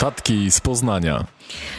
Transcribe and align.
Notatki 0.00 0.50
z 0.50 0.60
Poznania. 0.60 1.24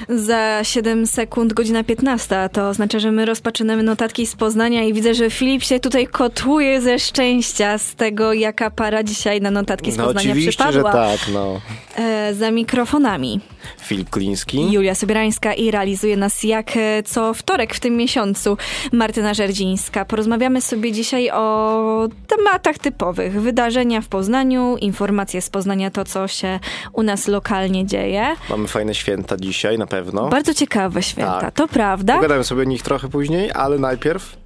Za 0.09 0.59
7 0.63 1.07
sekund, 1.07 1.53
godzina 1.53 1.83
15. 1.83 2.49
To 2.53 2.69
oznacza, 2.69 2.99
że 2.99 3.11
my 3.11 3.25
rozpoczynamy 3.25 3.83
notatki 3.83 4.27
z 4.27 4.35
Poznania 4.35 4.83
i 4.83 4.93
widzę, 4.93 5.13
że 5.13 5.29
Filip 5.29 5.63
się 5.63 5.79
tutaj 5.79 6.07
kotuje 6.07 6.81
ze 6.81 6.99
szczęścia 6.99 7.77
z 7.77 7.95
tego, 7.95 8.33
jaka 8.33 8.71
para 8.71 9.03
dzisiaj 9.03 9.41
na 9.41 9.51
notatki 9.51 9.91
z 9.91 9.97
No 9.97 10.03
Poznania 10.03 10.29
oczywiście, 10.29 10.49
przypadła. 10.49 10.91
że 10.91 10.97
tak, 10.97 11.19
no. 11.33 11.61
E, 11.97 12.33
za 12.33 12.51
mikrofonami. 12.51 13.39
Filip 13.81 14.09
Kliński. 14.09 14.71
Julia 14.71 14.95
Sobierańska 14.95 15.53
i 15.53 15.71
realizuje 15.71 16.17
nas 16.17 16.43
jak 16.43 16.77
e, 16.77 17.03
co 17.03 17.33
wtorek 17.33 17.73
w 17.75 17.79
tym 17.79 17.97
miesiącu 17.97 18.57
Martyna 18.91 19.33
Żerdzińska. 19.33 20.05
Porozmawiamy 20.05 20.61
sobie 20.61 20.91
dzisiaj 20.91 21.29
o 21.31 22.07
tematach 22.27 22.77
typowych. 22.77 23.41
Wydarzenia 23.41 24.01
w 24.01 24.07
Poznaniu, 24.07 24.77
informacje 24.77 25.41
z 25.41 25.49
Poznania, 25.49 25.91
to 25.91 26.05
co 26.05 26.27
się 26.27 26.59
u 26.93 27.03
nas 27.03 27.27
lokalnie 27.27 27.85
dzieje. 27.85 28.27
Mamy 28.49 28.67
fajne 28.67 28.95
święta 28.95 29.37
dzisiaj 29.37 29.77
na 29.77 29.87
pewno. 29.91 30.27
Bardzo 30.29 30.53
ciekawe 30.53 31.03
święta, 31.03 31.41
Tak. 31.41 31.53
to 31.53 31.67
prawda. 31.67 32.15
Pogadamy 32.15 32.43
sobie 32.43 32.61
o 32.61 32.65
nich 32.65 32.81
trochę 32.83 33.09
później, 33.09 33.51
ale 33.51 33.79
najpierw 33.79 34.37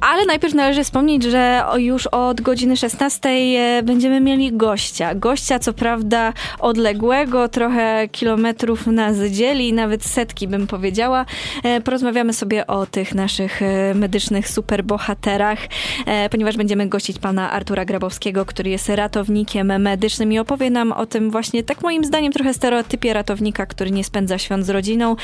ale 0.00 0.26
najpierw 0.26 0.54
należy 0.54 0.84
wspomnieć, 0.84 1.22
że 1.22 1.64
już 1.76 2.06
od 2.06 2.40
godziny 2.40 2.76
16 2.76 3.28
e, 3.28 3.82
będziemy 3.82 4.20
mieli 4.20 4.52
gościa. 4.52 5.14
Gościa, 5.14 5.58
co 5.58 5.72
prawda 5.72 6.32
odległego, 6.58 7.48
trochę 7.48 8.08
kilometrów 8.12 8.86
nas 8.86 9.16
dzieli, 9.18 9.72
nawet 9.72 10.04
setki 10.04 10.48
bym 10.48 10.66
powiedziała. 10.66 11.26
E, 11.64 11.80
Porozmawiamy 11.80 12.32
sobie 12.32 12.66
o 12.66 12.86
tych 12.86 13.14
naszych 13.14 13.62
e, 13.62 13.94
medycznych 13.94 14.48
superbohaterach, 14.48 15.58
e, 16.06 16.28
ponieważ 16.28 16.56
będziemy 16.56 16.88
gościć 16.88 17.18
pana 17.18 17.50
Artura 17.50 17.84
Grabowskiego, 17.84 18.44
który 18.44 18.70
jest 18.70 18.88
ratownikiem 18.88 19.82
medycznym 19.82 20.32
i 20.32 20.38
opowie 20.38 20.70
nam 20.70 20.92
o 20.92 21.06
tym 21.06 21.30
właśnie, 21.30 21.64
tak 21.64 21.82
moim 21.82 22.04
zdaniem, 22.04 22.32
trochę 22.32 22.54
stereotypie 22.54 23.12
ratownika, 23.12 23.66
który 23.66 23.90
nie 23.90 24.04
spędza 24.04 24.38
świąt 24.38 24.66
z 24.66 24.70
rodziną, 24.70 25.16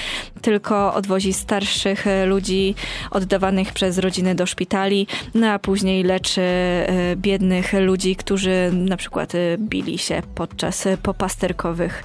tylko 0.43 0.95
odwozi 0.95 1.33
starszych 1.33 2.07
e, 2.07 2.27
ludzi 2.27 2.75
oddawanych 3.11 3.74
przez 3.75 3.99
rodziny 3.99 4.35
do 4.35 4.47
szpitali, 4.47 5.07
no 5.35 5.51
a 5.51 5.59
później 5.59 6.03
leczy 6.03 6.41
e, 6.41 7.17
biednych 7.17 7.73
ludzi, 7.73 8.17
którzy 8.17 8.71
na 8.73 8.97
przykład 8.97 9.35
e, 9.35 9.39
bili 9.59 9.99
się 9.99 10.23
podczas 10.35 10.87
e, 10.87 10.97
popasterkowych 10.97 12.05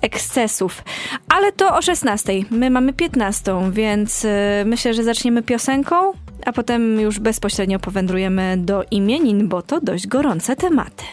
ekscesów. 0.00 0.84
Ale 1.28 1.52
to 1.52 1.76
o 1.76 1.82
16. 1.82 2.32
My 2.50 2.70
mamy 2.70 2.92
15, 2.92 3.70
więc 3.72 4.26
myślę, 4.64 4.94
że 4.94 5.04
zaczniemy 5.04 5.42
piosenką, 5.42 6.12
a 6.46 6.52
potem 6.52 7.00
już 7.00 7.18
bezpośrednio 7.18 7.78
powędrujemy 7.78 8.56
do 8.58 8.84
imienin, 8.90 9.48
bo 9.48 9.62
to 9.62 9.80
dość 9.80 10.06
gorące 10.06 10.56
tematy. 10.56 11.04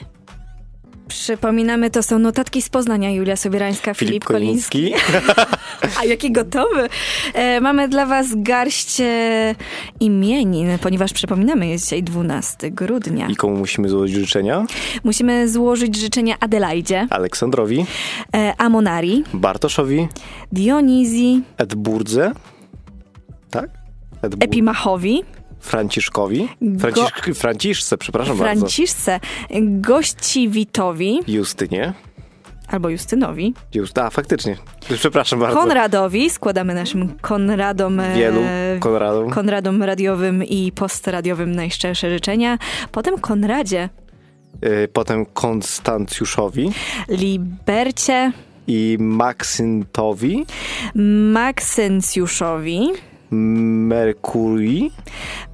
Przypominamy, 1.08 1.90
to 1.90 2.04
są 2.04 2.20
notatki 2.20 2.62
z 2.62 2.70
Poznania. 2.70 3.12
Julia 3.12 3.36
Sobierańska, 3.36 3.94
Filip, 3.94 4.10
Filip 4.10 4.24
Koliński. 4.24 4.94
A 6.02 6.06
jaki 6.06 6.32
gotowy! 6.32 6.90
E, 7.34 7.62
mamy 7.62 7.88
dla 7.90 8.06
was 8.06 8.28
garść 8.36 9.02
imienin, 10.00 10.78
ponieważ 10.82 11.14
przypominamy, 11.14 11.68
jest 11.68 11.84
dzisiaj 11.84 12.04
12 12.04 12.72
grudnia. 12.72 13.28
I 13.28 13.36
komu 13.36 13.58
musimy 13.58 13.90
złożyć 13.90 14.16
życzenia? 14.16 14.66
Musimy 15.04 15.50
złożyć 15.50 15.96
życzenia 15.96 16.36
Adelaidzie, 16.40 17.08
Aleksandrowi, 17.10 17.86
e, 18.36 18.54
Amonari, 18.58 19.24
Bartoszowi, 19.34 20.08
Dionizji, 20.52 21.44
Edburdze, 21.58 22.32
tak? 23.52 23.70
Edbur- 24.22 24.44
Epimachowi, 24.44 25.24
Franciszkowi, 25.60 26.48
Go- 26.62 27.34
Franciszce, 27.34 27.98
przepraszam 27.98 28.38
bardzo. 28.38 28.56
Franciszce, 28.60 29.20
Gościwitowi 29.62 31.20
Justynie. 31.28 31.94
albo 32.68 32.90
Justynowi, 32.90 33.54
Just, 33.76 33.98
a, 33.98 34.10
faktycznie. 34.10 34.58
Przepraszam 34.96 35.40
bardzo. 35.40 35.60
Konradowi, 35.60 36.30
składamy 36.30 36.74
naszym 36.74 37.14
Konradom, 37.22 38.00
e, 38.00 38.16
Wielu 38.16 38.42
Konradom. 38.80 39.30
Konradom 39.30 39.84
radiowym 39.84 40.44
i 40.44 40.72
postradiowym 40.72 41.56
najszczersze 41.56 42.10
życzenia. 42.10 42.58
Potem 42.92 43.18
Konradzie, 43.20 43.90
Y, 44.66 44.88
Potem 44.94 45.26
Konstancjuszowi 45.26 46.72
Libercie, 47.10 48.32
i 48.68 48.98
Maksyntowi, 49.00 50.46
Maksencjuszowi, 51.32 52.90
Merkurii, 53.32 54.92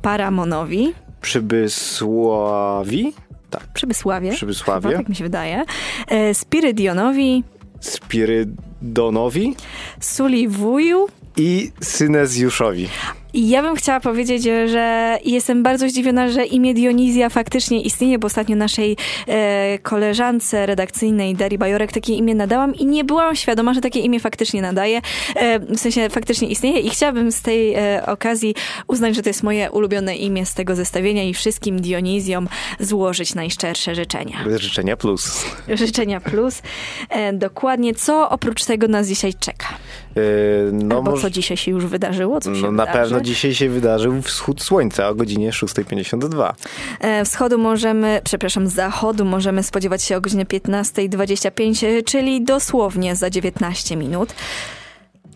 Paramonowi, 0.01 0.94
Przybysławi, 1.22 3.13
tak, 3.50 3.67
Przybysławie, 3.73 4.31
Przybysławie. 4.31 4.88
chyba, 4.89 4.97
tak 5.00 5.09
mi 5.09 5.16
się 5.16 5.23
wydaje, 5.23 5.63
e, 6.07 6.33
Spirydionowi, 6.33 7.44
Spirydonowi? 7.79 9.56
Suliwuju. 10.00 11.07
i 11.38 11.72
Synezjuszowi. 11.81 12.89
Ja 13.33 13.61
bym 13.61 13.75
chciała 13.75 13.99
powiedzieć, 13.99 14.44
że 14.44 15.17
jestem 15.25 15.63
bardzo 15.63 15.89
zdziwiona, 15.89 16.29
że 16.29 16.45
imię 16.45 16.73
Dionizja 16.73 17.29
faktycznie 17.29 17.81
istnieje, 17.81 18.19
bo 18.19 18.25
ostatnio 18.25 18.55
naszej 18.55 18.97
e, 19.27 19.79
koleżance 19.79 20.66
redakcyjnej 20.66 21.35
Darii 21.35 21.57
Bajorek 21.57 21.91
takie 21.91 22.13
imię 22.13 22.35
nadałam 22.35 22.75
i 22.75 22.85
nie 22.85 23.03
byłam 23.03 23.35
świadoma, 23.35 23.73
że 23.73 23.81
takie 23.81 23.99
imię 23.99 24.19
faktycznie 24.19 24.61
nadaje. 24.61 25.01
E, 25.35 25.59
w 25.59 25.79
sensie 25.79 26.09
faktycznie 26.09 26.47
istnieje 26.47 26.79
i 26.79 26.89
chciałabym 26.89 27.31
z 27.31 27.41
tej 27.41 27.73
e, 27.73 28.05
okazji 28.05 28.55
uznać, 28.88 29.16
że 29.16 29.21
to 29.21 29.29
jest 29.29 29.44
moje 29.44 29.71
ulubione 29.71 30.15
imię 30.15 30.45
z 30.45 30.53
tego 30.53 30.75
zestawienia 30.75 31.23
i 31.23 31.33
wszystkim 31.33 31.81
Dionizjom 31.81 32.47
złożyć 32.79 33.35
najszczersze 33.35 33.95
życzenia. 33.95 34.38
Życzenia 34.55 34.97
plus. 34.97 35.45
Życzenia 35.69 36.21
plus. 36.21 36.61
E, 37.09 37.33
dokładnie, 37.33 37.95
co 37.95 38.29
oprócz 38.29 38.65
tego 38.65 38.88
nas 38.88 39.07
dzisiaj 39.07 39.33
czeka? 39.33 39.67
Yy, 40.15 40.71
no 40.73 40.95
Albo 40.95 41.17
co 41.17 41.29
dzisiaj 41.29 41.57
się 41.57 41.71
już 41.71 41.85
wydarzyło, 41.85 42.41
co 42.41 42.55
się 42.55 42.61
no 42.61 42.71
na 42.71 42.85
wydarzy? 42.85 43.00
pewno 43.00 43.22
dzisiaj 43.23 43.56
się 43.56 43.69
wydarzył 43.69 44.22
wschód 44.22 44.61
słońca 44.61 45.09
o 45.09 45.16
godzinie 45.16 45.51
6.52. 45.51 46.53
E, 47.00 47.25
Wschodu 47.25 47.57
możemy, 47.57 48.22
przepraszam, 48.23 48.67
zachodu 48.67 49.25
możemy 49.25 49.63
spodziewać 49.63 50.03
się 50.03 50.17
o 50.17 50.22
godzinie 50.22 50.45
15.25, 50.45 51.85
e, 51.85 52.03
czyli 52.03 52.44
dosłownie 52.44 53.16
za 53.16 53.29
19 53.29 53.95
minut. 53.95 54.33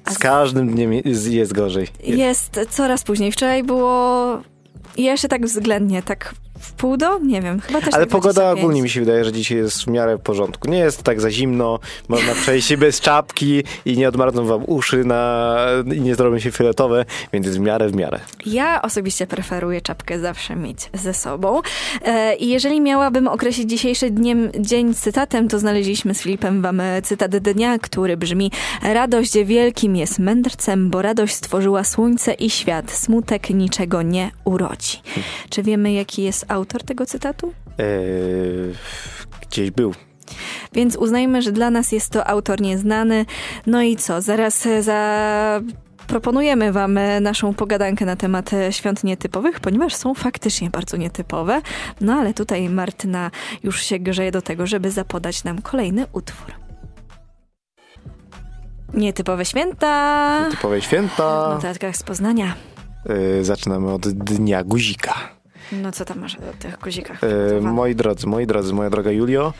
Z 0.09 0.17
każdym 0.17 0.69
dniem 0.69 0.93
jest, 0.93 1.27
jest 1.27 1.53
gorzej. 1.53 1.87
Jest 2.03 2.59
coraz 2.69 3.03
później. 3.03 3.31
Wczoraj 3.31 3.63
było 3.63 4.41
jeszcze 4.97 5.27
tak 5.27 5.45
względnie, 5.45 6.03
tak 6.03 6.33
w 6.59 6.71
pół 6.71 6.97
do? 6.97 7.19
Nie 7.19 7.41
wiem, 7.41 7.59
chyba 7.59 7.81
też 7.81 7.93
Ale 7.93 8.05
tak 8.05 8.11
pogoda 8.11 8.41
25. 8.41 8.59
ogólnie 8.59 8.81
mi 8.81 8.89
się 8.89 8.99
wydaje, 8.99 9.25
że 9.25 9.31
dzisiaj 9.31 9.57
jest 9.57 9.83
w 9.83 9.87
miarę 9.87 10.17
w 10.17 10.21
porządku. 10.21 10.69
Nie 10.69 10.77
jest 10.77 11.03
tak 11.03 11.21
za 11.21 11.31
zimno, 11.31 11.79
można 12.07 12.33
przejść 12.33 12.67
się 12.67 12.77
bez 12.87 13.01
czapki 13.01 13.63
i 13.85 13.97
nie 13.97 14.07
odmarną 14.07 14.45
wam 14.45 14.63
uszy 14.67 15.03
na, 15.03 15.55
i 15.95 16.01
nie 16.01 16.15
zrobią 16.15 16.39
się 16.39 16.51
fioletowe, 16.51 17.05
więc 17.33 17.45
jest 17.45 17.57
w 17.57 17.61
miarę 17.61 17.89
w 17.89 17.95
miarę. 17.95 18.19
Ja 18.45 18.81
osobiście 18.81 19.27
preferuję 19.27 19.81
czapkę 19.81 20.19
zawsze 20.19 20.55
mieć 20.55 20.89
ze 20.93 21.13
sobą. 21.13 21.61
E, 22.05 22.35
I 22.35 22.49
jeżeli 22.49 22.81
miałabym 22.81 23.27
określić 23.27 23.69
dzisiejszy 23.69 24.09
dniem, 24.09 24.51
dzień 24.59 24.93
cytatem, 24.93 25.47
to 25.47 25.59
znaleźliśmy 25.59 26.13
z 26.15 26.21
Filipem 26.21 26.61
wam 26.61 26.81
cytat 27.03 27.37
dnia, 27.37 27.79
który 27.79 28.17
brzmi 28.17 28.51
Radość 28.83 29.33
wielkim 29.45 29.95
jest 29.95 30.19
mędrcem, 30.19 30.89
bo 30.89 31.01
radość 31.01 31.35
stworzyła 31.35 31.83
słońce 31.83 32.33
i 32.33 32.49
świat. 32.49 32.91
Smutek 32.91 33.49
niczego 33.49 34.01
nie 34.01 34.31
urodzi. 34.43 34.97
Czy 35.49 35.63
wiemy, 35.63 35.93
jaki 35.93 36.23
jest 36.23 36.45
autor 36.47 36.83
tego 36.83 37.05
cytatu? 37.05 37.53
Eee, 37.77 37.85
gdzieś 39.49 39.71
był. 39.71 39.93
Więc 40.73 40.95
uznajmy, 40.95 41.41
że 41.41 41.51
dla 41.51 41.69
nas 41.69 41.91
jest 41.91 42.09
to 42.09 42.27
autor 42.27 42.61
nieznany. 42.61 43.25
No 43.65 43.81
i 43.81 43.95
co? 43.95 44.21
Zaraz 44.21 44.65
e, 44.65 44.83
za... 44.83 45.61
Proponujemy 46.07 46.71
Wam 46.71 46.97
e, 46.97 47.19
naszą 47.19 47.53
pogadankę 47.53 48.05
na 48.05 48.15
temat 48.15 48.53
e, 48.53 48.73
świąt 48.73 49.03
nietypowych, 49.03 49.59
ponieważ 49.59 49.95
są 49.95 50.13
faktycznie 50.13 50.69
bardzo 50.69 50.97
nietypowe. 50.97 51.61
No 52.01 52.13
ale 52.13 52.33
tutaj 52.33 52.69
Martyna 52.69 53.31
już 53.63 53.81
się 53.81 53.99
grzeje 53.99 54.31
do 54.31 54.41
tego, 54.41 54.67
żeby 54.67 54.91
zapodać 54.91 55.43
nam 55.43 55.61
kolejny 55.61 56.05
utwór. 56.13 56.51
Nietypowe 58.93 59.45
święta. 59.45 60.45
Typowe 60.51 60.81
W 60.81 60.83
święta. 60.83 61.49
notatkach 61.55 61.97
z 61.97 62.03
Poznania. 62.03 62.53
Eee, 63.09 63.43
zaczynamy 63.43 63.91
od 63.93 64.07
Dnia 64.07 64.63
Guzika. 64.63 65.13
No 65.71 65.91
co 65.91 66.05
tam 66.05 66.19
masz 66.19 66.35
o 66.35 66.53
tych 66.59 66.79
guzikach? 66.79 67.23
E, 67.23 67.61
moi 67.61 67.95
drodzy, 67.95 68.27
moi 68.27 68.47
drodzy, 68.47 68.73
moja 68.73 68.89
droga 68.89 69.11
Julio, 69.11 69.53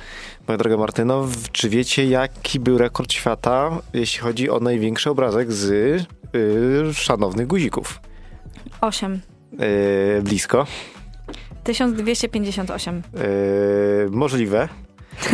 moja 0.48 0.58
droga 0.58 0.78
Martyno, 0.78 1.28
czy 1.52 1.70
wiecie 1.70 2.06
jaki 2.06 2.60
był 2.60 2.78
rekord 2.78 3.14
świata, 3.14 3.70
jeśli 3.94 4.20
chodzi 4.20 4.50
o 4.50 4.60
największy 4.60 5.10
obrazek 5.10 5.52
z 5.52 5.72
y, 6.36 6.94
szanownych 6.94 7.48
guzików? 7.48 8.02
Osiem. 8.82 9.22
E, 9.60 10.22
blisko. 10.22 10.68
1258. 11.64 12.96
E, 12.96 13.22
możliwe. 14.10 14.70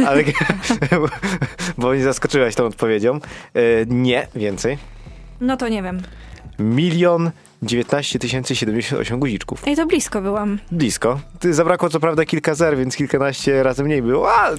Ale, 0.07 0.23
bo 1.77 1.91
mnie 1.91 2.03
zaskoczyłaś 2.03 2.55
tą 2.55 2.65
odpowiedzią. 2.65 3.15
E, 3.15 3.19
nie, 3.87 4.27
więcej. 4.35 4.77
No 5.41 5.57
to 5.57 5.67
nie 5.67 5.83
wiem. 5.83 6.01
Milion 6.59 7.31
19 7.65 8.19
078 8.56 9.19
guziczków. 9.19 9.63
Ej, 9.68 9.75
to 9.75 9.86
blisko 9.86 10.21
byłam. 10.21 10.60
Blisko. 10.71 11.19
Ty 11.39 11.54
zabrakło 11.54 11.89
co 11.89 12.00
prawda 12.00 12.25
kilka 12.25 12.56
zer, 12.56 12.77
więc 12.77 12.95
kilkanaście 12.95 13.63
razy 13.63 13.83
mniej 13.83 14.01
było, 14.01 14.33
a 14.33 14.50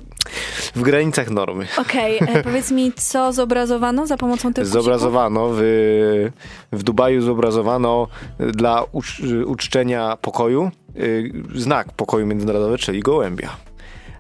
w 0.75 0.83
granicach 0.83 1.31
normy. 1.31 1.67
Okej, 1.79 2.21
okay, 2.21 2.43
powiedz 2.49 2.71
mi, 2.71 2.93
co 2.93 3.33
zobrazowano 3.33 4.07
za 4.07 4.17
pomocą 4.17 4.53
tych 4.55 4.67
Zobrazowano 4.67 5.51
w, 5.53 5.61
w 6.73 6.83
Dubaju 6.83 7.23
zobrazowano 7.23 8.09
dla 8.39 8.85
ucz, 8.93 9.23
uczczenia 9.47 10.17
pokoju 10.21 10.71
y, 10.97 11.33
znak 11.55 11.93
pokoju 11.93 12.27
międzynarodowy, 12.27 12.79
czyli 12.79 13.01
gołębia. 13.01 13.57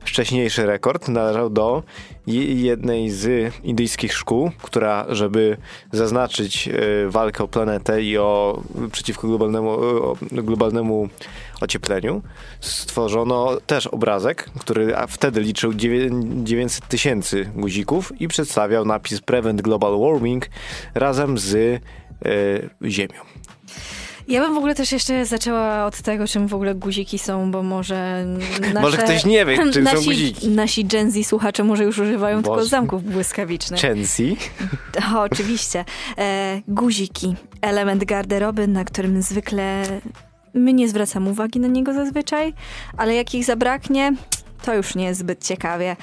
Wcześniejszy 0.04 0.66
rekord 0.66 1.08
należał 1.08 1.50
do 1.50 1.82
jednej 2.26 3.10
z 3.10 3.54
indyjskich 3.64 4.12
szkół, 4.12 4.50
która, 4.62 5.06
żeby 5.08 5.56
zaznaczyć 5.92 6.68
e, 6.68 6.72
walkę 7.08 7.44
o 7.44 7.48
planetę 7.48 8.02
i 8.02 8.18
o 8.18 8.62
przeciwko 8.92 9.28
globalnemu, 9.28 9.70
o 9.70 10.16
globalnemu 10.32 11.08
ociepleniu, 11.60 12.22
stworzono 12.60 13.60
też 13.66 13.86
obrazek, 13.86 14.50
który 14.60 14.94
wtedy 15.08 15.40
liczył 15.40 15.74
900 15.74 16.88
tysięcy 16.88 17.50
guzików 17.54 18.20
i 18.20 18.28
przedstawiał 18.28 18.84
napis 18.84 19.20
Prevent 19.20 19.62
Global 19.62 19.98
Warming 20.00 20.48
razem 20.94 21.38
z 21.38 21.54
e, 21.54 21.80
Ziemią. 22.90 23.33
Ja 24.28 24.40
bym 24.40 24.54
w 24.54 24.58
ogóle 24.58 24.74
też 24.74 24.92
jeszcze 24.92 25.26
zaczęła 25.26 25.86
od 25.86 26.02
tego, 26.02 26.28
czym 26.28 26.48
w 26.48 26.54
ogóle 26.54 26.74
guziki 26.74 27.18
są, 27.18 27.50
bo 27.50 27.62
może 27.62 28.26
nasze, 28.60 28.80
Może 28.80 28.96
ktoś 28.96 29.24
nie 29.24 29.46
wie, 29.46 29.72
czym 29.72 29.84
nasi, 29.84 29.96
są 29.96 30.04
guziki. 30.04 30.48
Nasi 30.48 30.84
Gen 30.84 31.10
Z 31.10 31.26
słuchacze 31.26 31.64
może 31.64 31.84
już 31.84 31.98
używają 31.98 32.42
Boże. 32.42 32.54
tylko 32.54 32.68
zamków 32.68 33.04
błyskawicznych. 33.04 33.80
Gen 33.82 34.04
Z? 34.06 34.16
O, 35.14 35.20
oczywiście. 35.20 35.84
E, 36.18 36.60
guziki. 36.68 37.34
Element 37.60 38.04
garderoby, 38.04 38.68
na 38.68 38.84
którym 38.84 39.22
zwykle 39.22 39.82
my 40.54 40.72
nie 40.72 40.88
zwracamy 40.88 41.30
uwagi 41.30 41.60
na 41.60 41.68
niego 41.68 41.94
zazwyczaj, 41.94 42.52
ale 42.96 43.14
jak 43.14 43.34
ich 43.34 43.44
zabraknie, 43.44 44.12
to 44.64 44.74
już 44.74 44.94
nie 44.94 45.04
jest 45.04 45.20
zbyt 45.20 45.44
ciekawie. 45.44 45.96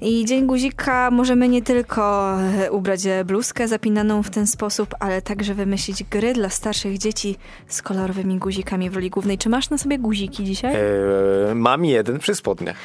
I 0.00 0.24
Dzień 0.24 0.46
Guzika 0.46 1.10
możemy 1.10 1.48
nie 1.48 1.62
tylko 1.62 2.34
e, 2.40 2.72
ubrać 2.72 3.00
bluzkę 3.24 3.68
zapinaną 3.68 4.22
w 4.22 4.30
ten 4.30 4.46
sposób, 4.46 4.94
ale 5.00 5.22
także 5.22 5.54
wymyślić 5.54 6.04
gry 6.04 6.32
dla 6.32 6.48
starszych 6.48 6.98
dzieci 6.98 7.36
z 7.66 7.82
kolorowymi 7.82 8.38
guzikami 8.38 8.90
w 8.90 8.94
roli 8.94 9.10
głównej. 9.10 9.38
Czy 9.38 9.48
masz 9.48 9.70
na 9.70 9.78
sobie 9.78 9.98
guziki 9.98 10.44
dzisiaj? 10.44 10.74
Eee, 10.74 11.54
mam 11.54 11.84
jeden 11.84 12.18
przy 12.18 12.34
spodniach. 12.34 12.76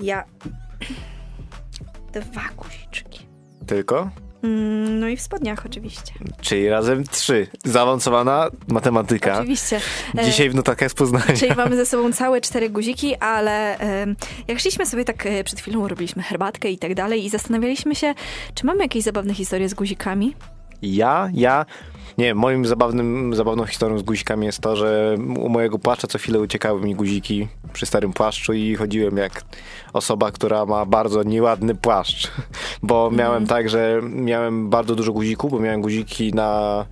Ja... 0.00 0.24
Dwa 2.12 2.42
guziczki. 2.56 3.26
Tylko? 3.66 4.10
Mm, 4.42 5.00
no 5.00 5.08
i 5.08 5.16
w 5.16 5.20
spodniach 5.20 5.66
oczywiście. 5.66 6.12
Czyli 6.40 6.68
razem 6.68 7.04
trzy. 7.04 7.46
Zaawansowana 7.64 8.50
matematyka. 8.68 9.38
Oczywiście. 9.38 9.80
Dzisiaj 10.24 10.50
w 10.50 10.54
notatkach 10.54 10.90
z 10.90 10.94
Poznania. 10.94 11.36
Czyli 11.36 11.54
mamy 11.54 11.76
ze 11.76 11.86
sobą 11.86 12.12
całe 12.12 12.40
cztery 12.40 12.70
guziki, 12.70 13.16
ale 13.16 13.78
jak 14.48 14.58
szliśmy 14.58 14.86
sobie 14.86 15.04
tak 15.04 15.26
e, 15.26 15.44
przed 15.44 15.60
chwilą, 15.60 15.88
robiliśmy 15.88 16.22
herbatkę 16.22 16.70
i 16.70 16.78
tak 16.78 16.94
dalej 16.94 17.24
i 17.24 17.28
zastanawialiśmy 17.28 17.94
się, 17.94 18.14
czy 18.54 18.66
mamy 18.66 18.82
jakieś 18.82 19.02
zabawne 19.04 19.34
historie 19.34 19.68
z 19.68 19.74
guzikami? 19.74 20.34
Ja, 20.82 21.30
ja 21.32 21.66
nie, 22.18 22.34
moim 22.34 22.66
zabawnym, 22.66 23.34
zabawną 23.34 23.66
historią 23.66 23.98
z 23.98 24.02
guzikami 24.02 24.46
jest 24.46 24.60
to, 24.60 24.76
że 24.76 25.16
u 25.38 25.48
mojego 25.48 25.78
płaszcza 25.78 26.06
co 26.06 26.18
chwilę 26.18 26.40
uciekały 26.40 26.80
mi 26.80 26.94
guziki 26.94 27.48
przy 27.72 27.86
starym 27.86 28.12
płaszczu 28.12 28.52
i 28.52 28.74
chodziłem 28.74 29.16
jak 29.16 29.44
osoba, 29.92 30.32
która 30.32 30.66
ma 30.66 30.86
bardzo 30.86 31.22
nieładny 31.22 31.74
płaszcz. 31.74 32.30
Bo 32.82 33.06
mm. 33.06 33.18
miałem 33.18 33.46
tak, 33.46 33.68
że 33.68 34.00
miałem 34.02 34.70
bardzo 34.70 34.94
dużo 34.94 35.12
guzików, 35.12 35.50
bo 35.50 35.60
miałem 35.60 35.80
guziki 35.80 36.34
na 36.34 36.84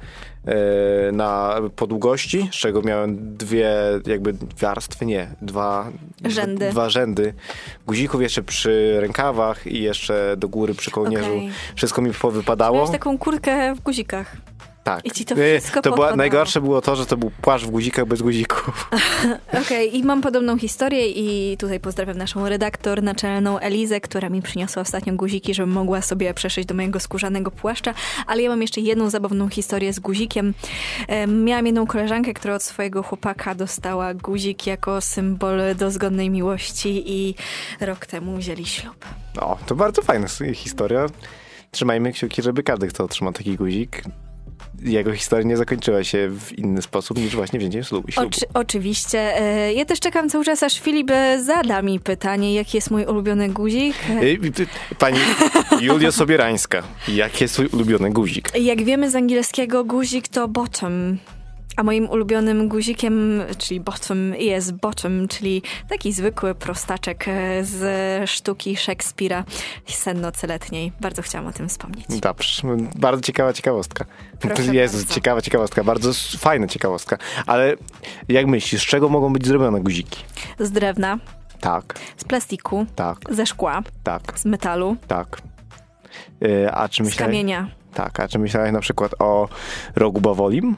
e, 0.46 1.12
na 1.12 1.54
podługości, 1.76 2.48
z 2.52 2.56
czego 2.56 2.82
miałem 2.82 3.36
dwie 3.36 3.74
jakby 4.06 4.34
warstwy, 4.60 5.06
nie, 5.06 5.28
dwa 5.42 5.90
rzędy. 6.24 6.70
Dwa 6.70 6.90
rzędy 6.90 7.34
guzików 7.86 8.22
jeszcze 8.22 8.42
przy 8.42 8.96
rękawach 9.00 9.66
i 9.66 9.82
jeszcze 9.82 10.34
do 10.36 10.48
góry 10.48 10.74
przy 10.74 10.90
kołnierzu. 10.90 11.36
Okay. 11.36 11.50
Wszystko 11.74 12.02
mi 12.02 12.12
powypadało. 12.12 12.76
Miałeś 12.76 12.90
taką 12.90 13.18
kurtkę 13.18 13.74
w 13.74 13.80
guzikach. 13.80 14.36
Tak. 14.88 15.06
I 15.06 15.10
ci 15.10 15.24
to 15.24 15.34
y, 15.34 15.58
wszystko 15.58 15.82
To 15.82 15.92
była, 15.92 16.16
najgorsze 16.16 16.60
było 16.60 16.80
to, 16.80 16.96
że 16.96 17.06
to 17.06 17.16
był 17.16 17.30
płaszcz 17.42 17.64
w 17.66 17.70
guzikach 17.70 18.06
bez 18.06 18.22
guzików. 18.22 18.90
Okej, 19.48 19.62
okay, 19.62 19.84
i 19.84 20.02
mam 20.02 20.20
podobną 20.20 20.58
historię 20.58 21.08
i 21.10 21.56
tutaj 21.56 21.80
pozdrawiam 21.80 22.18
naszą 22.18 22.48
redaktor 22.48 23.02
naczelną 23.02 23.58
Elizę, 23.58 24.00
która 24.00 24.28
mi 24.28 24.42
przyniosła 24.42 24.82
ostatnio 24.82 25.14
guziki, 25.14 25.54
żebym 25.54 25.72
mogła 25.72 26.02
sobie 26.02 26.34
przeszyć 26.34 26.66
do 26.66 26.74
mojego 26.74 27.00
skórzanego 27.00 27.50
płaszcza, 27.50 27.94
ale 28.26 28.42
ja 28.42 28.50
mam 28.50 28.62
jeszcze 28.62 28.80
jedną 28.80 29.10
zabawną 29.10 29.48
historię 29.48 29.92
z 29.92 30.00
guzikiem. 30.00 30.54
Miałam 31.28 31.66
jedną 31.66 31.86
koleżankę, 31.86 32.34
która 32.34 32.54
od 32.54 32.62
swojego 32.62 33.02
chłopaka 33.02 33.54
dostała 33.54 34.14
guzik 34.14 34.66
jako 34.66 35.00
symbol 35.00 35.60
dozgodnej 35.76 36.30
miłości 36.30 37.02
i 37.06 37.34
rok 37.80 38.06
temu 38.06 38.36
wzięli 38.36 38.66
ślub. 38.66 39.04
O, 39.40 39.58
to 39.66 39.74
bardzo 39.74 40.02
fajna 40.02 40.26
historia. 40.54 41.06
Trzymajmy 41.70 42.12
kciuki, 42.12 42.42
żeby 42.42 42.62
każdy, 42.62 42.88
kto 42.88 43.04
otrzymał 43.04 43.32
taki 43.32 43.56
guzik, 43.56 44.02
jego 44.82 45.12
historia 45.12 45.46
nie 45.46 45.56
zakończyła 45.56 46.04
się 46.04 46.28
w 46.28 46.58
inny 46.58 46.82
sposób 46.82 47.18
niż 47.18 47.36
właśnie 47.36 47.58
wzięciem 47.58 47.84
ślubu. 47.84 48.08
Oczy, 48.16 48.46
oczywiście. 48.54 49.18
E, 49.40 49.72
ja 49.72 49.84
też 49.84 50.00
czekam 50.00 50.28
cały 50.28 50.44
czas, 50.44 50.62
aż 50.62 50.80
Filip 50.80 51.10
e, 51.10 51.42
zada 51.42 51.82
mi 51.82 52.00
pytanie, 52.00 52.54
jaki 52.54 52.76
jest 52.76 52.90
mój 52.90 53.04
ulubiony 53.04 53.48
guzik. 53.48 53.96
E, 54.10 54.94
pani 54.98 55.18
Julia 55.80 56.12
Sobierańska, 56.12 56.82
jaki 57.08 57.44
jest 57.44 57.54
twój 57.54 57.66
ulubiony 57.66 58.10
guzik? 58.10 58.50
Jak 58.60 58.82
wiemy 58.82 59.10
z 59.10 59.14
angielskiego, 59.14 59.84
guzik 59.84 60.28
to 60.28 60.48
bottom. 60.48 61.18
A 61.78 61.82
moim 61.82 62.10
ulubionym 62.10 62.68
guzikiem, 62.68 63.42
czyli 63.58 63.80
bottom, 63.80 64.34
jest 64.34 64.72
bottom, 64.72 65.28
czyli 65.28 65.62
taki 65.88 66.12
zwykły 66.12 66.54
prostaczek 66.54 67.24
z 67.62 68.30
sztuki 68.30 68.76
Szekspira 68.76 69.44
Sen 69.86 70.20
nocy 70.20 70.46
letniej. 70.46 70.92
Bardzo 71.00 71.22
chciałam 71.22 71.46
o 71.46 71.52
tym 71.52 71.68
wspomnieć. 71.68 72.06
Dobrze, 72.20 72.62
bardzo 72.96 73.22
ciekawa 73.22 73.52
ciekawostka. 73.52 74.04
Proszę 74.40 74.74
Jezus, 74.74 75.00
bardzo. 75.00 75.14
ciekawa 75.14 75.40
ciekawostka, 75.40 75.84
bardzo 75.84 76.12
fajna 76.38 76.66
ciekawostka. 76.66 77.18
Ale 77.46 77.74
jak 78.28 78.46
myślisz, 78.46 78.82
z 78.82 78.86
czego 78.86 79.08
mogą 79.08 79.32
być 79.32 79.46
zrobione 79.46 79.80
guziki? 79.80 80.24
Z 80.58 80.70
drewna. 80.70 81.18
Tak. 81.60 81.98
Z 82.16 82.24
plastiku. 82.24 82.86
Tak. 82.94 83.18
Ze 83.30 83.46
szkła. 83.46 83.82
Tak. 84.02 84.38
Z 84.38 84.44
metalu. 84.44 84.96
Tak. 85.08 85.42
Yy, 86.40 86.72
a 86.72 86.88
czy 86.88 87.02
myślałeś... 87.02 87.34
Z 87.34 87.36
kamienia. 87.36 87.68
Tak, 87.94 88.20
a 88.20 88.28
czy 88.28 88.38
myślałeś 88.38 88.72
na 88.72 88.80
przykład 88.80 89.14
o 89.18 89.48
rogu 89.96 90.20
bawolim? 90.20 90.76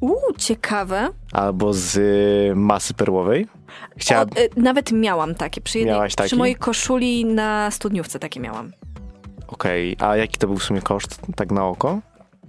Uuu, 0.00 0.32
ciekawe. 0.38 1.08
Albo 1.32 1.72
z 1.74 1.96
y, 1.96 2.56
masy 2.56 2.94
perłowej. 2.94 3.46
Chciała... 3.96 4.22
O, 4.22 4.40
y, 4.40 4.50
nawet 4.56 4.92
miałam 4.92 5.34
takie. 5.34 5.60
Przy, 5.60 5.78
jednej, 5.78 5.94
Miałaś 5.94 6.14
taki? 6.14 6.28
przy 6.28 6.36
mojej 6.36 6.54
koszuli 6.54 7.24
na 7.24 7.70
studniówce 7.70 8.18
takie 8.18 8.40
miałam. 8.40 8.72
Okej, 9.46 9.96
okay. 9.96 10.08
a 10.08 10.16
jaki 10.16 10.38
to 10.38 10.46
był 10.46 10.56
w 10.56 10.64
sumie 10.64 10.82
koszt, 10.82 11.20
tak 11.36 11.52
na 11.52 11.66
oko? 11.66 12.00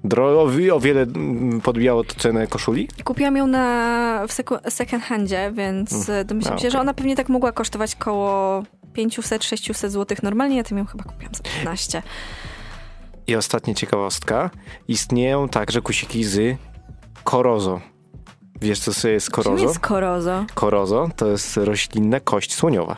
Dro 0.03 0.41
o 0.73 0.79
wiele 0.79 1.01
mm, 1.01 1.61
podbijało 1.61 2.03
to 2.03 2.15
cenę 2.15 2.47
koszuli? 2.47 2.87
Kupiłam 3.03 3.37
ją 3.37 3.47
na, 3.47 4.25
w 4.27 4.71
second 4.71 5.03
handzie, 5.03 5.51
więc 5.53 6.05
hmm. 6.05 6.27
domyślam 6.27 6.55
a, 6.55 6.57
się, 6.57 6.61
okay. 6.61 6.71
że 6.71 6.79
ona 6.79 6.93
pewnie 6.93 7.15
tak 7.15 7.29
mogła 7.29 7.51
kosztować 7.51 7.95
koło 7.95 8.63
500-600 8.97 9.89
zł 9.89 10.17
normalnie, 10.23 10.57
ja 10.57 10.63
tym 10.63 10.77
ją 10.77 10.85
chyba 10.85 11.03
kupiłam 11.03 11.35
za 11.35 11.43
15. 11.43 12.03
I 13.27 13.35
ostatnia 13.35 13.73
ciekawostka. 13.73 14.49
Istnieją 14.87 15.49
także 15.49 15.81
kusiki 15.81 16.23
z 16.23 16.57
korozo. 17.27 17.81
Wiesz, 18.61 18.79
co 18.79 19.07
jest 19.07 19.29
korozo? 19.29 19.57
Czym 19.57 19.67
jest 19.67 19.79
korozo? 19.79 20.45
Korozo 20.53 21.09
to 21.15 21.27
jest 21.27 21.57
roślinna 21.57 22.19
kość 22.19 22.53
słoniowa. 22.53 22.95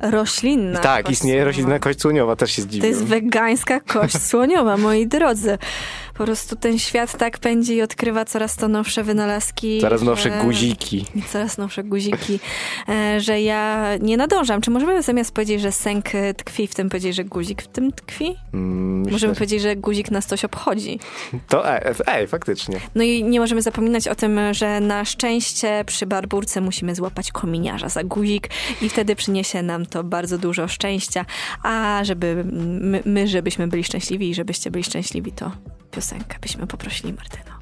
Roślinna. 0.00 0.78
Tak, 0.78 1.10
istnieje 1.10 1.34
słoniowa. 1.34 1.50
roślinna 1.50 1.78
kość 1.78 2.00
słoniowa, 2.00 2.36
też 2.36 2.50
się 2.52 2.62
zdziwiłem. 2.62 2.82
To 2.94 2.98
jest 2.98 3.04
wegańska 3.10 3.80
kość 3.80 4.22
słoniowa, 4.30 4.76
moi 4.76 5.06
drodzy 5.06 5.58
po 6.22 6.26
prostu 6.26 6.56
ten 6.56 6.78
świat 6.78 7.18
tak 7.18 7.38
pędzi 7.38 7.74
i 7.74 7.82
odkrywa 7.82 8.24
coraz 8.24 8.56
to 8.56 8.68
nowsze 8.68 9.04
wynalazki. 9.04 9.80
Coraz 9.80 10.02
nowsze 10.02 10.30
że... 10.30 10.44
guziki. 10.44 11.04
Coraz 11.32 11.58
nowsze 11.58 11.84
guziki, 11.84 12.40
e, 12.88 13.20
że 13.20 13.40
ja 13.40 13.90
nie 14.00 14.16
nadążam. 14.16 14.60
Czy 14.60 14.70
możemy 14.70 15.02
zamiast 15.02 15.34
powiedzieć, 15.34 15.60
że 15.60 15.72
sęk 15.72 16.04
tkwi 16.36 16.66
w 16.66 16.74
tym, 16.74 16.88
powiedzieć, 16.88 17.16
że 17.16 17.24
guzik 17.24 17.62
w 17.62 17.68
tym 17.68 17.92
tkwi? 17.92 18.36
Mm, 18.54 19.12
możemy 19.12 19.34
powiedzieć, 19.34 19.62
że 19.62 19.76
guzik 19.76 20.10
nas 20.10 20.26
coś 20.26 20.44
obchodzi. 20.44 20.98
To 21.48 21.68
ej, 21.68 21.94
ej, 22.06 22.26
faktycznie. 22.26 22.80
No 22.94 23.02
i 23.02 23.24
nie 23.24 23.40
możemy 23.40 23.62
zapominać 23.62 24.08
o 24.08 24.14
tym, 24.14 24.40
że 24.50 24.80
na 24.80 25.04
szczęście 25.04 25.84
przy 25.86 26.06
barburce 26.06 26.60
musimy 26.60 26.94
złapać 26.94 27.32
kominiarza 27.32 27.88
za 27.88 28.04
guzik 28.04 28.48
i 28.82 28.88
wtedy 28.88 29.16
przyniesie 29.16 29.62
nam 29.62 29.86
to 29.86 30.04
bardzo 30.04 30.38
dużo 30.38 30.68
szczęścia. 30.68 31.24
A 31.62 32.00
żeby 32.04 32.44
my, 32.52 33.02
my 33.04 33.28
żebyśmy 33.28 33.66
byli 33.68 33.84
szczęśliwi 33.84 34.30
i 34.30 34.34
żebyście 34.34 34.70
byli 34.70 34.84
szczęśliwi, 34.84 35.32
to 35.32 35.50
piosenkę 35.92 36.38
byśmy 36.40 36.66
poprosili 36.66 37.12
Martyno. 37.12 37.52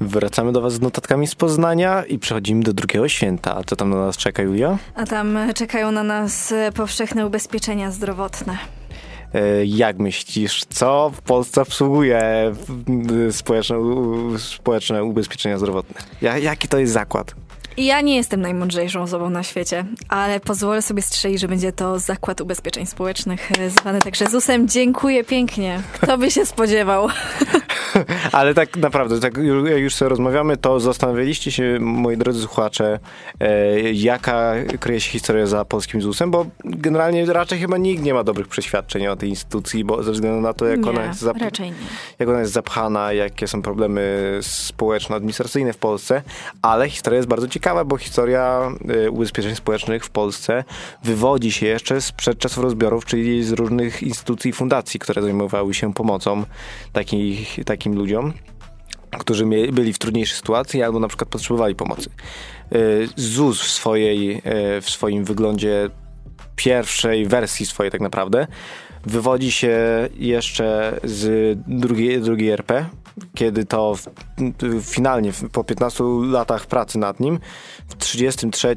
Wracamy 0.00 0.52
do 0.52 0.60
Was 0.60 0.72
z 0.72 0.80
notatkami 0.80 1.26
z 1.26 1.34
Poznania 1.34 2.04
i 2.04 2.18
przechodzimy 2.18 2.62
do 2.62 2.72
drugiego 2.72 3.08
święta. 3.08 3.56
A 3.56 3.64
co 3.64 3.76
tam 3.76 3.90
na 3.90 3.96
nas 3.96 4.16
czeka, 4.16 4.42
Julia? 4.42 4.78
A 4.94 5.06
tam 5.06 5.38
czekają 5.54 5.92
na 5.92 6.02
nas 6.02 6.54
powszechne 6.74 7.26
ubezpieczenia 7.26 7.90
zdrowotne. 7.90 8.58
E, 9.34 9.64
jak 9.64 9.98
myślisz, 9.98 10.64
co 10.64 11.10
w 11.14 11.22
Polsce 11.22 11.62
obsługuje 11.62 12.52
społeczne, 13.30 13.76
społeczne 14.38 15.04
ubezpieczenia 15.04 15.58
zdrowotne? 15.58 16.00
Jaki 16.40 16.68
to 16.68 16.78
jest 16.78 16.92
zakład? 16.92 17.34
Ja 17.78 18.00
nie 18.00 18.16
jestem 18.16 18.40
najmądrzejszą 18.40 19.02
osobą 19.02 19.30
na 19.30 19.42
świecie, 19.42 19.84
ale 20.08 20.40
pozwolę 20.40 20.82
sobie 20.82 21.02
strzelić, 21.02 21.40
że 21.40 21.48
będzie 21.48 21.72
to 21.72 21.98
Zakład 21.98 22.40
Ubezpieczeń 22.40 22.86
Społecznych 22.86 23.52
e, 23.58 23.70
zwany 23.70 23.98
także 23.98 24.26
ZUS-em. 24.26 24.68
Dziękuję 24.68 25.24
pięknie. 25.24 25.82
Kto 25.92 26.18
by 26.18 26.30
się 26.30 26.46
spodziewał? 26.46 27.08
ale 28.32 28.54
tak 28.54 28.76
naprawdę, 28.76 29.20
tak 29.20 29.36
jak 29.70 29.78
już 29.78 29.94
sobie 29.94 30.08
rozmawiamy, 30.08 30.56
to 30.56 30.80
zastanawialiście 30.80 31.52
się, 31.52 31.78
moi 31.80 32.16
drodzy 32.16 32.40
słuchacze, 32.40 32.98
e, 33.40 33.80
jaka 33.92 34.54
kryje 34.80 35.00
się 35.00 35.10
historia 35.10 35.46
za 35.46 35.64
polskim 35.64 36.02
ZUS-em, 36.02 36.30
bo 36.30 36.46
generalnie 36.64 37.26
raczej 37.26 37.58
chyba 37.58 37.76
nikt 37.76 38.02
nie 38.02 38.14
ma 38.14 38.24
dobrych 38.24 38.48
przeświadczeń 38.48 39.06
o 39.06 39.16
tej 39.16 39.28
instytucji, 39.28 39.84
bo 39.84 40.02
ze 40.02 40.12
względu 40.12 40.40
na 40.40 40.52
to, 40.52 40.66
jak, 40.66 40.80
nie, 40.80 40.90
ona, 40.90 41.04
jest 41.04 41.24
jak 42.18 42.28
ona 42.28 42.40
jest 42.40 42.52
zapchana, 42.52 43.12
jakie 43.12 43.48
są 43.48 43.62
problemy 43.62 44.38
społeczno-administracyjne 44.42 45.72
w 45.72 45.78
Polsce, 45.78 46.22
ale 46.62 46.88
historia 46.88 47.16
jest 47.16 47.28
bardzo 47.28 47.48
ciekawa 47.48 47.67
ciekawe, 47.68 47.84
bo 47.84 47.96
historia 47.96 48.72
y, 49.06 49.10
ubezpieczeń 49.10 49.54
społecznych 49.54 50.04
w 50.04 50.10
Polsce 50.10 50.64
wywodzi 51.04 51.52
się 51.52 51.66
jeszcze 51.66 52.00
sprzed 52.00 52.38
czasów 52.38 52.64
rozbiorów, 52.64 53.04
czyli 53.04 53.44
z 53.44 53.52
różnych 53.52 54.02
instytucji 54.02 54.50
i 54.50 54.52
fundacji, 54.52 55.00
które 55.00 55.22
zajmowały 55.22 55.74
się 55.74 55.94
pomocą 55.94 56.44
takich, 56.92 57.64
takim 57.64 57.94
ludziom 57.94 58.32
którzy 59.18 59.46
byli 59.72 59.92
w 59.92 59.98
trudniejszej 59.98 60.36
sytuacji 60.36 60.82
albo 60.82 61.00
na 61.00 61.08
przykład 61.08 61.28
potrzebowali 61.28 61.74
pomocy. 61.74 62.10
Y, 62.72 63.08
ZUS 63.16 63.60
w, 63.60 63.70
swojej, 63.70 64.36
y, 64.36 64.40
w 64.80 64.90
swoim 64.90 65.24
wyglądzie 65.24 65.90
pierwszej 66.56 67.26
wersji 67.26 67.66
swojej 67.66 67.90
tak 67.90 68.00
naprawdę 68.00 68.46
wywodzi 69.06 69.52
się 69.52 69.78
jeszcze 70.18 71.00
z 71.04 71.58
drugiej, 71.66 72.20
drugiej 72.20 72.50
RP, 72.50 72.86
kiedy 73.34 73.64
to 73.64 73.94
w, 73.94 74.06
finalnie 74.82 75.32
po 75.52 75.64
15 75.64 76.04
latach 76.30 76.66
pracy 76.66 76.98
nad 76.98 77.20
nim 77.20 77.38
w 77.88 77.96
33, 77.96 78.68
e, 78.68 78.74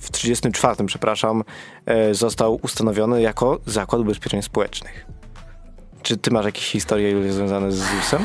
w 0.00 0.10
34, 0.12 0.86
przepraszam, 0.86 1.44
e, 1.86 2.14
został 2.14 2.58
ustanowiony 2.62 3.22
jako 3.22 3.60
Zakład 3.66 4.00
Ubezpieczeń 4.00 4.42
Społecznych. 4.42 5.06
Czy 6.02 6.16
ty 6.16 6.30
masz 6.30 6.44
jakieś 6.44 6.64
historie 6.64 7.32
związane 7.32 7.72
z 7.72 7.76
ZUS-em? 7.76 8.22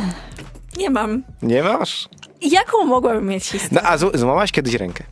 Nie 0.77 0.89
mam. 0.89 1.24
Nie 1.41 1.63
masz? 1.63 2.10
Jaką 2.41 2.86
mogłabym 2.86 3.27
mieć 3.27 3.46
historię? 3.46 3.81
No, 3.84 3.89
a 3.89 3.98
złamałaś 3.98 4.51
kiedyś 4.51 4.74
rękę? 4.74 5.03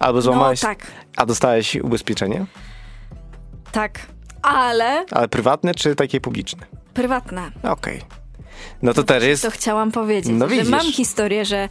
Albo 0.00 0.22
złamałaś... 0.22 0.62
No, 0.62 0.68
tak. 0.68 0.86
A 1.16 1.26
dostałeś 1.26 1.76
ubezpieczenie? 1.76 2.46
Tak, 3.72 4.06
ale... 4.42 5.04
Ale 5.10 5.28
prywatne 5.28 5.74
czy 5.74 5.94
takie 5.94 6.20
publiczne? 6.20 6.66
Prywatne. 6.94 7.50
Okej. 7.62 8.02
Okay. 8.02 8.23
No 8.82 8.94
to 8.94 9.02
też 9.02 9.24
jest... 9.24 9.42
To 9.42 9.50
chciałam 9.50 9.92
powiedzieć, 9.92 10.32
no, 10.38 10.48
że 10.48 10.64
mam 10.64 10.92
historię, 10.92 11.44
że 11.44 11.68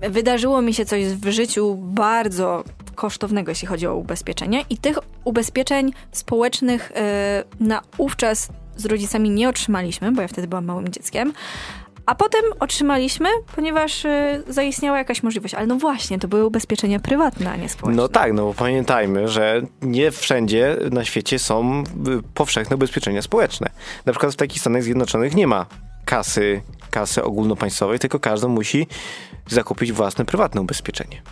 wydarzyło 0.00 0.62
mi 0.62 0.74
się 0.74 0.84
coś 0.84 1.04
w 1.04 1.30
życiu 1.30 1.74
bardzo 1.80 2.64
kosztownego, 2.94 3.50
jeśli 3.50 3.68
chodzi 3.68 3.86
o 3.86 3.94
ubezpieczenie 3.94 4.64
i 4.70 4.78
tych 4.78 4.98
ubezpieczeń 5.24 5.92
społecznych 6.12 6.92
yy, 7.60 7.66
na 7.66 7.82
ówczas 7.98 8.48
z 8.76 8.86
rodzicami 8.86 9.30
nie 9.30 9.48
otrzymaliśmy, 9.48 10.12
bo 10.12 10.22
ja 10.22 10.28
wtedy 10.28 10.48
byłam 10.48 10.64
małym 10.64 10.88
dzieckiem. 10.88 11.32
A 12.06 12.14
potem 12.14 12.42
otrzymaliśmy, 12.60 13.28
ponieważ 13.56 14.04
y, 14.04 14.42
zaistniała 14.48 14.98
jakaś 14.98 15.22
możliwość. 15.22 15.54
Ale 15.54 15.66
no 15.66 15.76
właśnie, 15.76 16.18
to 16.18 16.28
były 16.28 16.46
ubezpieczenia 16.46 17.00
prywatne, 17.00 17.50
a 17.50 17.56
nie 17.56 17.68
społeczne. 17.68 18.02
No 18.02 18.08
tak, 18.08 18.32
no 18.32 18.44
bo 18.44 18.54
pamiętajmy, 18.54 19.28
że 19.28 19.62
nie 19.82 20.10
wszędzie 20.10 20.76
na 20.90 21.04
świecie 21.04 21.38
są 21.38 21.82
y, 21.82 21.84
powszechne 22.34 22.76
ubezpieczenia 22.76 23.22
społeczne. 23.22 23.70
Na 24.06 24.12
przykład 24.12 24.32
w 24.32 24.36
takich 24.36 24.60
Stanach 24.60 24.82
Zjednoczonych 24.82 25.34
nie 25.34 25.46
ma 25.46 25.66
kasy, 26.04 26.62
kasy 26.90 27.22
ogólnopaństwowej, 27.22 27.98
tylko 27.98 28.20
każdy 28.20 28.48
musi 28.48 28.86
zakupić 29.48 29.92
własne 29.92 30.24
prywatne 30.24 30.60
ubezpieczenie. 30.60 31.22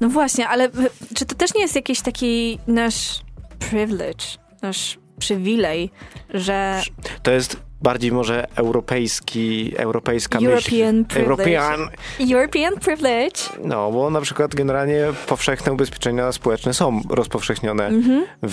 No 0.00 0.08
właśnie, 0.08 0.48
ale 0.48 0.70
czy 1.14 1.26
to 1.26 1.34
też 1.34 1.54
nie 1.54 1.60
jest 1.60 1.76
jakiś 1.76 2.00
taki 2.00 2.58
nasz 2.66 3.20
privilege, 3.58 4.24
nasz 4.62 4.98
przywilej, 5.18 5.90
że... 6.34 6.82
To 7.22 7.30
jest 7.30 7.56
bardziej 7.82 8.12
może 8.12 8.46
europejski, 8.56 9.72
europejska 9.76 10.38
European 10.38 10.96
myśl. 10.96 11.08
Privilege. 11.08 11.30
European... 11.30 11.88
European 12.20 12.74
privilege. 12.80 13.40
No, 13.64 13.92
bo 13.92 14.10
na 14.10 14.20
przykład 14.20 14.54
generalnie 14.54 15.06
powszechne 15.26 15.72
ubezpieczenia 15.72 16.32
społeczne 16.32 16.74
są 16.74 17.00
rozpowszechnione 17.10 17.86
mm 17.86 18.02
-hmm. 18.02 18.22
w, 18.42 18.52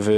w, 0.00 0.08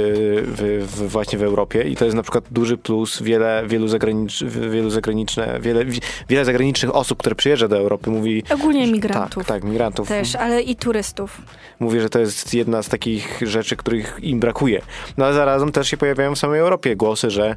w, 0.47 0.87
w, 0.87 1.09
właśnie 1.09 1.39
w 1.39 1.43
Europie 1.43 1.83
i 1.83 1.95
to 1.95 2.05
jest 2.05 2.17
na 2.17 2.23
przykład 2.23 2.43
duży 2.51 2.77
plus. 2.77 3.21
Wiele, 3.21 3.63
wielu, 3.67 3.87
zagranicz, 3.87 4.43
wielu 4.43 4.89
zagraniczne, 4.89 5.59
wiele, 5.61 5.85
wiele 6.29 6.45
zagranicznych 6.45 6.95
osób, 6.95 7.19
które 7.19 7.35
przyjeżdża 7.35 7.67
do 7.67 7.77
Europy 7.77 8.09
mówi... 8.09 8.43
Ogólnie 8.53 8.87
migrantów. 8.87 9.45
Tak, 9.47 9.61
tak, 9.61 9.63
migrantów. 9.63 10.07
Też, 10.07 10.35
ale 10.35 10.61
i 10.61 10.75
turystów. 10.75 11.41
Mówi, 11.79 11.99
że 11.99 12.09
to 12.09 12.19
jest 12.19 12.53
jedna 12.53 12.83
z 12.83 12.89
takich 12.89 13.39
rzeczy, 13.41 13.75
których 13.75 14.19
im 14.21 14.39
brakuje. 14.39 14.81
No 15.17 15.25
ale 15.25 15.33
zarazem 15.33 15.71
też 15.71 15.87
się 15.87 15.97
pojawiają 15.97 16.35
w 16.35 16.39
samej 16.39 16.59
Europie 16.59 16.95
głosy, 16.95 17.29
że 17.29 17.55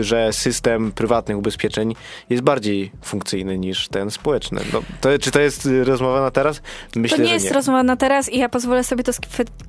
że 0.00 0.32
system 0.32 0.92
prywatnych 0.92 1.38
ubezpieczeń 1.38 1.94
jest 2.30 2.42
bardziej 2.42 2.92
funkcyjny 3.02 3.58
niż 3.58 3.88
ten 3.88 4.10
społeczny. 4.10 4.60
No, 4.72 4.82
to, 5.00 5.18
czy 5.18 5.30
to 5.30 5.40
jest 5.40 5.68
rozmowa 5.84 6.20
na 6.20 6.30
teraz? 6.30 6.62
Myślę, 6.96 7.18
to 7.18 7.24
nie 7.24 7.32
jest 7.32 7.46
nie. 7.46 7.52
rozmowa 7.52 7.82
na 7.82 7.96
teraz 7.96 8.32
i 8.32 8.38
ja 8.38 8.48
pozwolę 8.48 8.84
sobie 8.84 9.04
to 9.04 9.12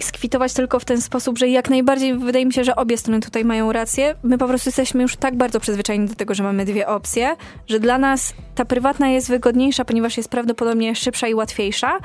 skwitować 0.01 0.53
tylko 0.53 0.79
w 0.79 0.85
ten 0.85 1.01
sposób, 1.01 1.37
że 1.37 1.47
jak 1.47 1.69
najbardziej 1.69 2.17
wydaje 2.17 2.45
mi 2.45 2.53
się, 2.53 2.63
że 2.63 2.75
obie 2.75 2.97
strony 2.97 3.19
tutaj 3.19 3.45
mają 3.45 3.71
rację. 3.71 4.15
My 4.23 4.37
po 4.37 4.47
prostu 4.47 4.69
jesteśmy 4.69 5.01
już 5.01 5.15
tak 5.15 5.35
bardzo 5.35 5.59
przyzwyczajeni 5.59 6.07
do 6.07 6.15
tego, 6.15 6.33
że 6.33 6.43
mamy 6.43 6.65
dwie 6.65 6.87
opcje, 6.87 7.35
że 7.67 7.79
dla 7.79 7.97
nas 7.97 8.33
ta 8.55 8.65
prywatna 8.65 9.09
jest 9.09 9.29
wygodniejsza, 9.29 9.85
ponieważ 9.85 10.17
jest 10.17 10.29
prawdopodobnie 10.29 10.95
szybsza 10.95 11.27
i 11.27 11.33
łatwiejsza, 11.33 11.99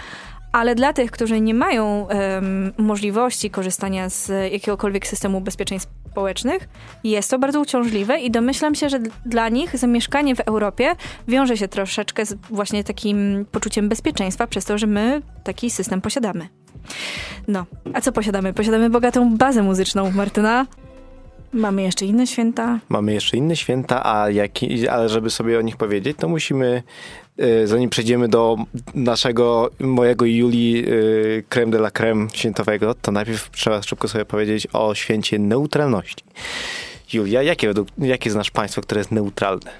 ale 0.52 0.74
dla 0.74 0.92
tych, 0.92 1.10
którzy 1.10 1.40
nie 1.40 1.54
mają 1.54 2.06
um, 2.10 2.72
możliwości 2.78 3.50
korzystania 3.50 4.08
z 4.08 4.52
jakiegokolwiek 4.52 5.06
systemu 5.06 5.38
ubezpieczeń 5.38 5.78
społecznych, 6.10 6.68
jest 7.04 7.30
to 7.30 7.38
bardzo 7.38 7.60
uciążliwe 7.60 8.20
i 8.20 8.30
domyślam 8.30 8.74
się, 8.74 8.88
że 8.88 8.98
dla 9.26 9.48
nich 9.48 9.78
zamieszkanie 9.78 10.36
w 10.36 10.40
Europie 10.40 10.96
wiąże 11.28 11.56
się 11.56 11.68
troszeczkę 11.68 12.26
z 12.26 12.34
właśnie 12.50 12.84
takim 12.84 13.46
poczuciem 13.52 13.88
bezpieczeństwa 13.88 14.46
przez 14.46 14.64
to, 14.64 14.78
że 14.78 14.86
my 14.86 15.22
taki 15.44 15.70
system 15.70 16.00
posiadamy. 16.00 16.48
No, 17.48 17.66
a 17.94 18.00
co 18.00 18.12
posiadamy? 18.12 18.52
Posiadamy 18.52 18.90
bogatą 18.90 19.36
bazę 19.36 19.62
muzyczną, 19.62 20.10
Martyna. 20.10 20.66
Mamy 21.52 21.82
jeszcze 21.82 22.04
inne 22.04 22.26
święta. 22.26 22.78
Mamy 22.88 23.12
jeszcze 23.14 23.36
inne 23.36 23.56
święta, 23.56 24.06
a 24.16 24.30
jaki, 24.30 24.88
ale 24.88 25.08
żeby 25.08 25.30
sobie 25.30 25.58
o 25.58 25.62
nich 25.62 25.76
powiedzieć, 25.76 26.16
to 26.20 26.28
musimy 26.28 26.82
zanim 27.64 27.90
przejdziemy 27.90 28.28
do 28.28 28.56
naszego, 28.94 29.70
mojego 29.80 30.24
i 30.24 30.36
Julii 30.36 30.84
y, 30.88 31.44
creme 31.48 31.72
de 31.72 31.78
la 31.78 31.90
creme 31.90 32.28
świętowego, 32.32 32.94
to 32.94 33.12
najpierw 33.12 33.50
trzeba 33.50 33.82
szybko 33.82 34.08
sobie 34.08 34.24
powiedzieć 34.24 34.66
o 34.72 34.94
święcie 34.94 35.38
neutralności. 35.38 36.24
Julia, 37.12 37.42
jakie, 37.42 37.72
jakie 37.98 38.30
znasz 38.30 38.50
państwo, 38.50 38.80
które 38.82 39.00
jest 39.00 39.12
neutralne? 39.12 39.70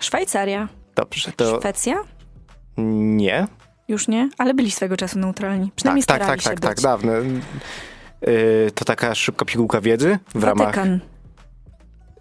Szwajcaria. 0.00 0.68
Dobrze. 0.94 1.32
To... 1.36 1.58
Szwecja? 1.58 2.04
Nie. 2.76 3.46
Już 3.88 4.08
nie? 4.08 4.30
Ale 4.38 4.54
byli 4.54 4.70
swego 4.70 4.96
czasu 4.96 5.18
neutralni. 5.18 5.70
Przynajmniej 5.76 6.04
tak, 6.04 6.18
tak, 6.18 6.28
tak, 6.28 6.42
tak, 6.42 6.60
tak, 6.60 6.80
dawne. 6.80 7.12
Yy, 8.26 8.70
to 8.74 8.84
taka 8.84 9.14
szybka 9.14 9.44
pigułka 9.44 9.80
wiedzy 9.80 10.18
w 10.34 10.40
Watykan. 10.40 10.74
ramach... 10.74 11.00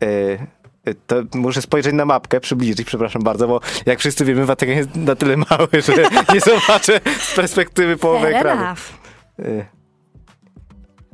Yy, 0.01 0.58
to 1.07 1.15
muszę 1.33 1.61
spojrzeć 1.61 1.93
na 1.93 2.05
mapkę, 2.05 2.39
przybliżyć, 2.39 2.87
przepraszam 2.87 3.21
bardzo, 3.21 3.47
bo 3.47 3.59
jak 3.85 3.99
wszyscy 3.99 4.25
wiemy, 4.25 4.45
Watykan 4.45 4.77
jest 4.77 4.95
na 4.95 5.15
tyle 5.15 5.37
mały, 5.37 5.67
że 5.71 5.93
nie 6.33 6.39
zobaczę 6.39 6.99
z 7.19 7.35
perspektywy 7.35 7.97
połowy 7.97 8.25
Fair 8.25 8.35
ekranu. 8.35 8.61
Enough. 8.61 8.79
Y, 9.39 9.65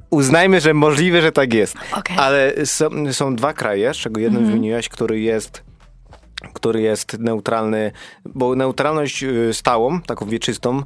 uznajmy, 0.10 0.62
że 0.62 0.74
możliwe, 0.74 1.22
że 1.22 1.31
tak 1.31 1.53
jest. 1.53 1.75
Okay. 1.91 2.17
Ale 2.17 2.65
są, 2.65 3.13
są 3.13 3.36
dwa 3.36 3.53
kraje, 3.53 3.93
z 3.93 3.98
czego 3.98 4.19
jeden 4.19 4.38
mm 4.38 4.51
wymieniłeś, 4.51 4.89
który 4.89 5.19
jest 5.19 5.63
który 6.53 6.81
jest 6.81 7.19
neutralny, 7.19 7.91
bo 8.25 8.55
neutralność 8.55 9.24
y, 9.24 9.53
stałą, 9.53 10.01
taką 10.01 10.25
wieczystą, 10.25 10.81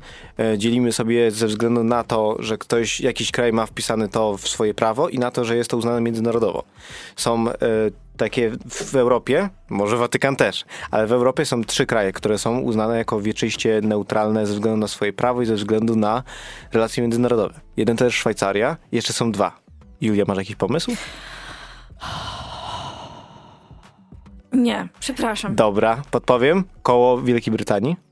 y, 0.54 0.58
dzielimy 0.58 0.92
sobie 0.92 1.32
ze 1.32 1.48
względu 1.48 1.84
na 1.84 2.04
to, 2.04 2.36
że 2.40 2.58
ktoś, 2.58 3.00
jakiś 3.00 3.32
kraj 3.32 3.54
ma 3.54 3.66
wpisane 3.66 4.08
to 4.08 4.38
w 4.38 4.48
swoje 4.48 4.74
prawo 4.74 5.10
i 5.10 5.20
na 5.20 5.32
to, 5.32 5.46
że 5.46 5.56
jest 5.56 5.70
to 5.70 5.78
uznane 5.78 6.02
międzynarodowo. 6.02 6.64
Są 7.16 7.46
takie 8.20 8.52
w 8.70 8.96
Europie, 8.96 9.50
może 9.70 9.98
Watykan 9.98 10.36
też, 10.36 10.66
ale 10.92 11.08
w 11.08 11.12
Europie 11.12 11.46
są 11.46 11.64
trzy 11.64 11.86
kraje, 11.86 12.12
które 12.12 12.38
są 12.38 12.60
uznane 12.60 12.98
jako 12.98 13.22
wieczyście 13.22 13.82
neutralne 13.84 14.46
ze 14.46 14.54
względu 14.54 14.78
na 14.78 14.88
swoje 14.88 15.14
prawo 15.14 15.42
i 15.42 15.46
ze 15.46 15.56
względu 15.56 15.96
na 15.96 16.24
relacje 16.74 17.02
międzynarodowe. 17.02 17.60
Jeden 17.78 17.98
to 17.98 18.06
jest 18.06 18.18
Szwajcaria, 18.18 18.78
jeszcze 18.92 19.14
są 19.14 19.32
dwa. 19.32 19.60
Julia, 20.02 20.26
masz 20.28 20.38
jakiś 20.38 20.56
pomysł? 20.56 20.92
Nie, 24.54 24.88
przepraszam. 25.00 25.56
Dobra, 25.56 26.02
podpowiem. 26.12 26.64
Koło 26.82 27.22
Wielkiej 27.22 27.54
Brytanii. 27.54 28.09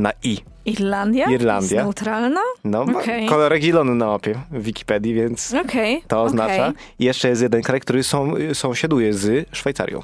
Na 0.00 0.12
I. 0.22 0.38
Irlandia? 0.64 1.26
Irlandia. 1.30 1.76
Jest 1.76 1.84
neutralna? 1.84 2.40
No, 2.64 2.82
Okej. 2.82 3.26
kolorek 3.26 3.62
zielony 3.62 3.94
na 3.94 4.06
mapie 4.06 4.34
w 4.50 4.62
Wikipedii, 4.62 5.14
więc 5.14 5.54
Okej. 5.64 6.02
to 6.08 6.22
oznacza. 6.22 6.66
okej. 6.68 6.82
I 6.98 7.04
jeszcze 7.04 7.28
jest 7.28 7.42
jeden 7.42 7.62
kraj, 7.62 7.80
który 7.80 8.02
są, 8.02 8.34
sąsiaduje 8.52 9.14
z 9.14 9.48
Szwajcarią. 9.52 10.02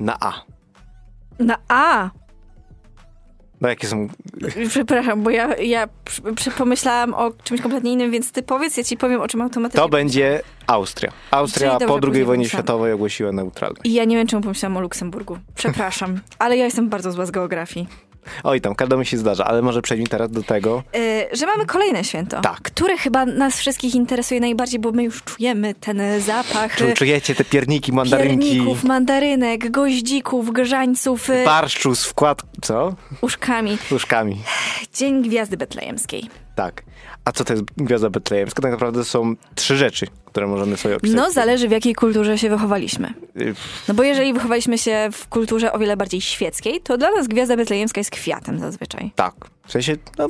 Na 0.00 0.16
A. 0.20 0.32
Na 1.38 1.58
A. 1.68 2.10
No 3.60 3.68
jakie 3.68 3.86
są... 3.86 4.08
Przepraszam, 4.68 5.22
bo 5.22 5.30
ja, 5.30 5.56
ja 5.56 5.88
pomyślałam 6.58 7.14
o 7.14 7.30
czymś 7.44 7.60
kompletnie 7.60 7.92
innym, 7.92 8.10
więc 8.10 8.32
ty 8.32 8.42
powiedz, 8.42 8.76
ja 8.76 8.84
ci 8.84 8.96
powiem, 8.96 9.20
o 9.20 9.28
czym 9.28 9.42
automatycznie 9.42 9.82
To 9.82 9.88
będzie 9.88 10.42
Austria. 10.72 11.12
Austria 11.30 11.78
po 11.78 11.98
II 12.12 12.24
wojnie 12.24 12.48
światowej 12.48 12.92
ogłosiła 12.92 13.32
neutralność. 13.32 13.80
I 13.84 13.92
ja 13.92 14.04
nie 14.04 14.16
wiem, 14.16 14.26
czemu 14.26 14.42
pomyślałam 14.42 14.76
o 14.76 14.80
Luksemburgu. 14.80 15.38
Przepraszam, 15.54 16.20
ale 16.38 16.56
ja 16.56 16.64
jestem 16.64 16.88
bardzo 16.88 17.12
zła 17.12 17.26
z 17.26 17.30
geografii. 17.30 17.86
Oj 18.44 18.60
tam, 18.60 18.74
każdemu 18.74 19.04
się 19.04 19.18
zdarza, 19.18 19.44
ale 19.44 19.62
może 19.62 19.82
przejdźmy 19.82 20.06
teraz 20.06 20.30
do 20.30 20.42
tego. 20.42 20.82
Yy, 20.94 21.36
że 21.36 21.46
mamy 21.46 21.66
kolejne 21.66 22.04
święto, 22.04 22.40
Tak. 22.40 22.60
które 22.62 22.96
chyba 22.98 23.26
nas 23.26 23.58
wszystkich 23.58 23.94
interesuje 23.94 24.40
najbardziej, 24.40 24.80
bo 24.80 24.92
my 24.92 25.02
już 25.04 25.22
czujemy 25.22 25.74
ten 25.74 26.20
zapach 26.20 26.76
Czy 26.76 26.84
yy, 26.84 26.94
czujecie 26.94 27.34
te 27.34 27.44
pierniki, 27.44 27.92
mandarynki, 27.92 28.50
pierników, 28.50 28.84
mandarynek, 28.84 29.70
goździków, 29.70 30.52
grzańców, 30.52 31.28
yy, 31.28 31.44
barszczu 31.44 31.94
z 31.94 32.04
wkład... 32.04 32.42
Co? 32.62 32.94
uszkami. 33.20 33.78
Łóżkami. 33.92 34.38
Dzień 34.94 35.22
Gwiazdy 35.22 35.56
Betlejemskiej. 35.56 36.30
Tak. 36.56 36.82
A 37.24 37.32
co 37.32 37.44
to 37.44 37.52
jest 37.52 37.64
Gwiazda 37.76 38.10
Betlejemska? 38.10 38.62
Tak 38.62 38.70
naprawdę 38.72 39.04
są 39.04 39.34
trzy 39.54 39.76
rzeczy, 39.76 40.06
które 40.24 40.46
możemy 40.46 40.76
sobie 40.76 40.96
opisać. 40.96 41.16
No, 41.16 41.30
zależy 41.30 41.68
w 41.68 41.70
jakiej 41.70 41.94
kulturze 41.94 42.38
się 42.38 42.50
wychowaliśmy. 42.50 43.14
Y, 43.40 43.54
No 43.88 43.94
bo 43.94 44.02
jeżeli 44.02 44.32
wychowaliśmy 44.32 44.78
się 44.78 45.08
w 45.12 45.28
kulturze 45.28 45.72
o 45.72 45.78
wiele 45.78 45.96
bardziej 45.96 46.20
świeckiej, 46.20 46.80
to 46.80 46.98
dla 46.98 47.10
nas 47.10 47.28
Gwiazda 47.28 47.56
Betlejemska 47.56 48.00
jest 48.00 48.10
kwiatem 48.10 48.58
zazwyczaj. 48.58 49.10
Tak. 49.14 49.34
W 49.66 49.72
sensie, 49.72 49.96
no, 50.18 50.28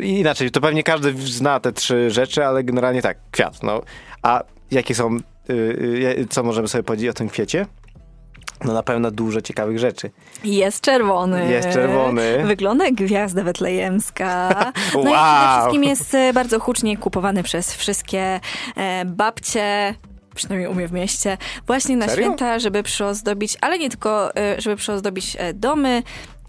inaczej, 0.00 0.50
to 0.50 0.60
pewnie 0.60 0.82
każdy 0.82 1.12
zna 1.12 1.60
te 1.60 1.72
trzy 1.72 2.10
rzeczy, 2.10 2.46
ale 2.46 2.64
generalnie 2.64 3.02
tak, 3.02 3.18
kwiat. 3.30 3.62
No. 3.62 3.82
A 4.22 4.42
jakie 4.70 4.94
są, 4.94 5.16
y, 5.50 5.52
y, 5.52 6.26
co 6.30 6.42
możemy 6.42 6.68
sobie 6.68 6.84
powiedzieć 6.84 7.08
o 7.08 7.12
tym 7.12 7.28
kwiecie? 7.28 7.66
No 8.64 8.72
na 8.72 8.82
pewno 8.82 9.10
dużo 9.10 9.40
ciekawych 9.40 9.78
rzeczy. 9.78 10.10
Jest 10.44 10.80
czerwony. 10.80 11.50
Jest 11.50 11.68
czerwony. 11.70 12.44
Wygląda 12.46 12.84
jak 12.84 12.94
gwiazda 12.94 13.44
betlejemska. 13.44 14.48
No 14.94 15.00
i 15.00 15.04
przede 15.04 15.10
Wow. 15.10 15.58
wszystkim 15.60 15.84
jest 15.84 16.14
e, 16.14 16.32
bardzo 16.32 16.60
hucznie 16.60 16.96
kupowany 16.96 17.42
przez 17.42 17.74
wszystkie 17.74 18.40
e, 18.76 19.04
babcie, 19.04 19.94
przynajmniej 20.34 20.70
u 20.70 20.74
mnie 20.74 20.88
w 20.88 20.92
mieście, 20.92 21.38
właśnie 21.66 21.96
na 21.96 22.06
Serio? 22.08 22.24
święta, 22.24 22.58
żeby 22.58 22.82
przyozdobić, 22.82 23.56
ale 23.60 23.78
nie 23.78 23.90
tylko, 23.90 24.36
e, 24.36 24.60
żeby 24.60 24.76
przyozdobić 24.76 25.36
domy, 25.54 26.02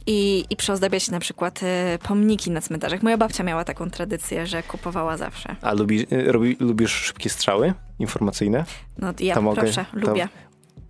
i, 0.07 0.45
i 0.49 0.55
przyozdabiać 0.55 1.09
na 1.11 1.19
przykład 1.19 1.59
pomniki 2.07 2.51
na 2.51 2.61
cmentarzach. 2.61 3.03
Moja 3.03 3.17
babcia 3.17 3.43
miała 3.43 3.63
taką 3.63 3.89
tradycję, 3.89 4.47
że 4.47 4.63
kupowała 4.63 5.17
zawsze. 5.17 5.55
A 5.61 5.73
lubi, 5.73 6.07
robi, 6.25 6.57
lubisz 6.59 6.91
szybkie 6.91 7.29
strzały 7.29 7.73
informacyjne? 7.99 8.65
No 8.97 9.13
ja 9.19 9.35
To 9.35 9.41
mogę- 9.41 9.61
proszę, 9.61 9.85
to- 9.91 9.99
lubię. 10.07 10.27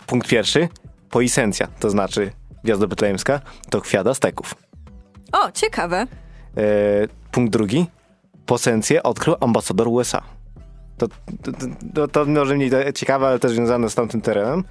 Punkt 0.08 0.28
pierwszy. 0.28 0.68
Poisencja, 1.10 1.68
to 1.80 1.90
znaczy 1.90 2.32
Gwiazda 2.64 2.88
Betlejemska, 2.88 3.42
to 3.70 3.82
kwiat 3.82 4.08
Azteków. 4.08 4.56
O, 5.32 5.52
ciekawe. 5.52 5.98
E, 6.58 6.68
punkt 7.32 7.54
drugi. 7.54 7.86
Posencję 8.46 9.04
odkrył 9.04 9.36
ambasador 9.40 9.88
USA. 9.88 10.22
To, 10.98 11.08
to, 11.08 11.52
to, 11.94 12.08
to 12.08 12.26
może 12.26 12.56
mniej 12.56 12.72
ciekawe, 12.96 13.28
ale 13.28 13.40
też 13.40 13.52
związane 13.52 13.90
z 13.90 13.96
tamtym 13.96 14.22
terenem. 14.22 14.64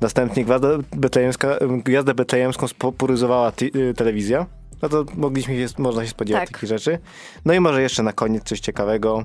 Następnie 0.00 0.44
Gwiazda 0.44 0.68
Betlejemska, 0.96 1.48
Gwiazdę 1.84 2.14
Betlejemską 2.14 2.68
spopularyzowała 2.68 3.52
ti- 3.52 3.78
y, 3.78 3.94
telewizja. 3.94 4.46
No 4.82 4.88
to 4.88 5.04
mogliśmy 5.14 5.54
się, 5.68 5.74
można 5.78 6.04
się 6.04 6.10
spodziewać 6.10 6.42
Tak. 6.42 6.50
takich 6.52 6.68
rzeczy. 6.68 6.98
No 7.44 7.52
i 7.54 7.60
może 7.60 7.82
jeszcze 7.82 8.02
na 8.02 8.12
koniec 8.12 8.44
coś 8.44 8.60
ciekawego. 8.60 9.24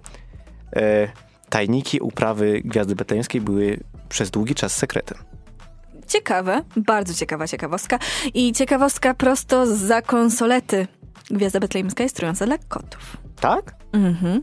E, 0.75 1.07
tajniki 1.49 1.99
uprawy 1.99 2.61
Gwiazdy 2.65 2.95
Betlejemskiej 2.95 3.41
były 3.41 3.79
przez 4.09 4.31
długi 4.31 4.55
czas 4.55 4.75
sekretem. 4.77 5.17
Ciekawe, 6.09 6.63
bardzo 6.75 7.13
ciekawa 7.13 7.47
ciekawostka. 7.47 7.99
I 8.33 8.53
ciekawostka 8.53 9.13
prosto 9.13 9.75
za 9.75 10.01
konsolety. 10.01 10.87
Gwiazda 11.31 11.59
Betlejemska 11.59 12.03
jest 12.03 12.15
trująca 12.15 12.45
dla 12.45 12.57
kotów. 12.57 13.17
Tak? 13.39 13.75
Mhm. 13.93 14.41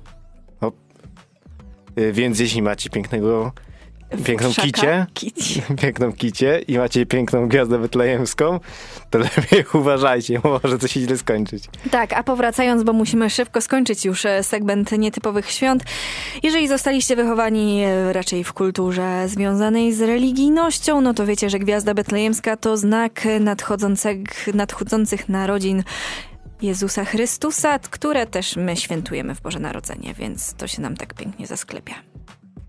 Y, 1.98 2.12
Więc 2.12 2.38
jeśli 2.40 2.62
macie 2.62 2.90
pięknego, 2.90 3.52
piękną 4.24 4.50
Wszaka- 4.50 4.66
kicie, 4.66 5.06
Kici. 5.14 5.62
piękną 5.82 6.12
kicie 6.12 6.60
i 6.68 6.78
macie 6.78 7.06
piękną 7.06 7.48
gwiazdę 7.48 7.78
betlejemską, 7.78 8.60
to 9.10 9.18
lepiej 9.36 9.64
uważajcie, 9.74 10.40
może 10.44 10.78
to 10.78 10.88
się 10.88 11.00
źle 11.00 11.18
skończyć. 11.18 11.64
Tak, 11.90 12.12
a 12.12 12.22
powracając, 12.22 12.82
bo 12.82 12.92
musimy 12.92 13.30
szybko 13.30 13.60
skończyć 13.60 14.04
już 14.04 14.26
e, 14.26 14.42
segment 14.42 14.92
nietypowych 14.92 15.50
świąt. 15.50 15.84
Jeżeli 16.42 16.68
zostaliście 16.68 17.16
wychowani 17.16 17.84
e, 17.84 18.12
raczej 18.12 18.44
w 18.44 18.52
kulturze 18.52 19.28
związanej 19.28 19.92
z 19.92 20.02
religijnością, 20.02 21.00
no 21.00 21.14
to 21.14 21.26
wiecie, 21.26 21.50
że 21.50 21.58
Gwiazda 21.58 21.94
Betlejemska 21.94 22.56
to 22.56 22.76
znak 22.76 23.28
nadchodzących, 23.40 24.54
nadchodzących 24.54 25.28
narodzin 25.28 25.82
Jezusa 26.62 27.04
Chrystusa, 27.04 27.78
które 27.78 28.26
też 28.26 28.56
my 28.56 28.76
świętujemy 28.76 29.34
w 29.34 29.40
Boże 29.40 29.58
Narodzenie, 29.58 30.14
więc 30.14 30.54
to 30.54 30.66
się 30.66 30.82
nam 30.82 30.96
tak 30.96 31.14
pięknie 31.14 31.46
zasklepia. 31.46 31.94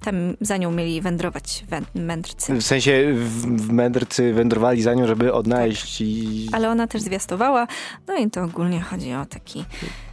Tam 0.08 0.16
za 0.42 0.58
nią 0.58 0.72
mieli 0.72 1.02
wędrować 1.02 1.64
wę- 1.72 1.82
mędrcy. 2.02 2.54
W 2.56 2.64
sensie 2.64 3.14
w, 3.16 3.70
mędrcy 3.72 4.34
wędrowali 4.34 4.82
za 4.82 4.94
nią, 4.94 5.08
żeby 5.08 5.34
odnaleźć 5.34 6.02
i 6.02 6.50
Ale 6.52 6.70
ona 6.70 6.88
też 6.88 7.02
zwiastowała, 7.02 7.68
no 8.08 8.16
i 8.18 8.30
to 8.30 8.44
ogólnie 8.44 8.82
chodzi 8.82 9.14
o 9.14 9.26
taki, 9.26 9.66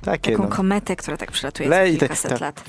takie 0.05 0.31
taką 0.33 0.43
no. 0.43 0.49
kometę, 0.57 0.97
która 0.97 1.17
tak 1.17 1.33
przelatuje 1.33 1.69
Le- 1.69 1.85
te- 1.85 1.91
kilkaset 1.99 2.31
tak. 2.31 2.41
lat. 2.41 2.65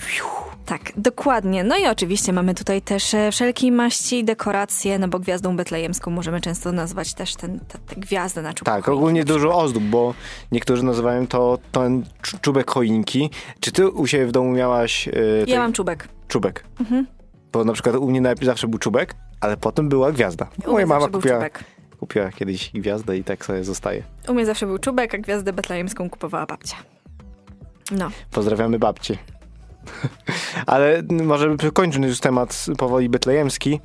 Tak, 0.65 0.81
dokładnie. 0.97 1.63
No 1.63 1.77
i 1.77 1.85
oczywiście 1.87 2.33
mamy 2.33 2.55
tutaj 2.55 2.81
też 2.81 3.13
e, 3.13 3.31
wszelkiej 3.31 3.71
maści 3.71 4.23
dekoracje, 4.23 4.99
no 4.99 5.07
bo 5.07 5.19
gwiazdą 5.19 5.57
betlejemską 5.57 6.11
możemy 6.11 6.41
często 6.41 6.71
nazwać 6.71 7.13
też 7.13 7.35
ten, 7.35 7.59
te, 7.59 7.77
te 7.79 7.95
gwiazdy 7.95 8.41
na 8.41 8.53
czubku. 8.53 8.65
Tak, 8.65 8.89
ogólnie 8.89 9.19
na 9.19 9.25
dużo 9.25 9.57
ozdób, 9.57 9.83
bo 9.83 10.13
niektórzy 10.51 10.83
nazywają 10.83 11.27
to 11.27 11.57
ten 11.71 12.03
czu- 12.23 12.37
czubek 12.41 12.71
choinki. 12.71 13.29
Czy 13.59 13.71
ty 13.71 13.89
u 13.89 14.07
siebie 14.07 14.25
w 14.25 14.31
domu 14.31 14.51
miałaś 14.51 15.07
e, 15.07 15.11
Ja 15.47 15.59
mam 15.59 15.73
czubek. 15.73 16.07
Czubek? 16.35 16.63
Mhm. 16.79 17.07
Bo 17.51 17.63
na 17.63 17.73
przykład 17.73 17.95
u 17.95 18.09
mnie 18.09 18.21
najpierw 18.21 18.45
zawsze 18.45 18.67
był 18.67 18.79
czubek, 18.79 19.15
ale 19.41 19.57
potem 19.57 19.89
była 19.89 20.11
gwiazda. 20.11 20.47
U 20.67 20.71
Moja 20.71 20.85
mama 20.85 21.07
kupiła, 21.07 21.39
kupiła 21.99 22.31
kiedyś 22.31 22.71
gwiazdę 22.73 23.17
i 23.17 23.23
tak 23.23 23.45
sobie 23.45 23.63
zostaje. 23.63 24.03
U 24.27 24.33
mnie 24.33 24.45
zawsze 24.45 24.65
był 24.65 24.77
czubek, 24.79 25.15
a 25.15 25.17
gwiazdę 25.17 25.53
betlejemską 25.53 26.09
kupowała 26.09 26.45
babcia. 26.45 26.75
No, 27.91 28.09
Pozdrawiamy 28.31 28.79
babci. 28.79 29.17
Ale 30.65 31.03
może 31.23 31.55
kończąc 31.73 32.05
już 32.05 32.19
temat 32.19 32.65
powoli 32.77 33.09
betlejemski. 33.09 33.79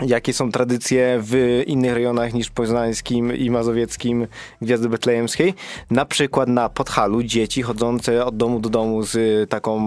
Jakie 0.00 0.32
są 0.32 0.52
tradycje 0.52 1.18
w 1.22 1.62
innych 1.66 1.94
rejonach 1.94 2.34
niż 2.34 2.50
poznańskim 2.50 3.36
i 3.36 3.50
mazowieckim 3.50 4.26
Gwiazdy 4.62 4.88
Betlejemskiej? 4.88 5.54
Na 5.90 6.04
przykład 6.04 6.48
na 6.48 6.68
Podhalu 6.68 7.22
dzieci 7.22 7.62
chodzące 7.62 8.24
od 8.24 8.36
domu 8.36 8.60
do 8.60 8.68
domu 8.68 9.02
z 9.02 9.50
taką, 9.50 9.80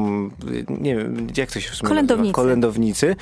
nie 0.69 0.95
wiem, 0.95 1.27
jak 1.37 1.51
to 1.51 1.59
się 1.59 1.71
w 1.71 1.75
sumie 1.75 1.89
Kolędownicy. 1.89 2.33
Kolędownicy. 2.33 3.15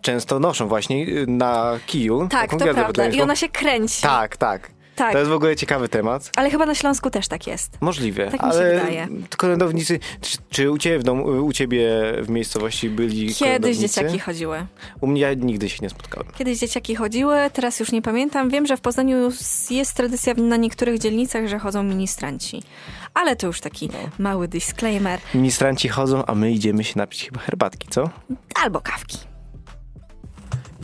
Często 0.00 0.38
noszą 0.38 0.68
właśnie 0.68 1.06
na 1.26 1.78
kiju 1.86 2.28
tak, 2.30 2.50
to 2.50 2.56
prawda. 2.56 3.06
I 3.06 3.20
ona 3.20 3.36
się 3.36 3.48
kręci. 3.48 4.02
Tak, 4.02 4.36
tak. 4.36 4.70
Tak. 4.96 5.12
To 5.12 5.18
jest 5.18 5.30
w 5.30 5.34
ogóle 5.34 5.56
ciekawy 5.56 5.88
temat. 5.88 6.30
Ale 6.36 6.50
chyba 6.50 6.66
na 6.66 6.74
Śląsku 6.74 7.10
też 7.10 7.28
tak 7.28 7.46
jest. 7.46 7.78
Możliwe, 7.80 8.24
Tak 8.24 8.32
mi 8.32 8.38
się 8.38 8.44
ale 8.44 8.74
wydaje. 8.74 9.08
kolędownicy, 9.36 9.98
czy, 10.20 10.38
czy 10.50 10.70
u 10.70 10.78
ciebie 10.78 10.98
w 10.98 11.02
domu, 11.02 11.24
u 11.24 11.52
ciebie 11.52 11.90
w 12.22 12.28
miejscowości 12.28 12.90
byli 12.90 13.34
Kiedyś 13.34 13.76
dzieciaki 13.78 14.18
chodziły. 14.18 14.66
U 15.00 15.06
mnie 15.06 15.20
ja 15.20 15.34
nigdy 15.34 15.68
się 15.68 15.78
nie 15.82 15.90
spotkałem. 15.90 16.28
Kiedyś 16.38 16.58
dzieciaki 16.58 16.94
chodziły, 16.96 17.36
teraz 17.52 17.80
już 17.80 17.92
nie 17.92 18.02
pamiętam. 18.02 18.50
Wiem, 18.50 18.66
że 18.66 18.76
w 18.76 18.80
Poznaniu 18.80 19.30
jest 19.70 19.94
tradycja 19.94 20.34
na 20.34 20.56
niektórych 20.56 20.98
dzielnicach, 20.98 21.46
że 21.48 21.58
chodzą 21.58 21.82
ministranci. 21.82 22.62
Ale 23.14 23.36
to 23.36 23.46
już 23.46 23.60
taki 23.60 23.88
No. 23.88 23.98
mały 24.18 24.48
disclaimer. 24.48 25.20
Ministranci 25.34 25.88
chodzą, 25.88 26.26
a 26.26 26.34
my 26.34 26.52
idziemy 26.52 26.84
się 26.84 26.92
napić 26.96 27.24
chyba 27.24 27.40
herbatki, 27.40 27.88
co? 27.90 28.10
Albo 28.62 28.80
kawki. 28.80 29.18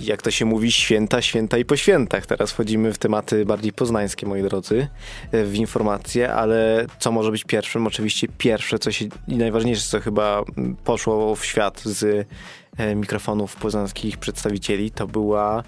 Jak 0.01 0.23
to 0.23 0.31
się 0.31 0.45
mówi, 0.45 0.73
święta, 0.73 1.23
święta 1.23 1.59
i 1.59 1.65
po 1.65 1.77
świętach. 1.77 2.27
Teraz 2.27 2.53
wchodzimy 2.53 2.93
w 2.93 2.99
tematy 2.99 3.47
bardziej 3.47 3.73
poznańskie, 3.73 4.27
moi 4.27 4.43
drodzy, 4.43 4.89
w 5.33 5.55
informacje, 5.55 6.33
ale 6.33 6.87
co 6.99 7.13
może 7.13 7.31
być 7.31 7.45
pierwszym? 7.45 7.87
Oczywiście 7.87 8.29
pierwsze, 8.39 8.79
co 8.79 8.93
się 8.93 9.05
i 9.29 9.37
najważniejsze, 9.37 9.83
co 9.83 10.01
chyba 10.01 10.43
poszło 10.85 11.37
w 11.37 11.45
świat 11.45 11.83
z 11.85 12.29
e, 12.77 12.95
mikrofonów 12.95 13.57
poznańskich 13.57 14.19
przedstawicieli, 14.19 14.91
to 14.91 15.07
była 15.07 15.63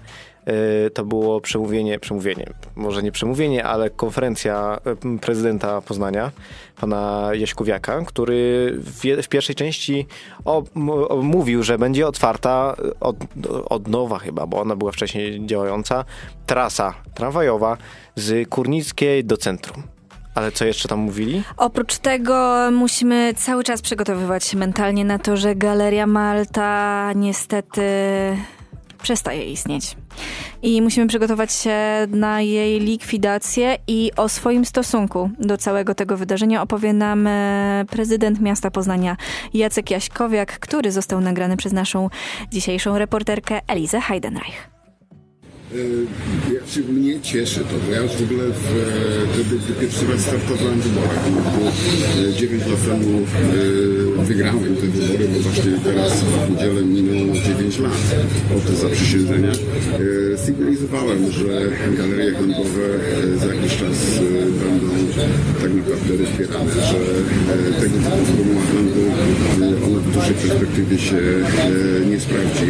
to 0.93 1.05
było 1.05 1.41
przemówienie, 1.41 1.99
przemówienie, 1.99 2.45
może 2.75 3.03
nie 3.03 3.11
przemówienie, 3.11 3.65
ale 3.65 3.89
konferencja 3.89 4.79
prezydenta 5.21 5.81
Poznania, 5.81 6.31
pana 6.81 7.29
Jaśkowiaka, 7.33 8.01
który 8.05 8.71
w, 8.77 9.23
w 9.23 9.27
pierwszej 9.27 9.55
części 9.55 10.07
mówił, 11.21 11.63
że 11.63 11.77
będzie 11.77 12.07
otwarta 12.07 12.75
od, 12.99 13.15
od 13.69 13.87
nowa 13.87 14.19
chyba, 14.19 14.47
bo 14.47 14.61
ona 14.61 14.75
była 14.75 14.91
wcześniej 14.91 15.45
działająca, 15.45 16.05
trasa 16.45 16.93
tramwajowa 17.13 17.77
z 18.15 18.49
Kurnickiej 18.49 19.25
do 19.25 19.37
centrum. 19.37 19.83
Ale 20.35 20.51
co 20.51 20.65
jeszcze 20.65 20.87
tam 20.87 20.99
mówili? 20.99 21.43
Oprócz 21.57 21.97
tego 21.97 22.69
musimy 22.71 23.33
cały 23.33 23.63
czas 23.63 23.81
przygotowywać 23.81 24.43
się 24.43 24.57
mentalnie 24.57 25.05
na 25.05 25.19
to, 25.19 25.37
że 25.37 25.55
Galeria 25.55 26.07
Malta 26.07 27.11
niestety 27.15 27.81
przestaje 29.03 29.51
istnieć. 29.51 29.97
I 30.61 30.81
musimy 30.81 31.07
przygotować 31.07 31.53
się 31.53 31.77
na 32.07 32.41
jej 32.41 32.79
likwidację 32.79 33.77
i 33.87 34.11
o 34.15 34.29
swoim 34.29 34.65
stosunku 34.65 35.29
do 35.39 35.57
całego 35.57 35.95
tego 35.95 36.17
wydarzenia 36.17 36.61
opowie 36.61 36.93
nam 36.93 37.27
e, 37.27 37.85
prezydent 37.89 38.41
miasta 38.41 38.71
Poznania 38.71 39.17
Jacek 39.53 39.91
Jaśkowiak, 39.91 40.59
który 40.59 40.91
został 40.91 41.21
nagrany 41.21 41.57
przez 41.57 41.73
naszą 41.73 42.09
dzisiejszą 42.51 42.97
reporterkę 42.97 43.61
Elizę 43.67 44.01
Heidenreich. 44.01 44.82
Się, 45.73 46.81
mnie 46.81 47.21
cieszy 47.21 47.59
to, 47.59 47.75
bo 47.85 47.91
ja 47.91 48.01
już 48.01 48.11
w 48.11 48.23
ogóle 48.23 48.43
w, 48.49 48.65
wtedy, 49.33 49.55
gdy 49.63 49.73
pierwszy 49.81 50.07
raz 50.11 50.21
startowałem 50.21 50.79
w 50.79 50.83
wyborach, 50.83 51.29
bo 51.29 52.31
9 52.31 52.63
lat 52.65 52.85
temu 52.85 53.19
e, 54.19 54.23
wygrałem 54.23 54.75
te 54.75 54.87
wybory, 54.87 55.27
bo 55.33 55.39
właśnie 55.39 55.71
teraz 55.83 56.13
w 56.23 56.51
niedzielę 56.51 56.81
minęło 56.83 57.33
9 57.35 57.79
lat 57.79 57.91
od 58.57 58.77
zaprzysiężenia. 58.77 59.51
E, 59.51 60.37
sygnalizowałem, 60.37 61.31
że 61.31 61.45
galerie 61.97 62.31
handlowe 62.31 62.85
e, 63.33 63.37
za 63.37 63.55
jakiś 63.55 63.77
czas 63.77 63.97
będą 64.59 64.87
tak 65.61 65.73
naprawdę 65.73 66.11
rozbierane, 66.17 66.73
że 66.73 66.99
tego 67.81 67.97
typu 67.97 68.25
formuła 68.25 68.61
handlu 68.73 69.03
ona 69.85 69.99
w 69.99 70.11
dłuższej 70.11 70.35
perspektywie 70.35 70.97
się 70.97 71.17
nie 72.09 72.19
sprawdzi. 72.19 72.67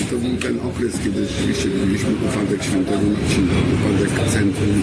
I 0.00 0.04
to 0.10 0.16
był 0.22 0.34
ten 0.46 0.56
okres, 0.68 0.92
kiedy 1.04 1.20
rzeczywiście 1.30 1.68
byliśmy 1.68 2.12
upadek 2.26 2.60
świętego 2.68 3.06
Marcina, 3.14 3.56
upadek 3.74 4.12
centrum, 4.34 4.74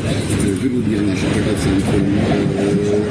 wyludnienie 0.62 1.15
się 1.19 1.28
tego 1.36 1.54
centrum. 1.65 2.06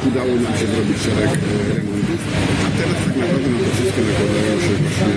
Udało 0.09 0.35
nam 0.45 0.55
się 0.59 0.67
zrobić 0.73 0.99
szereg 1.05 1.33
remontów, 1.77 2.21
a 2.65 2.69
teraz 2.77 2.99
tak 3.05 3.15
naprawdę 3.21 3.49
na 3.55 3.59
to 3.65 3.71
wszystko 3.77 4.01
nakładają 4.09 4.55
się 4.65 4.73
właśnie 4.83 5.13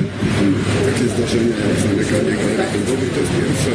takie 0.87 1.05
zdarzenia 1.13 1.55
jak 1.69 1.77
zamykanie 1.83 2.33
galerii 2.39 2.67
handlowych. 2.71 3.11
To 3.15 3.19
jest 3.23 3.33
pierwsze 3.39 3.71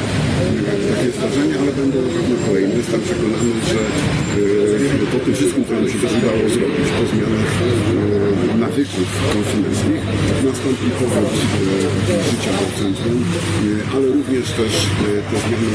takie 0.90 1.09
zdarzenie, 1.16 1.55
ale 1.62 1.73
będą 1.81 1.99
na 2.07 2.11
pewno 2.16 2.37
kolejne. 2.46 2.75
Jestem 2.81 3.01
przekonany, 3.07 3.53
że 3.70 3.81
po 5.12 5.18
tym 5.25 5.35
wszystkim, 5.38 5.62
co 5.66 5.73
nam 5.75 5.87
się 5.92 5.99
też 6.03 6.12
udało 6.20 6.44
zrobić, 6.55 6.88
po 6.96 7.03
zmianach 7.11 7.53
nawyków 8.64 9.09
konsumenckich, 9.33 10.05
nastąpi 10.49 10.87
powrót 10.99 11.35
życia 12.29 12.53
do 12.59 12.66
centrum, 12.79 13.00
ale 13.95 14.07
również 14.07 14.47
też 14.51 14.73
te 15.31 15.37
zmiany 15.43 15.71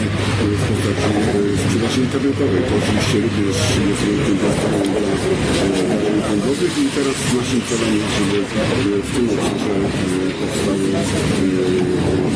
w 0.60 0.64
postaci 0.68 1.10
sprzedaży 1.64 2.00
internetowej. 2.02 2.62
To 2.70 2.74
oczywiście 2.82 3.16
również 3.26 3.58
jest 3.90 4.02
wielkim 4.06 4.38
dostępem 4.44 4.92
dla 4.92 5.90
galerii 5.90 6.22
handlowych 6.28 6.76
i 6.84 6.86
teraz 6.96 7.18
naszym 7.38 7.62
celem 7.70 7.92
jest, 8.00 8.14
żeby 8.18 8.38
w 9.08 9.10
tym 9.16 9.26
obszarze 9.30 9.76
powstały 10.40 10.88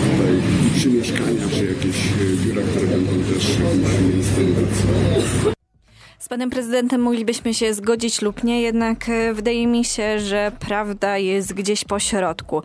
tutaj 0.06 0.36
czy 0.82 0.90
mieszkania, 0.90 1.46
czy 1.56 1.66
jakieś 1.66 1.98
biura, 2.44 2.62
które 2.70 2.88
będą 2.88 3.14
też 3.30 3.44
miejscem 4.14 4.48
pracy. 4.56 5.59
Panem 6.30 6.50
prezydentem 6.50 7.02
moglibyśmy 7.02 7.54
się 7.54 7.74
zgodzić 7.74 8.22
lub 8.22 8.44
nie, 8.44 8.62
jednak 8.62 9.10
e, 9.10 9.34
wydaje 9.34 9.68
mi 9.68 9.86
się, 9.86 10.20
że 10.20 10.52
prawda 10.60 11.18
jest 11.18 11.54
gdzieś 11.54 11.86
po 11.86 12.00
środku. 12.00 12.62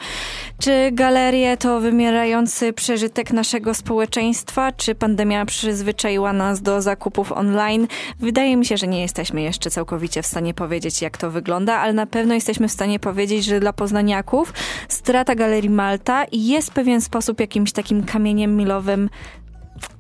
Czy 0.59 0.91
galerie 0.93 1.57
to 1.57 1.81
wymierający 1.81 2.73
przeżytek 2.73 3.33
naszego 3.33 3.75
społeczeństwa, 3.75 4.73
czy 4.73 4.95
pandemia 4.95 5.47
przyzwyczaiła 5.47 6.33
nas 6.33 6.63
do 6.63 6.83
zakupów 6.83 7.33
online? 7.33 7.87
Wydaje 8.21 8.57
mi 8.57 8.67
się, 8.67 8.77
że 8.77 8.87
nie 8.87 9.03
jesteśmy 9.03 9.43
jeszcze 9.43 9.71
całkowicie 9.71 10.23
w 10.23 10.27
stanie 10.27 10.55
powiedzieć, 10.55 11.03
jak 11.03 11.17
to 11.17 11.31
wygląda, 11.31 11.75
ale 11.75 11.93
na 11.93 12.07
pewno 12.07 12.35
jesteśmy 12.35 12.69
w 12.69 12.73
stanie 12.73 12.99
powiedzieć, 12.99 13.45
że 13.45 13.61
dla 13.61 13.73
poznaniaków 13.73 14.53
strata 14.89 15.35
Galerii 15.35 15.71
Malta 15.71 16.25
jest 16.33 16.73
pewien 16.73 17.01
sposób 17.01 17.41
jakimś 17.41 17.73
takim 17.73 18.03
kamieniem 18.03 18.57
milowym 18.57 19.11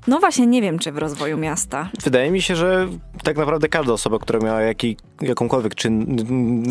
no 0.06 0.20
właśnie, 0.20 0.46
nie 0.46 0.62
wiem, 0.62 0.78
czy 0.78 0.92
w 0.92 0.98
rozwoju 0.98 1.36
miasta. 1.36 1.88
Wydaje 2.02 2.30
mi 2.30 2.42
się, 2.42 2.56
że 2.56 2.88
tak 3.22 3.36
naprawdę 3.36 3.68
każda 3.68 3.92
osoba, 3.92 4.18
która 4.18 4.38
miała 4.38 4.60
jaki, 4.60 4.96
jakąkolwiek 5.20 5.74
czyn, 5.74 6.16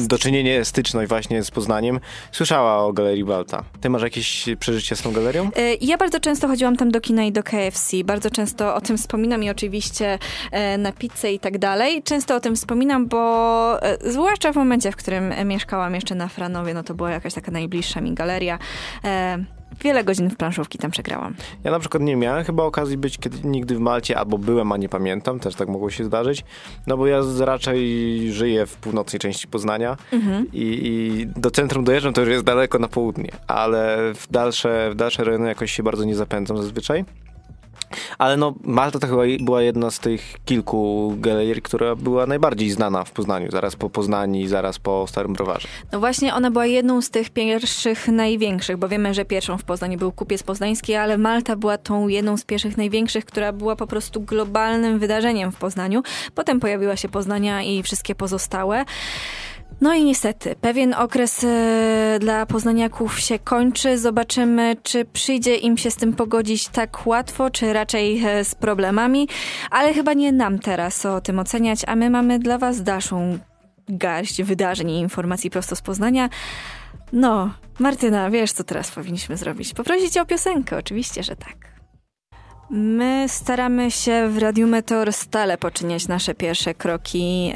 doczynienie, 0.07 0.65
styczność 0.65 1.09
właśnie 1.09 1.43
z 1.43 1.51
Poznaniem, 1.51 1.99
słyszała 2.31 2.77
o 2.77 2.93
Galerii 2.93 3.23
Balta. 3.23 3.63
Ty 3.81 3.89
masz 3.89 4.01
jakieś 4.01 4.45
przeżycie 4.59 4.95
z 4.95 5.01
tą 5.01 5.11
galerią? 5.11 5.49
E, 5.55 5.75
ja 5.81 5.97
bardzo 5.97 6.19
często 6.19 6.47
chodziłam 6.47 6.75
tam 6.75 6.91
do 6.91 7.01
kina 7.01 7.23
i 7.23 7.31
do 7.31 7.43
KFC. 7.43 8.03
Bardzo 8.03 8.29
często 8.29 8.75
o 8.75 8.81
tym 8.81 8.97
wspominam 8.97 9.43
i 9.43 9.49
oczywiście 9.49 10.19
e, 10.51 10.77
na 10.77 10.91
pizzę 10.91 11.33
i 11.33 11.39
tak 11.39 11.57
dalej. 11.57 12.03
Często 12.03 12.35
o 12.35 12.39
tym 12.39 12.55
wspominam, 12.55 13.07
bo 13.07 13.83
e, 13.83 14.11
zwłaszcza 14.11 14.51
w 14.51 14.55
momencie, 14.55 14.91
w 14.91 14.95
którym 14.95 15.33
mieszkałam 15.45 15.95
jeszcze 15.95 16.15
na 16.15 16.27
Franowie, 16.27 16.73
no 16.73 16.83
to 16.83 16.93
była 16.93 17.11
jakaś 17.11 17.33
taka 17.33 17.51
najbliższa 17.51 18.01
mi 18.01 18.13
galeria 18.13 18.59
wiele 19.83 20.03
godzin 20.03 20.29
w 20.29 20.35
planszówki 20.35 20.77
tam 20.77 20.91
przegrałam. 20.91 21.35
Ja 21.63 21.71
na 21.71 21.79
przykład 21.79 22.03
nie 22.03 22.15
miałem 22.15 22.43
chyba 22.43 22.63
okazji 22.63 22.97
być 22.97 23.17
kiedy, 23.17 23.37
nigdy 23.43 23.75
w 23.75 23.79
Malcie, 23.79 24.17
albo 24.17 24.37
byłem, 24.37 24.71
a 24.71 24.77
nie 24.77 24.89
pamiętam, 24.89 25.39
też 25.39 25.55
tak 25.55 25.67
mogło 25.67 25.89
się 25.89 26.03
zdarzyć, 26.03 26.43
no 26.87 26.97
bo 26.97 27.07
ja 27.07 27.19
raczej 27.39 28.31
żyję 28.31 28.65
w 28.65 28.75
północnej 28.75 29.19
części 29.19 29.47
Poznania 29.47 29.97
mhm. 30.11 30.47
i, 30.53 30.79
i, 30.83 31.27
do 31.41 31.51
centrum 31.51 31.83
dojeżdżam, 31.83 32.13
to 32.13 32.21
już 32.21 32.29
jest 32.29 32.43
daleko 32.43 32.79
na 32.79 32.87
południe, 32.87 33.31
ale 33.47 34.13
w 34.13 34.27
dalsze, 34.31 34.89
w 34.91 34.95
dalsze 34.95 35.23
rejony 35.23 35.47
jakoś 35.47 35.71
się 35.71 35.83
bardzo 35.83 36.03
nie 36.03 36.15
zapędzam 36.15 36.57
zazwyczaj. 36.57 37.05
Ale 38.17 38.37
no, 38.37 38.53
Malta 38.63 38.99
to 38.99 39.07
chyba 39.07 39.21
była 39.39 39.61
jedna 39.61 39.91
z 39.91 39.99
tych 39.99 40.35
kilku 40.45 41.13
galerii, 41.17 41.61
która 41.61 41.95
była 41.95 42.25
najbardziej 42.25 42.71
znana 42.71 43.03
w 43.03 43.11
Poznaniu. 43.11 43.51
Zaraz 43.51 43.75
po 43.75 43.89
Poznani, 43.89 44.47
zaraz 44.47 44.79
po 44.79 45.05
Starym 45.07 45.33
Browarze. 45.33 45.67
No 45.91 45.99
właśnie, 45.99 46.33
ona 46.33 46.51
była 46.51 46.65
jedną 46.65 47.01
z 47.01 47.09
tych 47.09 47.29
pierwszych 47.29 48.07
największych, 48.07 48.77
bo 48.77 48.87
wiemy, 48.87 49.13
że 49.13 49.25
pierwszą 49.25 49.57
w 49.57 49.63
Poznaniu 49.63 49.97
był 49.97 50.11
Kupiec 50.11 50.43
Poznański, 50.43 50.95
ale 50.95 51.17
Malta 51.17 51.55
była 51.55 51.77
tą 51.77 52.07
jedną 52.07 52.37
z 52.37 52.43
pierwszych 52.43 52.77
największych, 52.77 53.25
która 53.25 53.51
była 53.51 53.75
po 53.75 53.87
prostu 53.87 54.21
globalnym 54.21 54.99
wydarzeniem 54.99 55.51
w 55.51 55.55
Poznaniu. 55.55 56.03
Potem 56.35 56.59
pojawiła 56.59 56.95
się 56.95 57.09
Poznania 57.09 57.63
i 57.63 57.83
wszystkie 57.83 58.15
pozostałe. 58.15 58.85
No 59.83 59.93
i 59.93 60.03
niestety, 60.03 60.55
pewien 60.61 60.93
okres 60.93 61.43
e, 61.43 62.17
dla 62.19 62.45
poznaniaków 62.45 63.19
się 63.19 63.39
kończy. 63.39 63.97
Zobaczymy, 63.97 64.75
czy 64.83 65.05
przyjdzie 65.05 65.55
im 65.55 65.77
się 65.77 65.91
z 65.91 65.95
tym 65.95 66.13
pogodzić 66.13 66.67
tak 66.67 67.07
łatwo, 67.07 67.49
czy 67.49 67.73
raczej 67.73 68.25
e, 68.25 68.43
z 68.43 68.55
problemami. 68.55 69.27
Ale 69.71 69.93
chyba 69.93 70.13
nie 70.13 70.31
nam 70.31 70.59
teraz 70.59 71.05
o 71.05 71.21
tym 71.21 71.39
oceniać, 71.39 71.81
a 71.87 71.95
my 71.95 72.09
mamy 72.09 72.39
dla 72.39 72.57
Was 72.57 72.83
dalszą 72.83 73.39
garść 73.89 74.43
wydarzeń 74.43 74.89
i 74.89 74.99
informacji 74.99 75.49
prosto 75.49 75.75
z 75.75 75.81
Poznania. 75.81 76.29
No, 77.13 77.53
Martyna, 77.79 78.29
wiesz, 78.29 78.51
co 78.51 78.63
teraz 78.63 78.91
powinniśmy 78.91 79.37
zrobić? 79.37 79.73
Poprosić 79.73 80.17
o 80.17 80.25
piosenkę, 80.25 80.77
oczywiście, 80.77 81.23
że 81.23 81.35
tak. 81.35 81.72
My 82.69 83.25
staramy 83.27 83.91
się 83.91 84.29
w 84.29 84.37
Radiu 84.37 84.67
Meteor 84.67 85.13
stale 85.13 85.57
poczyniać 85.57 86.07
nasze 86.07 86.35
pierwsze 86.35 86.73
kroki 86.73 87.53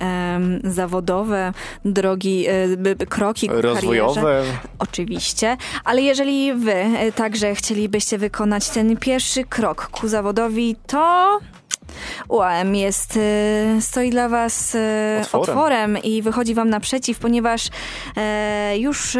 zawodowe, 0.63 1.53
drogi, 1.85 2.45
e, 2.47 3.05
kroki 3.09 3.49
rozwojowe. 3.51 4.43
Oczywiście, 4.79 5.57
ale 5.83 6.01
jeżeli 6.01 6.53
wy 6.53 6.73
e, 6.73 7.11
także 7.11 7.55
chcielibyście 7.55 8.17
wykonać 8.17 8.69
ten 8.69 8.97
pierwszy 8.97 9.43
krok 9.43 9.87
ku 9.87 10.07
zawodowi, 10.07 10.75
to 10.87 11.39
UAM 12.27 12.75
jest, 12.75 13.17
y, 13.17 13.81
stoi 13.81 14.09
dla 14.09 14.29
Was 14.29 14.75
y, 14.75 14.79
otworem. 15.21 15.57
otworem. 15.57 15.97
i 16.03 16.21
wychodzi 16.21 16.53
Wam 16.53 16.69
naprzeciw, 16.69 17.19
ponieważ 17.19 17.69
e, 18.17 18.77
już 18.77 19.17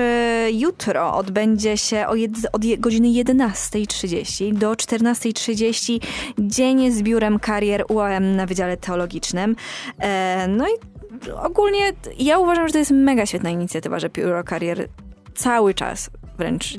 jutro 0.51 1.13
odbędzie 1.15 1.77
się 1.77 2.07
od 2.51 2.61
godziny 2.77 3.07
11.30 3.07 4.53
do 4.53 4.71
14.30 4.71 5.99
dzień 6.39 6.91
z 6.91 7.01
biurem 7.01 7.39
karier 7.39 7.85
UAM 7.89 8.35
na 8.35 8.45
Wydziale 8.45 8.77
Teologicznym. 8.77 9.55
E, 9.99 10.47
no 10.47 10.65
i 10.67 10.71
ogólnie 11.43 11.91
ja 12.19 12.39
uważam, 12.39 12.67
że 12.67 12.73
to 12.73 12.79
jest 12.79 12.91
mega 12.91 13.25
świetna 13.25 13.49
inicjatywa, 13.49 13.99
że 13.99 14.09
biuro 14.09 14.43
karier 14.43 14.87
cały 15.35 15.73
czas 15.73 16.09
wręcz 16.37 16.77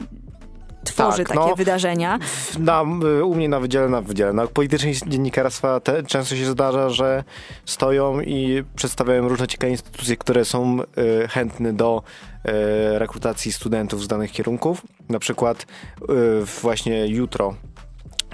tworzy 0.89 1.25
tak, 1.25 1.29
takie 1.29 1.49
no, 1.49 1.57
wydarzenia. 1.57 2.19
Na, 2.59 2.83
u 3.25 3.35
mnie 3.35 3.49
na 3.49 3.61
wydziale, 3.61 3.89
na 3.89 4.01
wydziale 4.01 4.33
na 4.33 4.47
politycznej 4.47 4.95
dziennikarstwa 5.07 5.81
te, 5.81 6.03
często 6.03 6.37
się 6.37 6.45
zdarza, 6.45 6.91
że 6.91 7.25
stoją 7.65 8.21
i 8.21 8.65
przedstawiają 8.77 9.29
różne 9.29 9.47
ciekawe 9.49 9.71
instytucje, 9.71 10.17
które 10.17 10.45
są 10.45 10.79
y, 10.81 11.29
chętne 11.29 11.73
do 11.73 12.03
y, 12.49 12.99
rekrutacji 12.99 13.53
studentów 13.53 14.03
z 14.03 14.09
danych 14.09 14.33
kierunków. 14.33 14.83
Na 15.09 15.19
przykład 15.19 15.67
y, 16.03 16.45
właśnie 16.63 17.07
jutro 17.07 17.55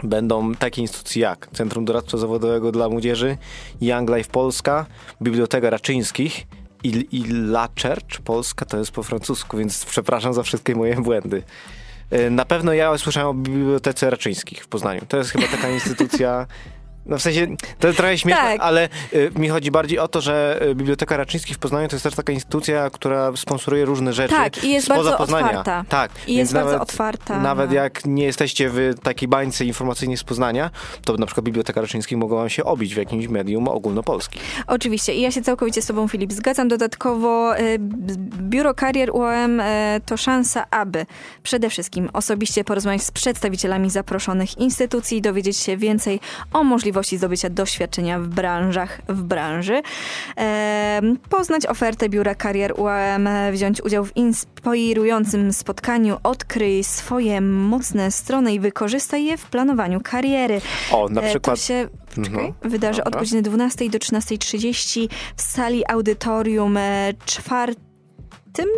będą 0.02 0.54
takie 0.54 0.82
instytucje 0.82 1.22
jak 1.22 1.48
Centrum 1.52 1.84
Doradztwa 1.84 2.18
Zawodowego 2.18 2.72
dla 2.72 2.88
Młodzieży, 2.88 3.36
Young 3.80 4.10
Life 4.10 4.30
Polska, 4.30 4.86
Biblioteka 5.22 5.70
Raczyńskich 5.70 6.46
i, 6.82 7.06
i 7.12 7.24
La 7.28 7.68
Church 7.82 8.20
Polska, 8.24 8.64
to 8.64 8.78
jest 8.78 8.90
po 8.90 9.02
francusku, 9.02 9.56
więc 9.56 9.84
przepraszam 9.84 10.34
za 10.34 10.42
wszystkie 10.42 10.74
moje 10.74 10.96
błędy. 10.96 11.42
E, 12.14 12.30
Na 12.30 12.44
pewno 12.44 12.72
ja 12.72 12.98
słyszałem 12.98 13.28
o 13.28 13.34
Bibliotece 13.34 14.10
Raczyńskich 14.10 14.64
w 14.64 14.68
Poznaniu. 14.68 15.00
To 15.08 15.16
jest 15.16 15.30
chyba 15.30 15.46
taka 15.46 15.68
instytucja... 15.70 16.46
No 17.06 17.18
w 17.18 17.22
sensie, 17.22 17.46
to 17.78 17.92
trochę 17.92 18.18
śmieszne, 18.18 18.42
Tak. 18.42 18.60
ale 18.60 18.88
y, 19.14 19.30
mi 19.36 19.48
chodzi 19.48 19.70
bardziej 19.70 19.98
o 19.98 20.08
to, 20.08 20.20
że 20.20 20.60
y, 20.62 20.74
Biblioteka 20.74 21.16
Raczyńskich 21.16 21.56
w 21.56 21.58
Poznaniu 21.58 21.88
to 21.88 21.96
jest 21.96 22.02
też 22.04 22.14
taka 22.14 22.32
instytucja, 22.32 22.90
która 22.90 23.36
sponsoruje 23.36 23.84
różne 23.84 24.12
rzeczy 24.12 24.34
Tak, 24.34 24.64
i 24.64 24.70
jest 24.70 24.86
spoza 24.86 25.02
bardzo 25.02 25.18
Poznania. 25.18 25.46
otwarta. 25.46 25.84
Tak. 25.88 26.10
I 26.26 26.34
jest 26.34 26.52
bardzo 26.52 26.70
nawet, 26.70 26.82
otwarta 26.82 27.40
Nawet 27.40 27.70
na- 27.70 27.76
jak 27.76 28.04
nie 28.06 28.24
jesteście 28.24 28.70
w 28.70 28.94
takiej 29.02 29.28
bańce 29.28 29.64
informacyjnej 29.64 30.16
z 30.16 30.24
Poznania, 30.24 30.70
to 31.04 31.16
na 31.16 31.26
przykład 31.26 31.44
Biblioteka 31.44 31.80
Raczyńskich 31.80 32.18
mogła 32.18 32.38
wam 32.38 32.48
się 32.48 32.64
obić 32.64 32.94
w 32.94 32.98
jakimś 32.98 33.26
medium 33.28 33.68
ogólnopolskim. 33.68 34.40
Oczywiście 34.66 35.14
i 35.14 35.20
ja 35.20 35.30
się 35.30 35.42
całkowicie 35.42 35.82
z 35.82 35.86
tobą, 35.86 36.08
Filip, 36.08 36.32
zgadzam. 36.32 36.68
Dodatkowo 36.68 37.58
y, 37.58 37.76
Biuro 38.40 38.74
Karier 38.74 39.10
UOM 39.10 39.60
y, 39.60 39.64
to 40.06 40.16
szansa, 40.16 40.64
aby 40.70 41.06
przede 41.42 41.70
wszystkim 41.70 42.08
osobiście 42.12 42.64
porozmawiać 42.64 43.02
z 43.02 43.10
przedstawicielami 43.10 43.90
zaproszonych 43.90 44.58
instytucji, 44.58 45.22
dowiedzieć 45.22 45.56
się 45.56 45.76
więcej 45.76 46.20
o 46.52 46.64
możliwości 46.94 47.18
zdobycia 47.18 47.50
doświadczenia 47.50 48.20
w 48.20 48.26
branżach, 48.28 49.00
w 49.08 49.22
branży, 49.22 49.82
poznać 51.30 51.66
ofertę 51.66 52.08
Biura 52.08 52.34
Karier 52.34 52.72
UOM, 52.76 53.26
e, 53.26 53.52
wziąć 53.52 53.80
udział 53.82 54.04
w 54.04 54.16
inspirującym 54.16 55.52
spotkaniu, 55.52 56.16
odkryj 56.22 56.84
swoje 56.84 57.40
mocne 57.40 58.10
strony 58.10 58.54
i 58.54 58.60
wykorzystaj 58.60 59.24
je 59.24 59.36
w 59.36 59.46
planowaniu 59.46 60.00
kariery. 60.00 60.60
O, 60.92 61.08
na 61.08 61.20
E, 61.22 61.28
przykład... 61.30 61.56
To 61.60 61.62
się 61.66 61.88
Mhm. 62.18 62.52
wydarzy 62.62 63.00
od 63.00 63.04
Dobra. 63.04 63.20
godziny 63.20 63.42
12 63.42 63.90
do 63.90 63.98
13.30 63.98 65.08
w 65.36 65.42
sali 65.42 65.82
audytorium 65.88 66.76
e, 66.76 67.12
czwartym. 67.26 68.68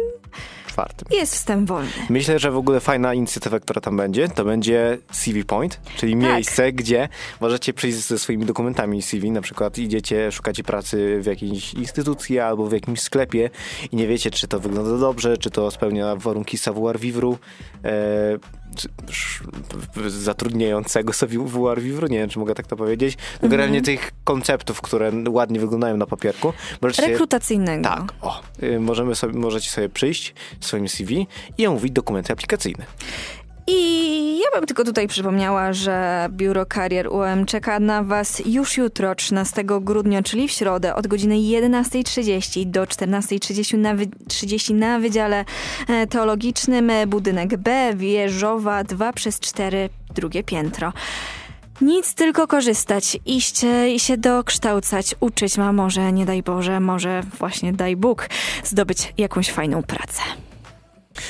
Czwartym. 0.77 1.09
Jest 1.19 1.35
wstęp 1.35 1.69
wolny. 1.69 1.91
Myślę, 2.11 2.39
że 2.39 2.51
w 2.51 2.57
ogóle 2.57 2.81
fajna 2.81 3.15
inicjatywa, 3.15 3.61
która 3.61 3.81
tam 3.81 3.97
będzie, 3.97 4.29
to 4.29 4.45
będzie 4.45 4.99
CV 5.13 5.45
Point, 5.45 5.81
czyli 5.97 6.13
Tak. 6.13 6.23
miejsce, 6.23 6.73
gdzie 6.73 7.09
możecie 7.41 7.73
przyjść 7.73 7.99
ze 7.99 8.19
swoimi 8.19 8.47
dokumentami 8.47 9.03
CV, 9.03 9.31
na 9.31 9.41
przykład 9.41 9.79
idziecie, 9.79 10.33
szukacie 10.33 10.65
pracy 10.65 11.19
w 11.23 11.27
jakiejś 11.27 11.75
instytucji 11.75 12.39
albo 12.41 12.67
w 12.67 12.73
jakimś 12.73 13.01
sklepie 13.01 13.51
i 13.93 13.97
nie 13.97 14.07
wiecie, 14.07 14.31
czy 14.31 14.49
to 14.49 14.61
wygląda 14.61 14.99
dobrze, 14.99 15.37
czy 15.37 15.51
to 15.51 15.71
spełnia 15.71 16.17
warunki 16.17 16.59
savoir 16.59 16.99
vivre, 16.99 17.29
e, 17.85 17.89
zatrudniającego 20.09 21.13
savoir 21.13 21.81
vivre, 21.81 22.09
nie 22.09 22.19
wiem, 22.19 22.29
czy 22.29 22.39
mogę 22.39 22.55
tak 22.55 22.67
to 22.67 22.77
powiedzieć. 22.77 23.17
No, 23.43 23.49
Generalnie 23.49 23.83
tych 23.83 24.11
konceptów, 24.25 24.81
które 24.81 25.13
ładnie 25.29 25.61
wyglądają 25.61 25.97
na 25.97 26.07
papierku. 26.07 26.53
Możecie 26.81 27.07
Rekrutacyjnego. 27.07 27.83
tak, 27.83 28.13
o. 28.21 28.43
Y, 28.63 28.81
Możemy 28.81 29.15
sobie, 29.15 29.39
możecie 29.39 29.71
sobie 29.71 29.89
przyjść 29.89 30.35
swoim 30.61 30.89
CV 30.89 31.27
i 31.59 31.67
omówić 31.67 31.93
dokumenty 31.93 32.33
aplikacyjne. 32.33 32.85
I 33.69 34.39
ja 34.39 34.59
bym 34.59 34.67
tylko 34.67 34.85
tutaj 34.85 35.09
przypomniała, 35.09 35.73
że 35.73 36.29
Biuro 36.31 36.67
Karier 36.67 37.09
UM 37.09 37.47
czeka 37.47 37.81
na 37.81 38.03
Was 38.03 38.43
już 38.47 38.77
jutro, 38.77 39.15
13 39.15 39.65
grudnia, 39.65 40.23
czyli 40.23 40.49
w 40.49 40.51
środę, 40.51 40.95
od 40.95 41.07
godziny 41.07 41.35
11.30 41.35 42.67
do 42.67 42.83
14.30 42.83 43.79
na, 43.79 43.95
wy- 43.95 44.07
30 44.29 44.75
na 44.75 44.99
Wydziale 44.99 45.45
e, 45.89 46.07
Teologicznym, 46.07 46.93
budynek 47.07 47.57
B, 47.57 47.93
wieżowa 47.97 48.85
2 48.85 49.13
przez 49.13 49.41
4, 49.41 49.89
drugie 50.15 50.43
piętro. 50.45 50.93
Nic, 51.81 52.15
tylko 52.15 52.47
korzystać, 52.47 53.19
iść 53.27 53.65
e, 53.65 53.91
i 53.91 54.01
się 54.01 54.17
dokształcać, 54.17 55.15
uczyć, 55.21 55.59
a 55.59 55.73
może, 55.73 56.13
nie 56.13 56.27
daj 56.27 56.43
Boże, 56.43 56.81
może 56.81 57.23
właśnie 57.39 57.73
daj 57.73 57.97
Bóg, 57.97 58.29
zdobyć 58.65 59.13
jakąś 59.19 59.51
fajną 59.51 59.83
pracę. 59.83 60.23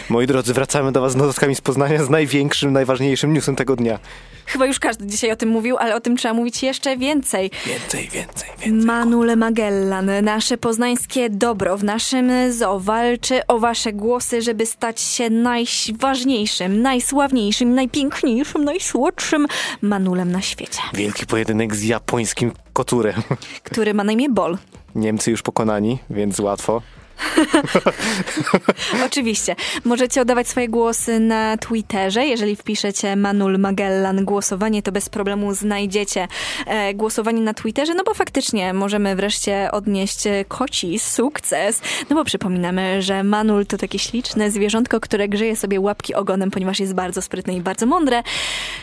Moi 0.09 0.27
drodzy, 0.27 0.55
wracamy 0.55 0.93
do 0.93 1.01
Was 1.01 1.13
z 1.13 1.17
notatkami 1.17 1.55
z 1.55 1.61
Poznania 1.61 2.05
z 2.05 2.11
największym, 2.11 2.73
najważniejszym 2.73 3.33
newsem 3.33 3.57
tego 3.57 3.77
dnia. 3.77 3.99
Chyba 4.47 4.67
już 4.67 4.79
każdy 4.79 5.07
dzisiaj 5.07 5.33
o 5.33 5.37
tym 5.37 5.49
mówił, 5.49 5.77
ale 5.79 5.97
o 5.97 6.01
tym 6.01 6.17
trzeba 6.17 6.35
mówić 6.35 6.63
jeszcze 6.63 6.97
więcej. 6.97 7.51
Więcej, 7.67 8.09
więcej, 8.09 8.49
więcej. 8.59 8.87
Manule 8.87 9.37
Magellan, 9.37 10.11
nasze 10.23 10.59
poznańskie 10.59 11.31
dobro 11.31 11.77
w 11.77 11.85
naszym 11.85 12.31
zoo 12.53 12.81
walczy 12.81 13.47
o 13.47 13.59
wasze 13.59 13.93
głosy, 13.93 14.43
żeby 14.43 14.67
stać 14.67 15.01
się 15.01 15.31
najważniejszym, 15.31 16.83
najsławniejszym, 16.83 17.75
najpiękniejszym, 17.75 18.65
najsłodszym 18.65 19.47
manulem 19.83 20.33
na 20.33 20.43
świecie, 20.43 20.81
Wielki 20.95 21.27
pojedynek 21.27 21.75
z 21.77 21.83
japońskim 21.83 22.53
koturem. 22.73 23.23
który 23.63 23.95
ma 23.95 24.05
na 24.05 24.13
imię 24.13 24.29
Bol. 24.31 24.59
Niemcy 24.95 25.31
już 25.31 25.43
pokonani, 25.43 25.99
więc 26.11 26.41
łatwo. 26.41 26.83
Oczywiście. 29.07 29.57
Możecie 29.85 30.21
oddawać 30.21 30.49
swoje 30.49 30.69
głosy 30.69 31.21
na 31.21 31.57
Twitterze. 31.57 32.27
Jeżeli 32.27 32.57
wpiszecie 32.57 33.17
Manul 33.17 33.59
Magellan 33.59 34.25
głosowanie, 34.25 34.83
to 34.83 34.93
bez 34.93 35.09
problemu 35.09 35.55
znajdziecie 35.55 36.29
e, 36.67 36.95
głosowanie 36.95 37.41
na 37.41 37.55
Twitterze, 37.55 37.95
no 37.95 38.05
bo 38.05 38.15
faktycznie 38.15 38.73
możemy 38.73 39.17
wreszcie 39.17 39.69
odnieść 39.73 40.27
e, 40.27 40.45
koci 40.49 40.99
sukces. 40.99 41.81
No 42.11 42.17
bo 42.17 42.25
przypominamy, 42.25 43.03
że 43.03 43.25
Manul 43.25 43.67
to 43.67 43.77
takie 43.79 43.99
śliczne 43.99 44.51
zwierzątko, 44.51 45.01
które 45.01 45.29
grzeje 45.29 45.57
sobie 45.57 45.81
łapki 45.81 46.15
ogonem, 46.15 46.51
ponieważ 46.51 46.81
jest 46.81 46.95
bardzo 46.95 47.23
sprytne 47.23 47.55
i 47.55 47.61
bardzo 47.61 47.87
mądre. 47.87 48.23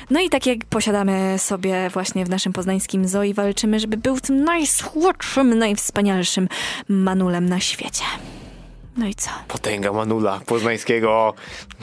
No 0.10 0.22
i 0.22 0.30
tak 0.30 0.46
jak 0.46 0.66
posiadamy 0.70 1.40
sobie 1.40 1.90
właśnie 1.90 2.26
w 2.26 2.30
naszym 2.30 2.54
poznańskim 2.54 3.08
zoo 3.08 3.24
i 3.24 3.34
walczymy, 3.34 3.80
żeby 3.80 3.98
był 3.98 4.20
tym 4.20 4.44
najsłodszym, 4.44 5.58
najwspanialszym 5.58 6.48
Manulem 6.90 7.50
na 7.50 7.60
świecie. 7.60 8.04
No 8.98 9.08
i 9.08 9.16
co? 9.16 9.30
Potęga 9.48 9.92
Manula 9.94 10.40
poznańskiego. 10.46 11.34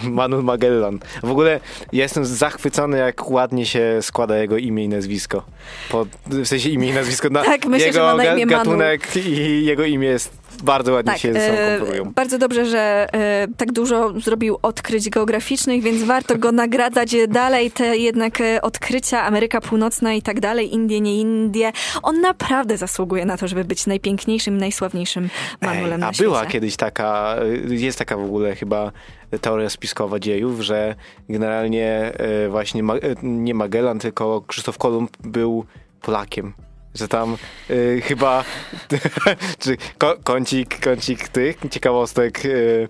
Manul 0.03 0.43
Magellan. 0.43 0.99
W 1.23 1.31
ogóle 1.31 1.61
ja 1.93 2.03
jestem 2.03 2.25
zachwycony, 2.25 2.99
jak 2.99 3.31
ładnie 3.31 3.67
się 3.67 3.99
składa 4.03 4.39
jego 4.39 4.57
imię 4.57 4.85
i 4.85 4.89
nazwisko. 4.89 5.43
Po, 5.91 6.07
w 6.27 6.47
sensie 6.47 6.69
imię 6.69 6.89
i 6.89 6.93
nazwisko. 6.93 7.31
Na, 7.31 7.43
Tak, 7.45 7.67
myślę, 7.67 7.87
jego 7.87 7.99
że 7.99 8.05
ma 8.05 8.15
na 8.15 8.25
imię 8.25 8.47
Manul. 8.47 8.49
gatunek 8.65 9.17
i 9.17 9.65
jego 9.65 9.85
imię 9.85 10.09
jest 10.09 10.40
bardzo 10.63 10.93
ładnie 10.93 11.19
się 11.19 11.33
ze 11.33 11.41
sobą 11.47 11.59
e, 11.59 11.79
komponują. 11.79 12.13
bardzo 12.15 12.39
dobrze, 12.39 12.67
że 12.67 13.07
e, 13.13 13.47
tak 13.57 13.73
dużo 13.73 14.21
zrobił 14.21 14.59
odkryć 14.63 15.11
geograficznych, 15.11 15.83
więc 15.83 16.03
warto 16.03 16.39
go 16.39 16.53
nagradzać 16.53 17.17
dalej. 17.29 17.71
Te 17.71 17.97
jednak 17.97 18.41
e, 18.41 18.63
odkrycia, 18.63 19.23
Ameryka 19.23 19.61
Północna 19.61 20.15
i 20.15 20.23
tak 20.23 20.41
dalej, 20.41 20.75
Indie, 20.75 21.01
nie 21.01 21.21
Indie. 21.21 21.73
On 22.03 22.21
naprawdę 22.21 22.77
zasługuje 22.77 23.25
na 23.25 23.37
to, 23.37 23.49
żeby 23.49 23.65
być 23.65 23.87
najpiękniejszym, 23.87 24.59
najsławniejszym 24.59 25.29
manulem 25.61 25.93
Ej, 25.93 25.99
na 25.99 26.09
a 26.09 26.13
świecie. 26.13 26.25
była 26.29 26.47
kiedyś 26.47 26.77
taka, 26.77 27.37
jest 27.69 27.99
taka 27.99 28.17
w 28.17 28.25
ogóle 28.25 28.57
chyba 28.57 28.93
teoria 29.41 29.71
spiskowa 29.71 30.19
dziejów, 30.19 30.61
że 30.61 30.95
generalnie 31.29 32.13
właśnie 32.51 32.83
Ma- 32.83 32.95
nie 33.23 33.55
Magellan, 33.55 33.99
tylko 33.99 34.43
Krzysztof 34.47 34.79
Kolumb 34.79 35.11
był 35.25 35.65
Polakiem. 36.03 36.53
Że 36.95 37.09
tam 37.09 37.37
y, 37.71 38.03
chyba 38.05 38.45
czy 39.63 39.77
ko- 39.99 40.17
kącik, 40.25 40.81
kącik 40.85 41.29
tych 41.29 41.57
ciekawostek 41.71 42.45
y, 42.45 42.89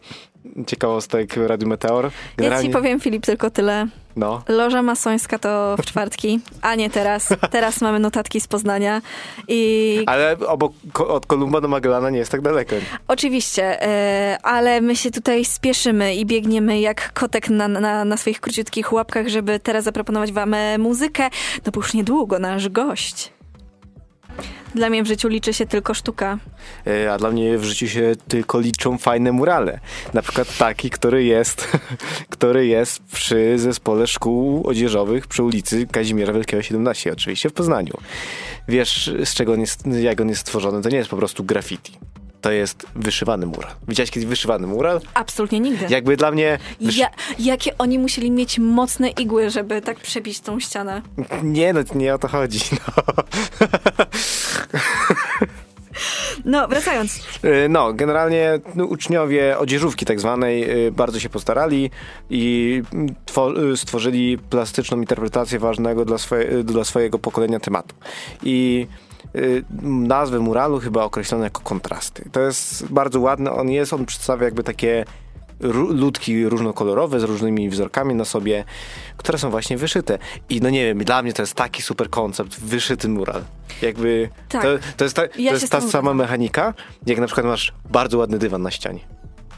ciekawostek 0.66 1.36
Radiu 1.36 1.68
Meteor. 1.68 2.10
Ja 2.38 2.62
ci 2.62 2.70
powiem, 2.70 3.00
Filip, 3.00 3.26
tylko 3.26 3.50
tyle. 3.50 3.86
no. 4.16 4.42
Loża 4.48 4.82
masońska 4.82 5.38
to 5.38 5.76
w 5.78 5.86
czwartki, 5.86 6.40
a 6.62 6.74
nie 6.74 6.90
teraz. 6.90 7.28
Teraz 7.50 7.80
mamy 7.80 7.98
notatki 7.98 8.40
z 8.40 8.48
Poznania 8.48 9.02
i 9.48 10.02
Ale 10.06 10.36
obok, 10.46 10.72
od 11.08 11.26
Kolumba 11.26 11.60
do 11.60 11.68
Magellana 11.68 12.10
nie 12.10 12.18
jest 12.18 12.30
tak 12.32 12.40
daleko. 12.40 12.76
Oczywiście, 13.08 13.82
e, 13.82 14.38
ale 14.42 14.80
my 14.80 14.96
się 14.96 15.10
tutaj 15.10 15.44
spieszymy 15.44 16.14
i 16.14 16.26
biegniemy 16.26 16.80
jak 16.80 17.12
kotek 17.12 17.48
na, 17.50 17.68
na, 17.68 18.04
na 18.04 18.16
swoich 18.16 18.40
króciutkich 18.40 18.92
łapkach, 18.92 19.28
żeby 19.28 19.58
teraz 19.60 19.84
zaproponować 19.84 20.32
wam 20.32 20.54
e, 20.54 20.78
muzykę, 20.78 21.28
no 21.66 21.72
bo 21.72 21.80
już 21.80 21.94
niedługo 21.94 22.38
nasz 22.38 22.68
gość. 22.68 23.32
Dla 24.74 24.90
mnie 24.90 25.02
w 25.02 25.06
życiu 25.06 25.28
liczy 25.28 25.52
się 25.52 25.66
tylko 25.66 25.94
sztuka. 25.94 26.38
E, 26.86 27.12
A 27.12 27.18
dla 27.18 27.30
mnie 27.30 27.58
w 27.58 27.64
życiu 27.64 27.88
się 27.88 28.12
tylko 28.28 28.60
liczą 28.60 28.98
fajne 28.98 29.32
murale. 29.32 29.80
Na 30.14 30.22
przykład 30.22 30.56
taki, 30.58 30.90
który 30.90 31.24
jest, 31.24 31.68
który 32.30 32.66
jest 32.66 33.02
przy 33.02 33.58
zespole 33.58 34.06
szkół 34.06 34.66
odzieżowych 34.66 35.26
przy 35.26 35.42
ulicy 35.42 35.86
Kazimierza 35.86 36.32
Wielkiego 36.32 36.62
17, 36.62 37.12
oczywiście 37.12 37.48
w 37.48 37.52
Poznaniu. 37.52 37.94
Wiesz, 38.68 39.10
z 39.24 39.34
czego 39.34 39.52
on 39.52 39.60
jest, 39.60 39.86
jak 39.86 40.20
on 40.20 40.28
jest 40.28 40.40
stworzony? 40.40 40.82
To 40.82 40.88
nie 40.88 40.96
jest 40.98 41.10
po 41.10 41.16
prostu 41.16 41.44
graffiti. 41.44 41.92
To 42.40 42.50
jest 42.50 42.86
wyszywany 42.94 43.46
mural. 43.46 43.70
Widziałeś 43.88 44.10
kiedyś 44.10 44.28
wyszywany 44.28 44.66
mural? 44.66 45.00
Absolutnie 45.14 45.60
nigdy. 45.60 45.86
Jakby 45.88 46.16
dla 46.16 46.30
mnie... 46.30 46.58
Wysz... 46.80 46.96
Ja, 46.96 47.10
jakie 47.38 47.78
oni 47.78 47.98
musieli 47.98 48.30
mieć 48.30 48.58
mocne 48.58 49.08
igły, 49.08 49.50
żeby 49.50 49.82
tak 49.82 50.00
przebić 50.00 50.40
tą 50.40 50.60
ścianę. 50.60 51.02
Nie, 51.42 51.72
no 51.72 51.80
nie 51.94 52.14
o 52.14 52.18
to 52.18 52.28
chodzi. 52.28 52.60
No. 52.86 53.02
No, 56.44 56.68
wracając. 56.68 57.16
Y, 57.44 57.68
No, 57.68 57.92
generalnie 57.92 58.58
no, 58.74 58.84
uczniowie 58.84 59.58
odzieżówki 59.58 60.06
tak 60.06 60.20
zwanej 60.20 60.86
y, 60.86 60.92
bardzo 60.92 61.20
się 61.20 61.28
postarali 61.28 61.90
i 62.30 62.82
mm, 62.92 63.14
y, 63.72 63.76
stworzyli 63.76 64.38
plastyczną 64.38 64.98
interpretację 64.98 65.58
ważnego 65.58 66.04
dla, 66.04 66.18
swoje, 66.18 66.64
dla 66.64 66.84
swojego 66.84 67.18
pokolenia 67.18 67.60
tematu. 67.60 67.94
I 68.42 68.86
y, 69.36 69.64
nazwę 69.82 70.38
muralu 70.38 70.80
chyba 70.80 71.04
określono 71.04 71.44
jako 71.44 71.60
kontrasty. 71.60 72.28
To 72.32 72.40
jest 72.40 72.86
bardzo 72.92 73.20
ładne, 73.20 73.52
on 73.52 73.70
jest, 73.70 73.92
on 73.92 74.06
przedstawia 74.06 74.44
jakby 74.44 74.62
takie 74.62 75.04
ludki 75.90 76.44
różnokolorowe 76.48 77.20
z 77.20 77.22
różnymi 77.22 77.68
wzorkami 77.70 78.14
na 78.14 78.24
sobie, 78.24 78.64
które 79.16 79.38
są 79.38 79.50
właśnie 79.50 79.76
wyszyte. 79.76 80.18
I 80.48 80.60
no 80.60 80.70
nie 80.70 80.84
wiem, 80.84 80.98
dla 80.98 81.22
mnie 81.22 81.32
to 81.32 81.42
jest 81.42 81.54
taki 81.54 81.82
super 81.82 82.10
koncept, 82.10 82.60
wyszyty 82.60 83.08
mural. 83.08 83.42
Jakby 83.82 84.28
Tak. 84.48 84.62
to, 84.62 84.68
to 84.96 85.04
jest 85.04 85.16
ta, 85.16 85.22
Ja 85.22 85.50
to 85.50 85.56
jest 85.56 85.70
ta 85.72 85.80
sama 85.80 86.14
mechanika, 86.14 86.74
jak 87.06 87.18
na 87.18 87.26
przykład 87.26 87.46
masz 87.46 87.72
bardzo 87.90 88.18
ładny 88.18 88.38
dywan 88.38 88.62
na 88.62 88.70
ścianie. 88.70 89.00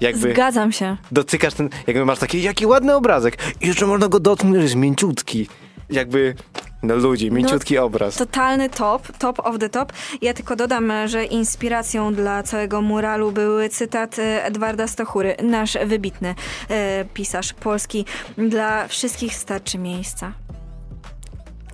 Jakby 0.01 0.33
Zgadzam 0.33 0.73
się. 0.73 0.97
dotykasz 1.13 1.55
ten, 1.55 1.69
jakby 1.87 2.05
masz 2.05 2.19
taki, 2.19 2.43
jaki 2.43 2.67
ładny 2.67 2.95
obrazek 2.97 3.39
i 3.61 3.67
jeszcze 3.67 3.87
można 3.87 4.09
go 4.09 4.21
dotknąć, 4.21 4.57
że 4.57 4.63
jest 4.63 4.75
mięciutki. 4.75 5.49
Jakby, 5.91 6.35
no 6.83 6.97
ludzi, 6.97 7.31
mięciutki 7.31 7.79
obraz. 7.79 8.17
Totalny 8.17 8.71
top, 8.71 9.19
top 9.19 9.39
of 9.39 9.59
the 9.59 9.69
top. 9.69 9.93
Ja 10.23 10.35
tylko 10.35 10.57
dodam, 10.57 10.93
że 11.07 11.25
inspiracją 11.25 12.15
dla 12.15 12.43
całego 12.43 12.83
muralu 12.83 13.33
były 13.33 13.69
cytaty 13.69 14.23
Edwarda 14.23 14.87
Stochury, 14.87 15.37
nasz 15.43 15.79
wybitny 15.87 16.35
e, 16.69 17.05
pisarz 17.15 17.53
polski. 17.53 18.05
Dla 18.39 18.89
wszystkich 18.89 19.35
starczy 19.35 19.79
miejsca. 19.79 20.33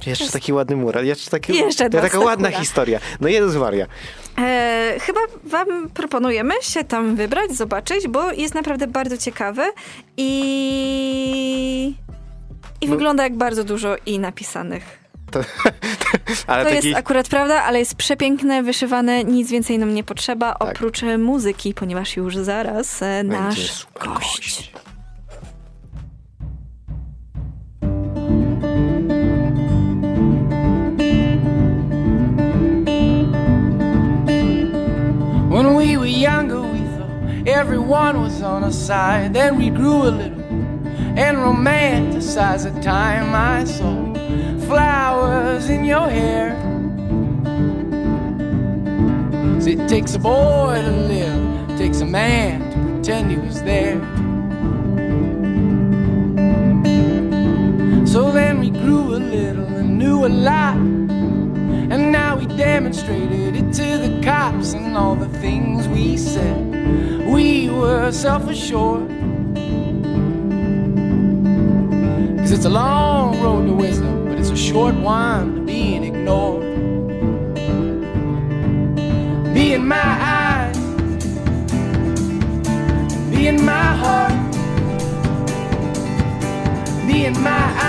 Jeszcze 0.07 0.29
taki 0.29 0.53
ładny 0.53 0.77
mural, 0.77 1.05
jeszcze, 1.05 1.31
taki, 1.31 1.57
Jeszcze 1.57 1.91
taka 1.91 2.07
Edward 2.07 2.25
ładna 2.25 2.51
historia. 2.51 3.01
No 3.21 3.29
Jezus 3.29 3.57
Maria. 3.57 3.87
E, 4.39 4.97
chyba 5.01 5.21
wam 5.45 5.89
proponujemy 5.95 6.55
się 6.63 6.85
tam 6.85 7.17
wybrać, 7.17 7.53
zobaczyć, 7.53 8.09
bo 8.09 8.33
jest 8.33 8.55
naprawdę 8.55 8.87
bardzo 8.87 9.19
ciekawy 9.19 9.63
i... 10.17 11.95
I 12.81 12.87
No. 12.87 12.93
wygląda 12.93 13.23
jak 13.23 13.37
bardzo 13.37 13.65
dużo 13.65 13.97
i 14.07 14.19
napisanych. 14.19 14.99
Ale 16.47 16.65
To 16.65 16.71
taki, 16.71 16.87
jest 16.89 16.99
akurat 16.99 17.29
prawda, 17.29 17.63
ale 17.63 17.79
jest 17.79 17.95
przepiękne, 17.95 18.63
wyszywane, 18.63 19.25
nic 19.25 19.51
więcej 19.51 19.79
nam 19.79 19.95
nie 19.95 20.05
potrzeba, 20.05 20.55
Tak. 20.55 20.63
oprócz 20.71 21.03
e, 21.03 21.19
muzyki, 21.19 21.75
ponieważ 21.75 22.17
już 22.17 22.37
zaraz 22.37 23.03
e, 23.03 23.25
będzie 23.25 23.37
nasz 23.39 23.87
gość. 24.01 24.73
When 35.51 35.75
we 35.77 35.97
were 35.97 36.07
younger, 36.07 36.61
we 36.61 36.79
thought 36.97 37.49
everyone 37.49 38.21
was 38.21 38.43
on 38.43 38.63
our 38.65 38.73
side. 38.73 39.33
Then 39.33 39.59
we 39.59 39.71
grew 39.71 40.03
a 40.05 40.11
little 40.11 40.38
and 41.17 41.37
romanticize 41.39 42.65
the 42.65 42.81
time 42.81 43.35
I 43.35 43.65
saw 43.65 43.95
flowers 44.67 45.69
in 45.69 45.85
your 45.85 46.09
hair. 46.09 46.57
'Cause 49.55 49.67
it 49.67 49.89
takes 49.89 50.15
a 50.15 50.19
boy 50.19 50.81
to 50.83 50.93
live, 51.15 51.71
it 51.71 51.77
takes 51.79 52.01
a 52.01 52.07
man 52.07 52.61
to 52.71 52.79
pretend 52.93 53.31
he 53.31 53.39
was 53.39 53.63
there. 53.63 54.01
So 58.07 58.31
then 58.33 58.61
we 58.61 58.71
grew 58.71 59.15
a 59.17 59.21
little 59.37 59.67
and 59.81 59.99
knew 59.99 60.25
a 60.25 60.33
lot. 60.51 60.77
And 61.91 62.13
now 62.13 62.37
we 62.37 62.47
demonstrated 62.47 63.57
it 63.57 63.73
to 63.73 63.99
the 64.05 64.21
cops 64.23 64.73
and 64.75 64.97
all 64.97 65.15
the 65.15 65.29
things 65.39 65.89
we 65.89 66.17
said. 66.17 66.61
We 67.27 67.69
were 67.71 68.11
self 68.13 68.49
assured. 68.49 69.11
Cause 72.49 72.57
it's 72.57 72.65
a 72.65 72.71
long 72.71 73.43
road 73.43 73.67
to 73.67 73.75
wisdom, 73.75 74.25
but 74.25 74.39
it's 74.39 74.49
a 74.49 74.57
short 74.57 74.95
one 74.95 75.55
to 75.57 75.61
being 75.61 76.03
ignored. 76.03 76.63
Be 79.53 79.75
in 79.75 79.87
my 79.87 79.97
eyes, 79.99 80.79
be 83.31 83.49
in 83.49 83.63
my 83.63 83.93
heart, 84.03 84.33
be 87.07 87.27
in 87.27 87.39
my 87.43 87.51
eyes, 87.51 87.88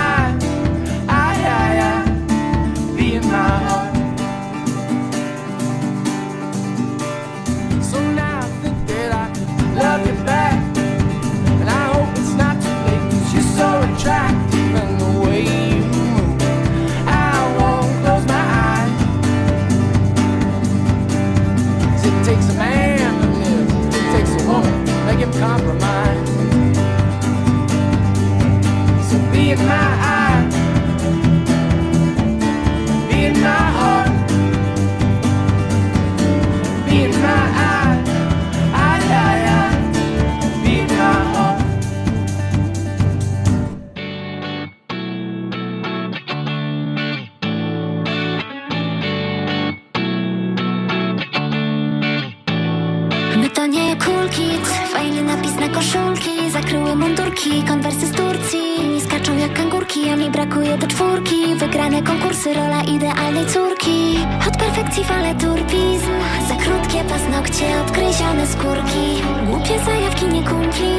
skórki. 68.60 69.22
Głupie 69.46 69.84
zajawki, 69.84 70.26
nie 70.26 70.42
kumpli. 70.42 70.92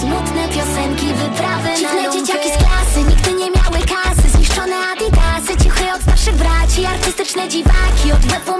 Smutne 0.00 0.48
piosenki, 0.48 1.06
wyprawy 1.06 1.68
Dziwne 1.76 2.02
na 2.02 2.12
dzieciaki 2.12 2.48
z 2.48 2.56
klasy, 2.56 3.02
nigdy 3.08 3.32
nie 3.32 3.50
miały 3.50 3.78
kasy. 3.86 4.28
Zniszczone 4.28 4.76
adidasy, 4.92 5.64
ciuchy 5.64 5.92
od 5.94 6.02
starszych 6.02 6.34
braci. 6.34 6.86
Artystyczne 6.86 7.48
dziwaki, 7.48 8.12
od 8.12 8.20
WF-u 8.20 8.57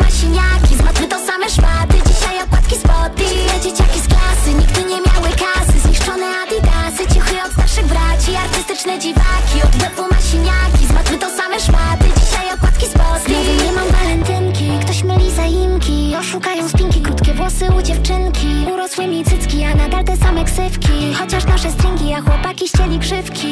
Chociaż 21.29 21.47
nasze 21.47 21.71
stringi, 21.71 22.14
a 22.14 22.21
chłopaki 22.21 22.69
ścieli 22.69 22.99
grzywki 22.99 23.49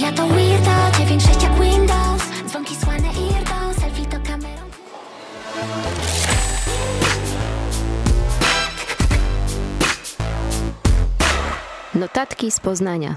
Ja 0.00 0.12
to 0.12 0.26
weirdo, 0.26 0.70
9-6 0.70 1.42
jak 1.42 1.60
Windows 1.60 2.22
Dzwonki 2.48 2.76
słane 2.76 3.08
eardo, 3.08 3.80
selfie 3.80 4.04
to 4.04 4.16
kamerą 4.26 4.62
Notatki 11.94 12.50
z 12.50 12.60
Poznania. 12.60 13.16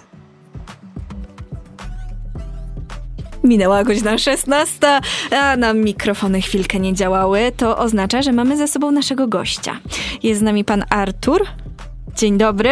Minęła 3.43 3.83
godzina 3.83 4.17
16, 4.17 5.01
a 5.41 5.55
nam 5.57 5.77
mikrofony 5.77 6.41
chwilkę 6.41 6.79
nie 6.79 6.93
działały. 6.93 7.51
To 7.57 7.77
oznacza, 7.77 8.21
że 8.21 8.31
mamy 8.31 8.57
ze 8.57 8.67
sobą 8.67 8.91
naszego 8.91 9.27
gościa. 9.27 9.79
Jest 10.23 10.39
z 10.39 10.43
nami 10.43 10.65
pan 10.65 10.83
Artur. 10.89 11.45
Dzień 12.15 12.37
dobry. 12.37 12.71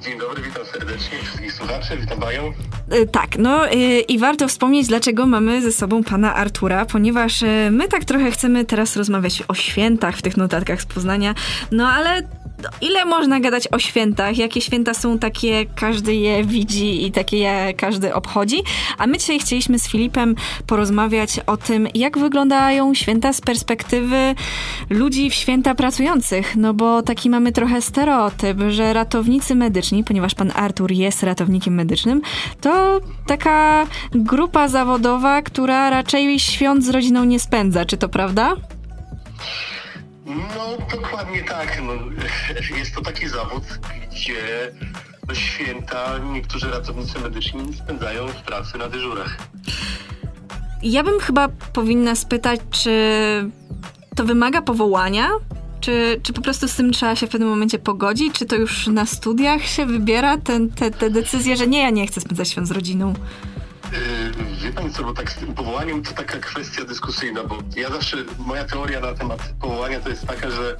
Dzień 0.00 0.18
dobry, 0.18 0.42
witam 0.42 0.66
serdecznie 0.66 1.18
wszystkich 1.18 1.52
słuchaczy, 1.52 1.96
witam 1.96 2.20
panią. 2.20 2.52
Y, 2.94 3.06
Tak, 3.06 3.38
no 3.38 3.72
y, 3.72 4.00
i 4.00 4.18
warto 4.18 4.48
wspomnieć, 4.48 4.86
dlaczego 4.86 5.26
mamy 5.26 5.62
ze 5.62 5.72
sobą 5.72 6.04
pana 6.04 6.34
Artura, 6.34 6.86
ponieważ 6.86 7.42
y, 7.42 7.68
my 7.70 7.88
tak 7.88 8.04
trochę 8.04 8.30
chcemy 8.30 8.64
teraz 8.64 8.96
rozmawiać 8.96 9.42
o 9.48 9.54
świętach 9.54 10.16
w 10.16 10.22
tych 10.22 10.36
notatkach 10.36 10.82
z 10.82 10.86
Poznania, 10.86 11.34
no 11.70 11.88
ale 11.88 12.22
ile 12.80 13.04
można 13.04 13.40
gadać 13.40 13.68
o 13.72 13.78
świętach? 13.78 14.38
Jakie 14.38 14.60
święta 14.60 14.94
są 14.94 15.18
takie, 15.18 15.66
każdy 15.66 16.14
je 16.14 16.44
widzi 16.44 17.06
i 17.06 17.12
takie 17.12 17.38
je 17.38 17.74
każdy 17.74 18.14
obchodzi? 18.14 18.62
A 18.98 19.06
my 19.06 19.18
dzisiaj 19.18 19.38
chcieliśmy 19.38 19.78
z 19.78 19.88
Filipem 19.88 20.34
porozmawiać 20.66 21.40
o 21.46 21.56
tym, 21.56 21.88
jak 21.94 22.18
wyglądają 22.18 22.94
święta 22.94 23.32
z 23.32 23.40
perspektywy 23.40 24.34
ludzi 24.90 25.30
w 25.30 25.34
święta 25.34 25.74
pracujących. 25.74 26.56
No 26.56 26.74
bo 26.74 27.02
taki 27.02 27.30
mamy 27.30 27.52
trochę 27.52 27.82
stereotyp, 27.82 28.58
że 28.68 28.92
ratownicy 28.92 29.54
medyczni, 29.54 30.04
ponieważ 30.04 30.34
pan 30.34 30.52
Artur 30.54 30.92
jest 30.92 31.22
ratownikiem 31.22 31.74
medycznym, 31.74 32.20
to 32.60 33.00
taka 33.26 33.86
grupa 34.12 34.68
zawodowa, 34.68 35.42
która 35.42 35.90
raczej 35.90 36.40
świąt 36.40 36.84
z 36.84 36.88
rodziną 36.88 37.24
nie 37.24 37.40
spędza. 37.40 37.84
Czy 37.84 37.96
to 37.96 38.08
prawda? 38.08 38.56
No, 40.28 40.96
dokładnie 40.96 41.44
tak. 41.44 41.82
No, 41.82 41.92
jest 42.78 42.94
to 42.94 43.00
taki 43.00 43.28
zawód, 43.28 43.62
gdzie 44.10 44.72
święta 45.34 46.18
niektórzy 46.18 46.70
ratownicy 46.70 47.18
medyczni 47.18 47.74
spędzają 47.74 48.28
w 48.28 48.42
pracy 48.42 48.78
na 48.78 48.88
dyżurach. 48.88 49.36
Ja 50.82 51.02
bym 51.02 51.20
chyba 51.20 51.48
powinna 51.72 52.14
spytać, 52.14 52.60
czy 52.70 52.90
to 54.16 54.24
wymaga 54.24 54.62
powołania? 54.62 55.28
Czy, 55.80 56.20
czy 56.22 56.32
po 56.32 56.42
prostu 56.42 56.68
z 56.68 56.74
tym 56.74 56.92
trzeba 56.92 57.16
się 57.16 57.26
w 57.26 57.30
pewnym 57.30 57.48
momencie 57.48 57.78
pogodzić? 57.78 58.34
Czy 58.34 58.46
to 58.46 58.56
już 58.56 58.86
na 58.86 59.06
studiach 59.06 59.62
się 59.62 59.86
wybiera 59.86 60.36
ten, 60.36 60.70
te, 60.70 60.90
te 60.90 61.10
decyzje, 61.10 61.56
że 61.56 61.66
nie, 61.66 61.82
ja 61.82 61.90
nie 61.90 62.06
chcę 62.06 62.20
spędzać 62.20 62.48
świąt 62.48 62.68
z 62.68 62.70
rodziną? 62.70 63.14
Yy, 63.92 64.44
Wie 64.62 64.72
pani 64.72 64.92
co, 64.92 65.04
bo 65.04 65.14
tak 65.14 65.32
z 65.32 65.34
tym 65.34 65.54
powołaniem 65.54 66.02
to 66.02 66.12
taka 66.12 66.38
kwestia 66.38 66.84
dyskusyjna, 66.84 67.44
bo 67.44 67.58
ja 67.76 67.90
zawsze, 67.90 68.16
moja 68.38 68.64
teoria 68.64 69.00
na 69.00 69.14
temat 69.14 69.54
powołania 69.60 70.00
to 70.00 70.08
jest 70.08 70.26
taka, 70.26 70.50
że 70.50 70.76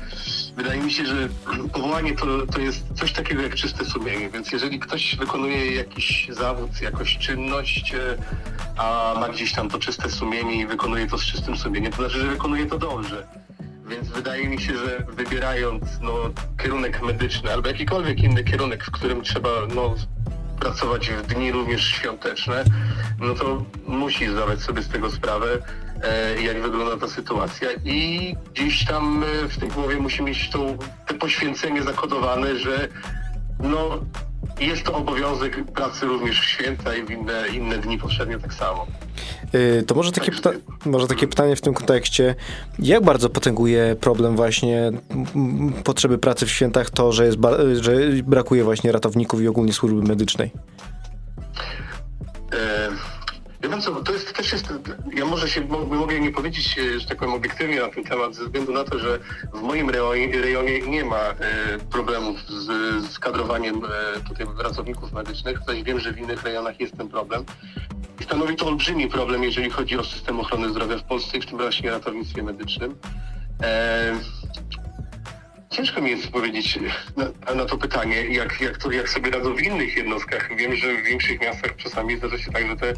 wydaje 0.56 0.82
mi 0.82 0.92
się, 0.92 1.06
że 1.06 1.28
powołanie 1.74 2.16
to, 2.16 2.46
to 2.46 2.60
jest 2.60 2.84
coś 2.94 3.12
takiego 3.12 3.42
jak 3.42 3.54
czyste 3.54 3.84
sumienie, 3.84 4.30
więc 4.30 4.52
jeżeli 4.52 4.78
ktoś 4.78 5.16
wykonuje 5.16 5.74
jakiś 5.74 6.28
zawód, 6.30 6.80
jakąś 6.80 7.18
czynność, 7.18 7.94
e, 7.94 8.16
a 8.76 9.14
ma 9.20 9.28
gdzieś 9.28 9.52
tam 9.52 9.68
to 9.68 9.78
czyste 9.78 10.10
sumienie 10.10 10.60
i 10.60 10.66
wykonuje 10.66 11.06
to 11.06 11.18
z 11.18 11.24
czystym 11.24 11.56
sumieniem, 11.56 11.92
to 11.92 11.96
znaczy, 11.96 12.18
że 12.18 12.26
wykonuje 12.26 12.66
to 12.66 12.78
dobrze. 12.78 13.26
Więc 13.88 14.08
wydaje 14.08 14.48
mi 14.48 14.60
się, 14.60 14.76
że 14.76 15.06
wybierając 15.08 15.84
no, 16.00 16.12
kierunek 16.62 17.02
medyczny 17.02 17.52
albo 17.52 17.68
jakikolwiek 17.68 18.22
inny 18.22 18.44
kierunek, 18.44 18.84
w 18.84 18.90
którym 18.90 19.22
trzeba 19.22 19.50
no, 19.74 19.94
pracować 20.60 21.10
w 21.10 21.26
dni 21.26 21.52
również 21.52 21.84
świąteczne, 21.84 22.64
no 23.20 23.34
to 23.34 23.64
musi 23.86 24.28
zdawać 24.28 24.60
sobie 24.60 24.82
z 24.82 24.88
tego 24.88 25.10
sprawę, 25.10 25.58
e, 26.02 26.42
jak 26.42 26.62
wygląda 26.62 27.06
ta 27.06 27.08
sytuacja. 27.12 27.68
I 27.84 28.34
gdzieś 28.54 28.84
tam 28.84 29.24
e, 29.44 29.48
w 29.48 29.58
tej 29.58 29.68
głowie 29.68 29.96
musi 29.96 30.22
mieć 30.22 30.50
tą, 30.50 30.78
to 31.06 31.14
poświęcenie 31.14 31.82
zakodowane, 31.82 32.58
że 32.58 32.88
no, 33.60 34.00
jest 34.60 34.82
to 34.84 34.94
obowiązek 34.94 35.64
pracy 35.72 36.06
również 36.06 36.40
w 36.40 36.44
święta 36.44 36.94
i 36.94 37.02
w 37.02 37.10
inne, 37.10 37.48
inne 37.52 37.78
dni 37.78 37.98
powszednie 37.98 38.38
tak 38.38 38.54
samo. 38.54 38.86
Yy, 39.52 39.82
To 39.82 39.94
może 39.94 40.12
takie, 40.12 40.32
pyta- 40.32 40.52
może 40.86 41.06
takie 41.06 41.28
pytanie 41.28 41.56
w 41.56 41.60
tym 41.60 41.74
kontekście. 41.74 42.34
Jak 42.78 43.04
bardzo 43.04 43.30
potęguje 43.30 43.96
problem 44.00 44.36
właśnie 44.36 44.92
potrzeby 45.84 46.18
pracy 46.18 46.46
w 46.46 46.50
świętach 46.50 46.90
to, 46.90 47.12
że, 47.12 47.24
jest 47.26 47.36
ba- 47.38 47.56
że 47.80 47.92
brakuje 48.24 48.64
właśnie 48.64 48.92
ratowników 48.92 49.40
i 49.42 49.48
ogólnie 49.48 49.72
służby 49.72 50.02
medycznej? 50.02 50.50
E, 52.52 52.88
Wie 53.62 53.82
co, 53.82 53.94
to 53.94 54.12
jest 54.12 54.36
też 54.36 54.52
jest, 54.52 54.72
ja 55.14 55.24
może 55.24 55.48
się 55.48 55.60
mo- 55.60 55.84
mogę 55.84 56.20
nie 56.20 56.32
powiedzieć, 56.32 56.78
e, 56.78 57.00
że 57.00 57.06
tak 57.06 57.18
powiem, 57.18 57.34
obiektywnie 57.34 57.80
na 57.80 57.88
ten 57.88 58.04
temat, 58.04 58.34
ze 58.34 58.44
względu 58.44 58.72
na 58.72 58.84
to, 58.84 58.98
że 58.98 59.18
w 59.54 59.62
moim 59.62 59.90
rejonie, 59.90 60.80
nie 60.86 61.04
ma 61.04 61.16
e, 61.16 61.34
problemów 61.90 62.40
z, 62.48 62.66
z 63.12 63.18
kadrowaniem 63.18 63.82
e, 63.84 64.20
tutaj 64.20 64.46
pracowników 64.46 65.12
medycznych, 65.12 65.58
choć 65.66 65.82
wiem, 65.82 66.00
że 66.00 66.12
w 66.12 66.18
innych 66.18 66.42
rejonach 66.42 66.80
jest 66.80 66.96
ten 66.96 67.08
problem. 67.08 67.44
I 68.20 68.24
stanowi 68.24 68.56
to 68.56 68.66
olbrzymi 68.66 69.08
problem, 69.08 69.44
jeżeli 69.44 69.70
chodzi 69.70 69.98
o 69.98 70.04
system 70.04 70.40
ochrony 70.40 70.70
zdrowia 70.70 70.98
w 70.98 71.04
Polsce 71.04 71.38
i 71.38 71.40
w 71.40 71.46
tym 71.46 71.58
właśnie 71.58 71.90
ratownictwie 71.90 72.42
medycznym. 72.42 72.94
Ciężko 75.70 76.00
mi 76.00 76.10
jest 76.10 76.28
powiedzieć 76.28 76.78
na, 77.16 77.54
na 77.54 77.64
to 77.64 77.78
pytanie, 77.78 78.26
jak, 78.26 78.60
jak, 78.60 78.78
to, 78.78 78.92
jak 78.92 79.08
sobie 79.08 79.30
radzą 79.30 79.54
w 79.54 79.62
innych 79.62 79.96
jednostkach. 79.96 80.56
Wiem, 80.56 80.76
że 80.76 80.94
w 80.94 81.04
większych 81.04 81.40
miastach 81.40 81.76
czasami 81.76 82.16
zdarza 82.16 82.38
się 82.38 82.52
tak, 82.52 82.66
że 82.66 82.76
te, 82.76 82.94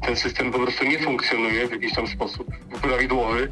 ten 0.00 0.16
system 0.16 0.52
po 0.52 0.58
prostu 0.58 0.84
nie 0.84 0.98
funkcjonuje 0.98 1.68
w 1.68 1.70
jakiś 1.70 1.94
tam 1.94 2.06
sposób 2.06 2.46
prawidłowy, 2.82 3.48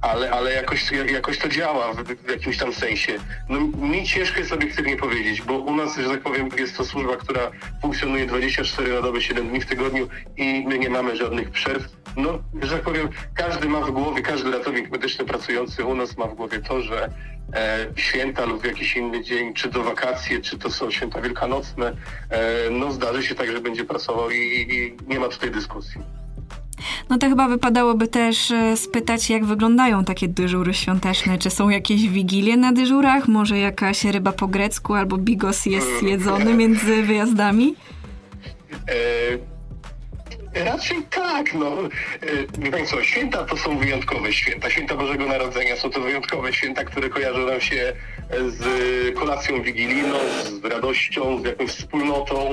ale, 0.00 0.30
ale 0.30 0.52
jakoś, 0.52 0.90
jakoś 1.12 1.38
to 1.38 1.48
działa 1.48 1.92
w, 1.92 2.04
w 2.04 2.30
jakimś 2.30 2.58
tam 2.58 2.72
sensie. 2.72 3.12
No, 3.48 3.60
mi 3.86 4.06
ciężko 4.06 4.38
jest 4.38 4.52
obiektywnie 4.52 4.96
powiedzieć, 4.96 5.42
bo 5.42 5.58
u 5.58 5.76
nas, 5.76 5.96
że 5.96 6.08
tak 6.08 6.20
powiem, 6.20 6.48
jest 6.58 6.76
to 6.76 6.84
służba, 6.84 7.16
która 7.16 7.50
funkcjonuje 7.82 8.26
24 8.26 8.92
na 8.92 9.02
dobę, 9.02 9.20
7 9.20 9.48
dni 9.48 9.60
w 9.60 9.66
tygodniu 9.66 10.08
i 10.36 10.64
my 10.68 10.78
nie 10.78 10.90
mamy 10.90 11.16
żadnych 11.16 11.50
przerw. 11.50 12.04
No, 12.16 12.38
że 12.62 12.70
tak 12.70 12.82
powiem, 12.82 13.08
każdy 13.34 13.68
ma 13.68 13.80
w 13.80 13.90
głowie, 13.90 14.22
każdy 14.22 14.50
ratownik 14.50 14.90
medyczny 14.90 15.24
pracujący 15.24 15.84
u 15.84 15.94
nas 15.94 16.16
ma 16.16 16.26
w 16.26 16.34
głowie 16.34 16.58
to, 16.58 16.82
że 16.82 17.10
e, 17.54 17.86
święta 17.96 18.44
lub 18.44 18.64
jakiś 18.64 18.96
inny 18.96 19.24
dzień, 19.24 19.54
czy 19.54 19.68
to 19.68 19.82
wakacje, 19.82 20.40
czy 20.40 20.58
to 20.58 20.70
są 20.70 20.90
święta 20.90 21.20
wielkanocne, 21.20 21.92
e, 22.30 22.70
no 22.70 22.92
zdarzy 22.92 23.22
się 23.22 23.34
tak, 23.34 23.50
że 23.52 23.60
będzie 23.60 23.84
pracował 23.84 24.30
i, 24.30 24.36
i 24.36 24.96
nie 25.08 25.20
ma 25.20 25.28
tutaj 25.28 25.50
dyskusji. 25.50 25.83
No 27.10 27.18
to 27.18 27.28
chyba 27.28 27.48
wypadałoby 27.48 28.08
też 28.08 28.50
e, 28.50 28.76
spytać, 28.76 29.30
jak 29.30 29.44
wyglądają 29.44 30.04
takie 30.04 30.28
dyżury 30.28 30.74
świąteczne. 30.74 31.38
Czy 31.38 31.50
są 31.50 31.68
jakieś 31.68 32.08
wigilie 32.08 32.56
na 32.56 32.72
dyżurach? 32.72 33.28
Może 33.28 33.58
jakaś 33.58 34.04
ryba 34.04 34.32
po 34.32 34.46
grecku 34.46 34.94
albo 34.94 35.16
bigos 35.16 35.66
jest 35.66 36.02
jedzony 36.02 36.54
między 36.54 37.02
wyjazdami? 37.02 37.74
E, 40.54 40.64
raczej 40.64 41.02
tak, 41.10 41.54
no. 41.54 41.78
E, 41.82 41.88
Wie 42.58 42.70
Państwo, 42.70 42.96
co, 42.96 43.02
święta 43.02 43.44
to 43.44 43.56
są 43.56 43.78
wyjątkowe 43.78 44.32
święta. 44.32 44.70
Święta 44.70 44.96
Bożego 44.96 45.26
Narodzenia 45.26 45.76
są 45.76 45.90
to 45.90 46.00
wyjątkowe 46.00 46.52
święta, 46.52 46.84
które 46.84 47.08
kojarzą 47.08 47.46
nam 47.46 47.60
się 47.60 47.92
z 48.48 48.64
kolacją 49.18 49.62
wigilijną, 49.62 50.18
z 50.62 50.64
radością, 50.64 51.42
z 51.42 51.44
jakąś 51.44 51.70
wspólnotą. 51.70 52.50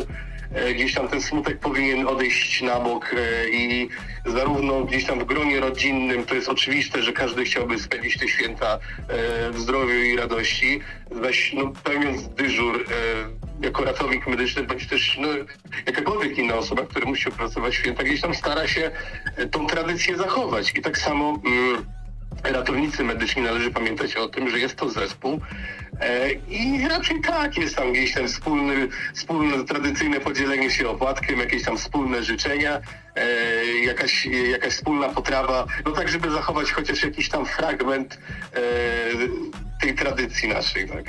E, 0.53 0.73
Gdzieś 0.73 0.93
tam 0.93 1.07
ten 1.07 1.21
smutek 1.21 1.59
powinien 1.59 2.07
odejść 2.07 2.61
na 2.61 2.79
bok 2.79 3.13
e, 3.13 3.49
i 3.49 3.89
zarówno 4.25 4.85
gdzieś 4.85 5.05
tam 5.05 5.19
w 5.19 5.25
gronie 5.25 5.59
rodzinnym 5.59 6.25
to 6.25 6.35
jest 6.35 6.49
oczywiste, 6.49 7.03
że 7.03 7.13
każdy 7.13 7.43
chciałby 7.43 7.79
spędzić 7.79 8.17
te 8.17 8.27
święta 8.27 8.79
e, 9.07 9.51
w 9.51 9.59
zdrowiu 9.59 10.03
i 10.03 10.15
radości. 10.15 10.79
Weź, 11.11 11.53
no, 11.53 11.73
pełniąc 11.83 12.27
dyżur 12.27 12.85
jako 13.61 13.83
ratownik 13.83 14.27
medyczny, 14.27 14.63
bądź 14.63 14.87
też 14.87 15.17
no, 15.21 15.27
jakakolwiek 15.85 16.37
inna 16.37 16.55
osoba, 16.55 16.83
która 16.83 17.05
musi 17.05 17.31
pracować 17.31 17.73
w 17.73 17.77
święta, 17.77 18.03
gdzieś 18.03 18.21
tam 18.21 18.35
stara 18.35 18.67
się 18.67 18.91
tą 19.51 19.67
tradycję 19.67 20.17
zachować. 20.17 20.73
I 20.75 20.81
tak 20.81 20.97
samo 20.97 21.39
mm, 21.45 21.85
ratownicy 22.43 23.03
medyczni 23.03 23.41
należy 23.41 23.71
pamiętać 23.71 24.15
o 24.15 24.27
tym, 24.27 24.49
że 24.49 24.59
jest 24.59 24.75
to 24.75 24.89
zespół 24.89 25.39
e, 25.99 26.31
i 26.31 26.87
raczej 26.87 27.21
tak, 27.21 27.57
jest 27.57 27.75
tam 27.75 27.91
gdzieś 27.93 28.13
ten 28.13 28.27
wspólny, 28.27 28.87
wspólne 29.13 29.63
tradycyjne 29.63 30.19
podzielenie 30.19 30.71
się 30.71 30.89
opłatkiem, 30.89 31.39
jakieś 31.39 31.63
tam 31.63 31.77
wspólne 31.77 32.23
życzenia, 32.23 32.79
e, 33.15 33.65
jakaś, 33.85 34.25
jakaś 34.51 34.73
wspólna 34.73 35.09
potrawa, 35.09 35.65
no 35.85 35.91
tak, 35.91 36.09
żeby 36.09 36.31
zachować 36.31 36.71
chociaż 36.71 37.03
jakiś 37.03 37.29
tam 37.29 37.45
fragment 37.45 38.19
e, 38.53 38.59
tej 39.81 39.95
tradycji 39.95 40.49
naszej, 40.49 40.89
tak. 40.89 41.05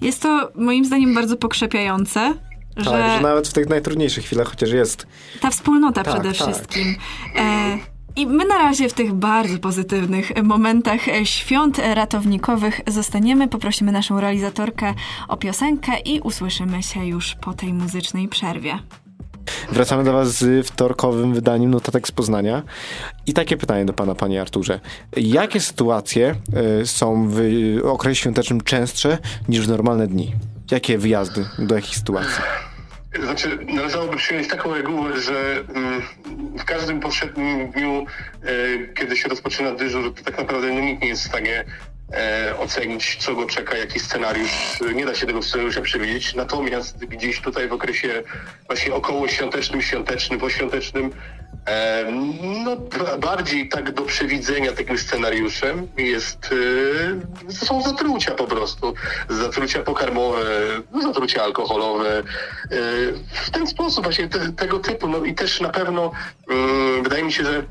Jest 0.00 0.22
to 0.22 0.50
moim 0.54 0.84
zdaniem 0.84 1.14
bardzo 1.14 1.36
pokrzepiające, 1.36 2.34
że, 2.76 2.90
Tak, 2.90 3.16
że 3.16 3.20
nawet 3.20 3.48
w 3.48 3.52
tych 3.52 3.68
najtrudniejszych 3.68 4.24
chwilach 4.24 4.48
chociaż 4.48 4.70
jest. 4.70 5.06
ta 5.40 5.50
wspólnota 5.50 6.04
Tak, 6.04 6.14
przede 6.14 6.34
tak. 6.34 6.48
wszystkim. 6.48 6.96
E, 7.36 7.78
I 8.18 8.26
my 8.26 8.44
na 8.44 8.58
razie 8.58 8.88
w 8.88 8.92
tych 8.92 9.14
bardzo 9.14 9.58
pozytywnych 9.58 10.42
momentach 10.42 11.08
e, 11.08 11.26
świąt 11.26 11.78
ratownikowych 11.78 12.80
zostaniemy. 12.86 13.48
Poprosimy 13.48 13.92
naszą 13.92 14.20
realizatorkę 14.20 14.94
o 15.28 15.36
piosenkę 15.36 15.92
i 16.04 16.20
usłyszymy 16.20 16.82
się 16.82 17.06
już 17.06 17.34
po 17.34 17.54
tej 17.54 17.74
muzycznej 17.74 18.28
przerwie. 18.28 18.78
Wracamy 19.72 20.04
do 20.04 20.12
Was 20.12 20.28
z 20.28 20.66
wtorkowym 20.66 21.34
wydaniem 21.34 21.70
Notatek 21.70 22.08
z 22.08 22.10
Poznania. 22.10 22.62
I 23.26 23.32
takie 23.32 23.56
pytanie 23.56 23.84
do 23.84 23.92
Pana, 23.92 24.14
Panie 24.14 24.40
Arturze. 24.40 24.80
Jakie 25.16 25.60
sytuacje 25.60 26.34
y, 26.82 26.86
są 26.86 27.28
w 27.28 27.40
okresie 27.84 28.20
świątecznym 28.20 28.60
częstsze 28.60 29.18
niż 29.48 29.66
w 29.66 29.68
normalne 29.68 30.06
dni? 30.06 30.34
Jakie 30.70 30.98
wyjazdy 30.98 31.44
do 31.58 31.74
jakich 31.74 31.96
sytuacji? 31.96 32.42
Znaczy, 33.14 33.58
należałoby 33.74 34.16
przyjąć 34.16 34.48
taką 34.48 34.74
regułę, 34.74 35.20
że 35.20 35.64
mm, 35.74 36.02
w 36.58 36.64
każdym 36.64 37.00
powszednim 37.00 37.70
dniu, 37.70 38.06
e, 38.42 38.46
kiedy 38.94 39.16
się 39.16 39.28
rozpoczyna 39.28 39.72
dyżur, 39.72 40.14
to 40.14 40.24
tak 40.24 40.38
naprawdę 40.38 40.72
no, 40.72 40.80
nikt 40.80 41.02
nie 41.02 41.08
jest 41.08 41.22
w 41.22 41.28
stanie 41.28 41.64
e, 42.12 42.54
ocenić, 42.58 43.16
co 43.20 43.34
go 43.34 43.46
czeka, 43.46 43.76
jaki 43.76 44.00
scenariusz. 44.00 44.78
Nie 44.94 45.06
da 45.06 45.14
się 45.14 45.26
tego 45.26 45.42
scenariusza 45.42 45.80
przewidzieć. 45.80 46.34
Natomiast 46.34 47.04
gdzieś 47.04 47.40
tutaj 47.40 47.68
w 47.68 47.72
okresie 47.72 48.22
właśnie 48.66 48.94
około 48.94 49.28
świątecznym, 49.28 49.82
świątecznym, 49.82 50.40
poświątecznym 50.40 51.10
Em, 51.68 52.34
No, 52.64 52.76
bardziej 53.18 53.68
tak 53.68 53.92
do 53.92 54.02
przewidzenia 54.02 54.72
takim 54.72 54.98
scenariuszem 54.98 55.88
jest, 55.96 56.52
y, 56.52 57.52
są 57.52 57.82
zatrucia 57.82 58.34
po 58.34 58.44
prostu. 58.44 58.94
Zatrucia 59.28 59.82
pokarmowe, 59.82 60.44
zatrucia 61.02 61.42
alkoholowe. 61.42 62.18
Y, 62.18 62.24
w 63.32 63.50
ten 63.50 63.66
sposób 63.66 64.04
właśnie 64.04 64.28
te, 64.28 64.52
tego 64.52 64.78
typu. 64.78 65.08
No 65.08 65.24
i 65.24 65.34
też 65.34 65.60
na 65.60 65.68
pewno 65.68 66.10
mm, 66.50 67.02
wydaje 67.02 67.24
mi 67.24 67.32
się, 67.32 67.44
że 67.44 67.62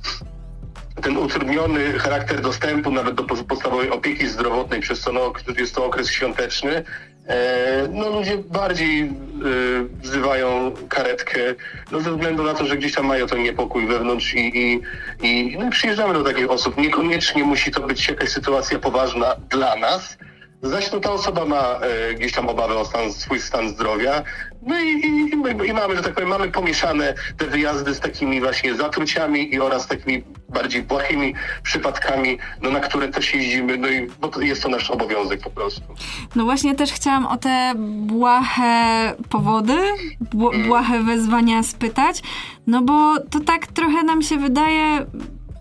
ten 1.02 1.18
utrudniony 1.18 2.00
charakter 2.00 2.42
dostępu 2.42 2.92
nawet 2.92 3.16
do 3.16 3.24
po- 3.24 3.36
podstawowej 3.36 3.90
opieki 3.90 4.28
zdrowotnej, 4.28 4.82
przez 4.82 5.00
co 5.00 5.12
no, 5.12 5.34
jest 5.58 5.76
to 5.76 5.86
okres 5.86 6.12
świąteczny, 6.12 6.84
e, 7.28 7.88
no 7.94 8.10
ludzie 8.10 8.38
bardziej 8.38 9.02
e, 9.02 9.10
wzywają 10.02 10.72
karetkę, 10.90 11.40
no 11.92 12.02
ze 12.02 12.12
względu 12.12 12.44
na 12.44 12.54
to, 12.54 12.66
że 12.66 12.78
gdzieś 12.78 12.94
tam 12.94 13.06
mają 13.06 13.28
ten 13.28 13.44
niepokój 13.44 13.88
wewnątrz 13.88 14.34
i, 14.34 14.40
i, 14.58 14.82
i, 15.22 15.58
no, 15.60 15.68
i 15.68 15.70
przyjeżdżamy 15.70 16.14
do 16.14 16.24
takich 16.24 16.52
osób. 16.52 16.78
Niekoniecznie 16.78 17.44
musi 17.44 17.72
to 17.72 17.82
być 17.88 18.08
jakaś 18.08 18.30
sytuacja 18.30 18.80
poważna 18.80 19.36
dla 19.50 19.76
nas, 19.76 20.18
Zaś 20.62 20.92
no, 20.92 21.00
ta 21.00 21.12
osoba 21.12 21.46
ma 21.46 21.62
e, 21.62 22.14
gdzieś 22.14 22.32
tam 22.32 22.50
obawę 22.50 22.78
o 22.78 22.86
stan, 22.86 23.14
swój 23.14 23.40
stan 23.40 23.70
zdrowia. 23.70 24.24
No 24.62 24.80
i, 24.80 24.88
i, 24.88 25.32
i, 25.70 25.74
mamy, 25.74 25.96
że 25.96 26.04
tak 26.04 26.14
powiem, 26.14 26.30
mamy 26.30 26.52
pomieszane 26.52 27.14
te 27.38 27.46
wyjazdy 27.46 27.94
z 27.94 28.00
takimi 28.00 28.40
właśnie 28.42 28.76
zatruciami 28.76 29.54
i 29.54 29.60
oraz 29.60 29.88
takimi 29.88 30.24
bardziej 30.50 30.84
błahymi 30.84 31.34
przypadkami, 31.64 32.38
no, 32.62 32.70
na 32.72 32.80
które 32.80 33.08
też 33.08 33.34
jeździmy, 33.34 33.78
no 33.78 33.88
i 33.88 34.08
bo 34.22 34.28
to 34.28 34.42
jest 34.42 34.64
to 34.64 34.70
nasz 34.70 34.92
obowiązek 34.92 35.42
po 35.42 35.50
prostu. 35.50 35.82
No 36.36 36.44
właśnie 36.44 36.76
też 36.76 36.92
chciałam 36.92 37.26
o 37.26 37.38
te 37.38 37.74
błahe 38.22 39.14
powody, 39.30 39.78
bł- 40.36 40.68
błahe 40.68 41.04
wezwania 41.04 41.64
spytać, 41.64 42.22
no 42.68 42.82
bo 42.82 43.20
to 43.32 43.40
tak 43.40 43.68
trochę 43.68 44.04
nam 44.04 44.22
się 44.22 44.38
wydaje, 44.38 45.06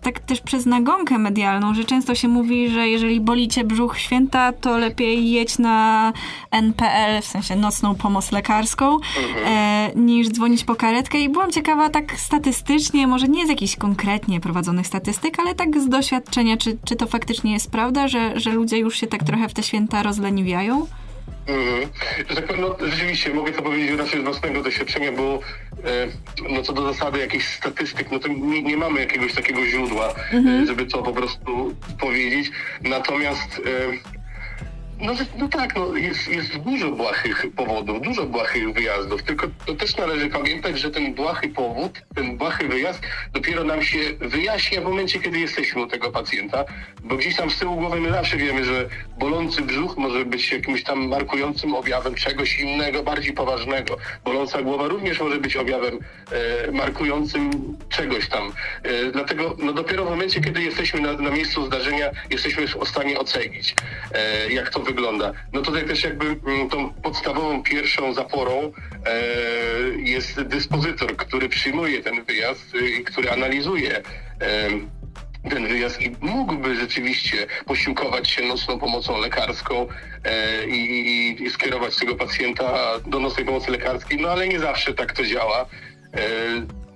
tak 0.07 0.19
też 0.19 0.41
przez 0.41 0.65
nagonkę 0.65 1.17
medialną, 1.17 1.73
że 1.73 1.83
często 1.83 2.15
się 2.15 2.27
mówi, 2.27 2.69
że 2.69 2.89
jeżeli 2.89 3.21
boli 3.21 3.47
cię 3.47 3.63
brzuch 3.63 3.99
święta, 3.99 4.53
to 4.53 4.77
lepiej 4.77 5.31
jedź 5.31 5.59
na 5.59 6.13
NPL, 6.51 7.21
w 7.21 7.25
sensie 7.25 7.55
nocną 7.55 7.95
pomoc 7.95 8.31
lekarską, 8.31 8.97
e, 9.45 9.91
niż 9.95 10.29
dzwonić 10.29 10.63
po 10.63 10.75
karetkę 10.75 11.19
i 11.19 11.29
byłam 11.29 11.51
ciekawa 11.51 11.89
tak 11.89 12.19
statystycznie, 12.19 13.07
może 13.07 13.27
nie 13.27 13.45
z 13.45 13.49
jakichś 13.49 13.75
konkretnie 13.75 14.39
prowadzonych 14.39 14.87
statystyk, 14.87 15.39
ale 15.39 15.55
tak 15.55 15.81
z 15.81 15.89
doświadczenia, 15.89 16.57
czy, 16.57 16.77
czy 16.85 16.95
to 16.95 17.07
faktycznie 17.07 17.53
jest 17.53 17.71
prawda, 17.71 18.07
że, 18.07 18.39
że 18.39 18.51
ludzie 18.51 18.77
już 18.77 18.99
się 18.99 19.07
tak 19.07 19.23
trochę 19.23 19.49
w 19.49 19.53
te 19.53 19.63
święta 19.63 20.03
rozleniwiają? 20.03 20.87
Mhm. 21.47 21.89
Że 22.29 22.35
tak 22.35 22.45
powiem, 22.45 22.61
no, 22.61 22.75
rzeczywiście 22.87 23.33
mogę 23.33 23.51
to 23.51 23.61
powiedzieć 23.61 23.99
raczej 23.99 24.21
z 24.21 24.23
własnego 24.23 24.63
doświadczenia, 24.63 25.11
bo 25.11 25.39
e, 25.83 26.07
no, 26.49 26.61
co 26.61 26.73
do 26.73 26.93
zasady 26.93 27.19
jakichś 27.19 27.45
statystyk, 27.45 28.11
no 28.11 28.19
to 28.19 28.27
nie, 28.27 28.63
nie 28.63 28.77
mamy 28.77 28.99
jakiegoś 28.99 29.33
takiego 29.33 29.65
źródła, 29.65 30.13
e, 30.33 30.65
żeby 30.65 30.85
to 30.85 31.03
po 31.03 31.13
prostu 31.13 31.75
powiedzieć. 31.99 32.51
Natomiast 32.81 33.61
e, 33.65 34.16
no, 34.99 35.13
no 35.37 35.47
tak, 35.47 35.75
no, 35.75 35.95
jest, 35.95 36.27
jest 36.27 36.57
dużo 36.57 36.91
błahych 36.91 37.45
powodów, 37.55 38.01
dużo 38.01 38.25
błahych 38.25 38.73
wyjazdów, 38.73 39.23
tylko 39.23 39.47
to 39.65 39.75
też 39.75 39.97
należy 39.97 40.29
pamiętać, 40.29 40.79
że 40.79 40.91
ten 40.91 41.13
błahy 41.13 41.49
powód, 41.49 42.01
ten 42.15 42.37
błahy 42.37 42.67
wyjazd 42.67 43.01
dopiero 43.33 43.63
nam 43.63 43.81
się 43.83 43.97
wyjaśnia 44.19 44.81
w 44.81 44.83
momencie, 44.83 45.19
kiedy 45.19 45.39
jesteśmy 45.39 45.81
u 45.81 45.87
tego 45.87 46.11
pacjenta, 46.11 46.65
bo 47.03 47.15
gdzieś 47.15 47.35
tam 47.35 47.49
z 47.49 47.59
tyłu 47.59 47.75
głowy 47.75 48.01
my 48.01 48.09
zawsze 48.09 48.37
wiemy, 48.37 48.65
że 48.65 48.89
bolący 49.19 49.61
brzuch 49.61 49.97
może 49.97 50.25
być 50.25 50.51
jakimś 50.51 50.83
tam 50.83 51.07
markującym 51.07 51.75
objawem 51.75 52.15
czegoś 52.15 52.59
innego, 52.59 53.03
bardziej 53.03 53.33
poważnego. 53.33 53.97
Boląca 54.25 54.61
głowa 54.61 54.87
również 54.87 55.19
może 55.19 55.37
być 55.37 55.55
objawem 55.55 55.99
e, 56.67 56.71
markującym 56.71 57.51
czegoś 57.89 58.29
tam. 58.29 58.51
E, 58.83 59.11
dlatego 59.11 59.55
no, 59.59 59.73
dopiero 59.73 60.05
w 60.05 60.09
momencie, 60.09 60.41
kiedy 60.41 60.63
jesteśmy 60.63 61.01
na, 61.01 61.13
na 61.13 61.29
miejscu 61.29 61.65
zdarzenia, 61.65 62.11
jesteśmy 62.29 62.67
w 62.67 62.87
stanie 62.87 63.19
ocenić, 63.19 63.75
e, 64.11 64.53
jak 64.53 64.69
to 64.69 64.79
wygląda. 64.87 65.33
No 65.53 65.61
tutaj 65.61 65.85
też 65.85 66.03
jakby 66.03 66.25
mm, 66.25 66.69
tą 66.69 66.93
podstawową 66.93 67.63
pierwszą 67.63 68.13
zaporą 68.13 68.71
e, 69.05 69.21
jest 69.97 70.41
dyspozytor, 70.41 71.15
który 71.17 71.49
przyjmuje 71.49 72.03
ten 72.03 72.23
wyjazd 72.23 72.75
y, 72.75 72.89
i 72.89 73.03
który 73.03 73.31
analizuje 73.31 74.01
em, 74.39 74.89
ten 75.49 75.67
wyjazd 75.67 76.01
i 76.01 76.15
mógłby 76.21 76.75
rzeczywiście 76.75 77.47
posiłkować 77.65 78.29
się 78.29 78.45
nocną 78.45 78.79
pomocą 78.79 79.17
lekarską 79.17 79.87
e, 80.23 80.67
i, 80.67 80.79
i, 81.07 81.43
i 81.43 81.49
skierować 81.49 81.95
tego 81.95 82.15
pacjenta 82.15 82.99
do 83.05 83.19
nocnej 83.19 83.45
pomocy 83.45 83.71
lekarskiej, 83.71 84.21
no 84.21 84.29
ale 84.29 84.47
nie 84.47 84.59
zawsze 84.59 84.93
tak 84.93 85.13
to 85.13 85.23
działa. 85.25 85.65
E, 86.13 86.86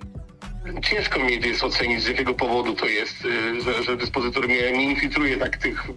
Ciężko 0.83 1.19
mi 1.19 1.39
jest 1.41 1.63
ocenić, 1.63 2.03
z 2.03 2.07
jakiego 2.07 2.33
powodu 2.33 2.73
to 2.75 2.85
jest, 2.85 3.25
y, 3.25 3.61
że, 3.61 3.83
że 3.83 3.97
dyspozytor 3.97 4.47
nie, 4.47 4.71
nie 4.71 4.83
infiltruje 4.83 5.37
tak 5.37 5.57
tych 5.57 5.89
y, 5.89 5.93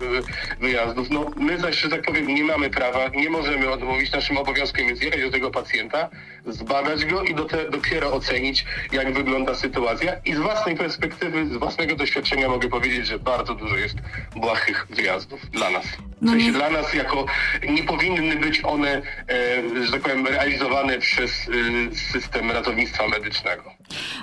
wyjazdów. 0.61 1.11
No, 1.11 1.31
my 1.37 1.59
zaś, 1.59 1.79
że 1.79 1.89
tak 1.89 2.03
powiem, 2.03 2.27
nie 2.27 2.45
mamy 2.45 2.71
prawa, 2.71 3.09
nie 3.09 3.31
możemy 3.31 3.71
odmówić. 3.71 4.13
Naszym 4.13 4.37
obowiązkiem 4.39 4.89
jest 4.89 5.03
jechać 5.03 5.21
do 5.21 5.31
tego 5.31 5.51
pacjenta, 5.51 6.09
zbadać 6.47 7.05
go 7.05 7.23
i 7.23 7.35
do 7.35 7.45
te, 7.45 7.71
dopiero 7.71 8.13
ocenić, 8.13 8.65
jak 8.93 9.13
wygląda 9.15 9.55
sytuacja. 9.55 10.13
I 10.25 10.35
z 10.35 10.39
własnej 10.39 10.77
perspektywy, 10.77 11.47
z 11.47 11.57
własnego 11.57 11.97
doświadczenia 11.97 12.49
mogę 12.49 12.69
powiedzieć, 12.69 13.07
że 13.07 13.19
bardzo 13.19 13.55
dużo 13.55 13.77
jest 13.77 13.97
błahych 14.37 14.87
wyjazdów 14.91 15.51
dla 15.51 15.71
nas. 15.71 15.85
W 15.87 15.97
No 16.21 16.31
sensie 16.31 16.47
nie- 16.47 16.53
dla 16.53 16.71
nas 16.71 16.95
jako 16.95 17.27
nie 17.69 17.83
powinny 17.83 18.37
być 18.37 18.61
one, 18.65 19.03
e, 19.29 19.85
że 19.87 19.93
tak 19.93 20.01
powiem, 20.01 20.27
realizowane 20.27 20.99
przez 20.99 21.49
y, 21.49 21.97
system 22.13 22.51
ratownictwa 22.51 23.09
medycznego. 23.09 23.63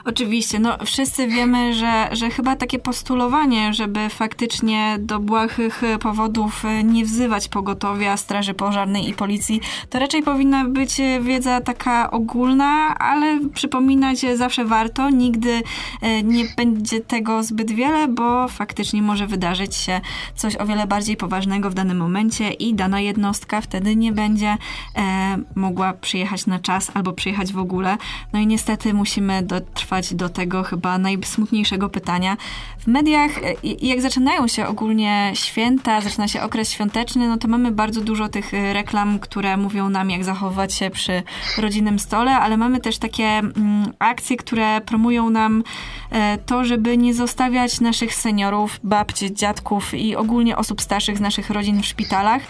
Oczywiście, 0.05 0.59
no 0.59 0.77
wszyscy 0.85 1.27
wiemy, 1.27 1.73
że, 1.73 2.09
że 2.11 2.29
chyba 2.29 2.55
takie 2.55 2.79
postulowanie, 2.79 3.73
żeby 3.73 4.09
faktycznie 4.09 4.97
do 4.99 5.19
błahych 5.19 5.83
e, 5.83 5.97
powodów 5.97 6.65
e, 6.65 6.83
nie 6.83 7.05
wzywać 7.05 7.47
pogotowia, 7.47 8.17
straży 8.17 8.53
pożarnej 8.53 9.09
i 9.09 9.13
policji, 9.13 9.61
to 9.89 9.99
raczej 9.99 10.23
powinna 10.23 10.65
być 10.65 10.99
e, 10.99 11.21
wiedza 11.21 11.61
taka 11.61 12.11
ogólna, 12.11 12.97
ale 12.97 13.39
przypominać 13.53 14.19
zawsze 14.35 14.65
warto, 14.65 15.09
nigdy 15.09 15.61
nie 16.23 16.45
będzie 16.57 16.99
tego 16.99 17.43
zbyt 17.43 17.71
wiele, 17.71 18.07
bo 18.07 18.47
faktycznie 18.47 19.01
może 19.01 19.27
wydarzyć 19.27 19.75
się 19.75 20.01
coś 20.35 20.55
o 20.55 20.65
wiele 20.65 20.87
bardziej 20.87 21.17
poważnego 21.17 21.69
w 21.69 21.73
danym 21.73 21.97
momencie 21.97 22.51
i 22.51 22.73
dana 22.73 23.01
jednostka 23.01 23.61
wtedy 23.61 23.95
nie 23.95 24.11
będzie 24.11 24.57
e, 24.95 25.37
mogła 25.55 25.93
przyjechać 25.93 26.45
na 26.45 26.59
czas 26.59 26.91
albo 26.93 27.13
przyjechać 27.13 27.53
w 27.53 27.57
ogóle. 27.57 27.97
No 28.33 28.39
i 28.39 28.47
niestety 28.47 28.93
musimy 28.93 29.43
dotrwać 29.51 30.13
do 30.13 30.29
tego 30.29 30.63
chyba 30.63 30.97
najsmutniejszego 30.97 31.89
pytania. 31.89 32.37
W 32.79 32.87
mediach, 32.87 33.37
e, 33.37 33.53
jak 33.81 34.01
zaczynają 34.01 34.47
się 34.47 34.67
ogólnie 34.67 35.31
święta, 35.35 36.01
zaczyna 36.01 36.27
się 36.27 36.41
okres 36.41 36.71
świąteczny, 36.71 37.27
no 37.27 37.37
to 37.37 37.47
mamy 37.47 37.71
bardzo 37.71 38.01
dużo 38.01 38.29
tych 38.29 38.53
e, 38.53 38.73
reklam, 38.73 39.19
które 39.19 39.57
mówią 39.57 39.89
nam, 39.89 40.09
jak 40.09 40.23
zachowywać 40.23 40.73
się 40.73 40.89
przy 40.89 41.23
rodzinnym 41.57 41.99
stole, 41.99 42.31
ale 42.31 42.57
mamy 42.57 42.79
też 42.79 42.97
takie 42.97 43.25
mm, 43.25 43.93
akcje, 43.99 44.37
które 44.37 44.81
promują 44.81 45.29
nam 45.29 45.63
e, 46.11 46.37
to, 46.37 46.65
żeby 46.65 46.97
nie 46.97 47.13
zostawiać 47.13 47.79
naszych 47.79 48.13
seniorów, 48.13 48.79
babci, 48.83 49.33
dziadków 49.33 49.93
i 49.93 50.15
ogólnie 50.15 50.57
osób 50.57 50.81
starszych 50.81 51.17
z 51.17 51.21
naszych 51.21 51.49
rodzin 51.49 51.81
w 51.81 51.85
szpitalach. 51.85 52.41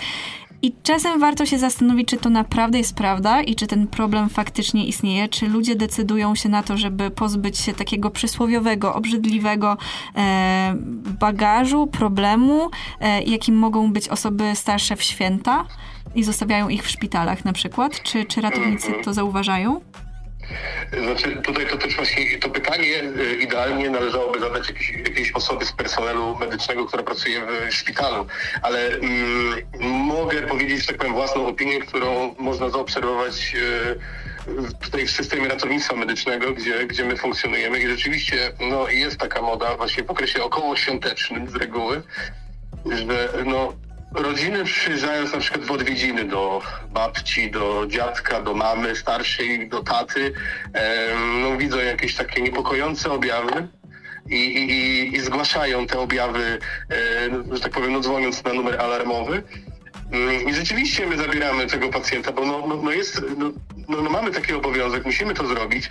I 0.62 0.74
czasem 0.84 1.20
warto 1.20 1.46
się 1.46 1.60
zastanowić, 1.60 2.08
czy 2.08 2.18
to 2.18 2.30
naprawdę 2.30 2.78
jest 2.78 2.96
prawda 2.96 3.42
i 3.42 3.56
czy 3.56 3.68
ten 3.68 3.88
problem 3.88 4.30
faktycznie 4.30 4.86
istnieje, 4.86 5.30
czy 5.30 5.48
ludzie 5.48 5.76
decydują 5.76 6.36
się 6.36 6.50
na 6.50 6.64
to, 6.64 6.78
żeby 6.78 7.12
pozbyć 7.12 7.58
się 7.58 7.74
takiego 7.74 8.10
przysłowiowego, 8.10 8.96
obrzydliwego 8.96 9.78
e, 10.16 10.74
bagażu, 11.20 11.88
problemu, 11.88 12.70
e, 13.00 13.24
jakim 13.24 13.56
mogą 13.56 13.94
być 13.94 14.10
osoby 14.10 14.52
starsze 14.56 14.96
w 14.96 15.04
święta 15.04 15.66
i 16.16 16.24
zostawiają 16.24 16.70
ich 16.70 16.84
w 16.84 16.90
szpitalach 16.90 17.46
na 17.46 17.54
przykład. 17.54 18.04
Czy, 18.04 18.26
czy 18.26 18.42
ratownicy 18.42 18.94
to 19.04 19.14
zauważają? 19.14 19.82
Znaczy 21.04 21.36
tutaj 21.36 21.68
to 21.68 21.78
też 21.78 21.96
właśnie 21.96 22.40
to 22.40 22.50
pytanie 22.50 23.04
y, 23.04 23.36
idealnie 23.42 23.90
należałoby 23.90 24.40
zadać 24.40 24.68
jakiejś, 24.68 24.90
jakiejś 24.90 25.32
osoby 25.32 25.66
z 25.66 25.72
personelu 25.72 26.38
medycznego, 26.40 26.86
która 26.86 27.04
pracuje 27.04 27.42
w 27.70 27.74
szpitalu, 27.74 28.26
ale 28.62 28.88
mm, 28.88 29.62
mogę 29.82 30.42
powiedzieć, 30.42 30.82
że 30.82 30.88
tak 30.88 30.98
powiem, 30.98 31.14
własną 31.14 31.48
opinię, 31.48 31.80
którą 31.80 32.36
można 32.40 32.70
zaobserwować 32.70 33.56
w- 34.48 34.74
tutaj 34.80 35.08
w 35.08 35.12
systemie 35.12 35.48
ratownictwa 35.48 35.96
medycznego, 35.96 36.52
gdzie, 36.54 36.88
gdzie 36.88 37.06
my 37.06 37.18
funkcjonujemy. 37.18 37.80
I 37.80 37.88
rzeczywiście 37.88 38.52
no, 38.70 38.90
jest 38.90 39.18
taka 39.18 39.42
moda 39.42 39.78
właśnie 39.78 40.04
w 40.04 40.10
okresie 40.12 40.44
okołoświątecznym 40.44 41.50
z 41.50 41.56
reguły, 41.56 42.02
że 42.86 43.30
no, 43.46 43.74
rodziny 44.14 44.64
przyjeżdżając 44.64 45.34
na 45.34 45.40
przykład 45.40 45.66
w 45.66 45.72
odwiedziny 45.72 46.26
do 46.26 46.62
babci, 46.92 47.52
do 47.52 47.86
dziadka, 47.88 48.42
do 48.42 48.54
mamy 48.54 48.96
starszej, 48.96 49.70
do 49.70 49.84
taty, 49.84 50.34
no, 51.42 51.58
widzą 51.58 51.78
jakieś 51.80 52.16
takie 52.16 52.42
niepokojące 52.42 53.12
objawy. 53.12 53.68
I, 54.30 54.36
i, 54.36 55.16
i- 55.16 55.22
zgłaszają 55.22 55.88
te 55.88 56.00
objawy, 56.00 56.60
że 57.52 57.60
tak 57.60 57.72
powiem, 57.72 57.94
no, 57.94 58.00
dzwoniąc 58.00 58.44
na 58.44 58.54
numer 58.54 58.82
alarmowy. 58.82 59.44
Mm, 60.12 60.50
I 60.50 60.54
rzeczywiście 60.54 61.08
my 61.08 61.18
zabieramy 61.18 61.68
tego 61.68 61.90
pacjenta, 61.90 62.32
bo 62.32 62.46
no, 62.46 62.68
no, 62.68 62.76
no 62.76 62.92
jest, 62.92 63.22
no, 63.38 63.52
no, 63.90 64.02
no 64.02 64.10
mamy 64.10 64.32
taki 64.32 64.54
obowiązek, 64.54 65.06
musimy 65.06 65.34
to 65.34 65.48
zrobić. 65.48 65.90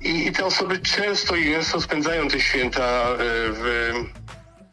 I, 0.00 0.26
I 0.26 0.32
te 0.32 0.44
osoby 0.44 0.78
często 0.78 1.36
i 1.36 1.44
gęsto 1.44 1.80
spędzają 1.80 2.28
te 2.28 2.40
święta 2.40 2.82
e, 2.82 3.16
w 3.50 3.92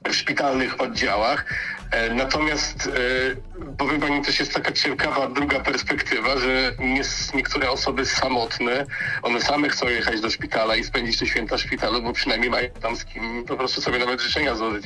szpitalnych 0.09 0.81
oddziałach. 0.81 1.45
E, 1.91 2.13
Natomiast 2.13 2.87
e, 2.87 3.71
powiem 3.77 4.01
Pani, 4.01 4.21
też 4.21 4.39
jest 4.39 4.53
taka 4.53 4.71
ciekawa 4.71 5.27
druga 5.27 5.59
perspektywa, 5.59 6.37
że 6.37 6.71
nie, 6.79 7.01
niektóre 7.33 7.71
osoby 7.71 8.05
samotne, 8.05 8.85
one 9.21 9.41
same 9.41 9.69
chcą 9.69 9.87
jechać 9.87 10.21
do 10.21 10.29
szpitala 10.29 10.75
i 10.75 10.83
spędzić 10.83 11.19
te 11.19 11.25
święta 11.25 11.57
w 11.57 11.61
szpitalu, 11.61 12.01
bo 12.01 12.13
przynajmniej 12.13 12.49
mają 12.49 12.69
tam 12.69 12.95
z 12.95 13.05
kim 13.05 13.43
po 13.45 13.57
prostu 13.57 13.81
sobie 13.81 13.99
nawet 13.99 14.21
życzenia 14.21 14.55
złożyć. 14.55 14.85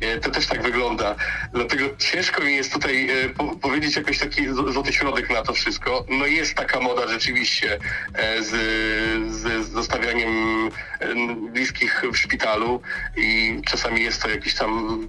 E, 0.00 0.18
To 0.20 0.30
też 0.30 0.46
tak 0.46 0.62
wygląda. 0.62 1.14
Dlatego 1.52 1.84
ciężko 1.98 2.42
mi 2.44 2.54
jest 2.56 2.72
tutaj 2.72 3.10
e, 3.24 3.28
po, 3.28 3.44
powiedzieć 3.56 3.96
jakiś 3.96 4.18
taki 4.18 4.48
złoty 4.48 4.92
środek 4.92 5.30
na 5.30 5.42
to 5.42 5.52
wszystko. 5.52 6.04
No 6.08 6.26
jest 6.26 6.54
taka 6.54 6.80
moda 6.80 7.08
rzeczywiście 7.08 7.78
e, 8.14 8.42
z, 8.42 8.50
z, 9.34 9.68
zostawianiem 9.68 10.30
bliskich 11.52 12.02
w 12.12 12.16
szpitalu 12.16 12.80
i 13.16 13.60
czasami 13.66 14.02
jest 14.02 14.22
to 14.22 14.30
jakiś 14.30 14.54
tam 14.54 15.00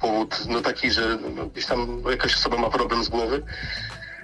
powód 0.00 0.42
no 0.48 0.60
taki, 0.60 0.90
że 0.90 1.18
no, 1.36 1.46
gdzieś 1.46 1.66
tam 1.66 2.02
jakaś 2.10 2.34
osoba 2.34 2.56
ma 2.58 2.70
problem 2.70 3.04
z 3.04 3.08
głowy. 3.08 3.42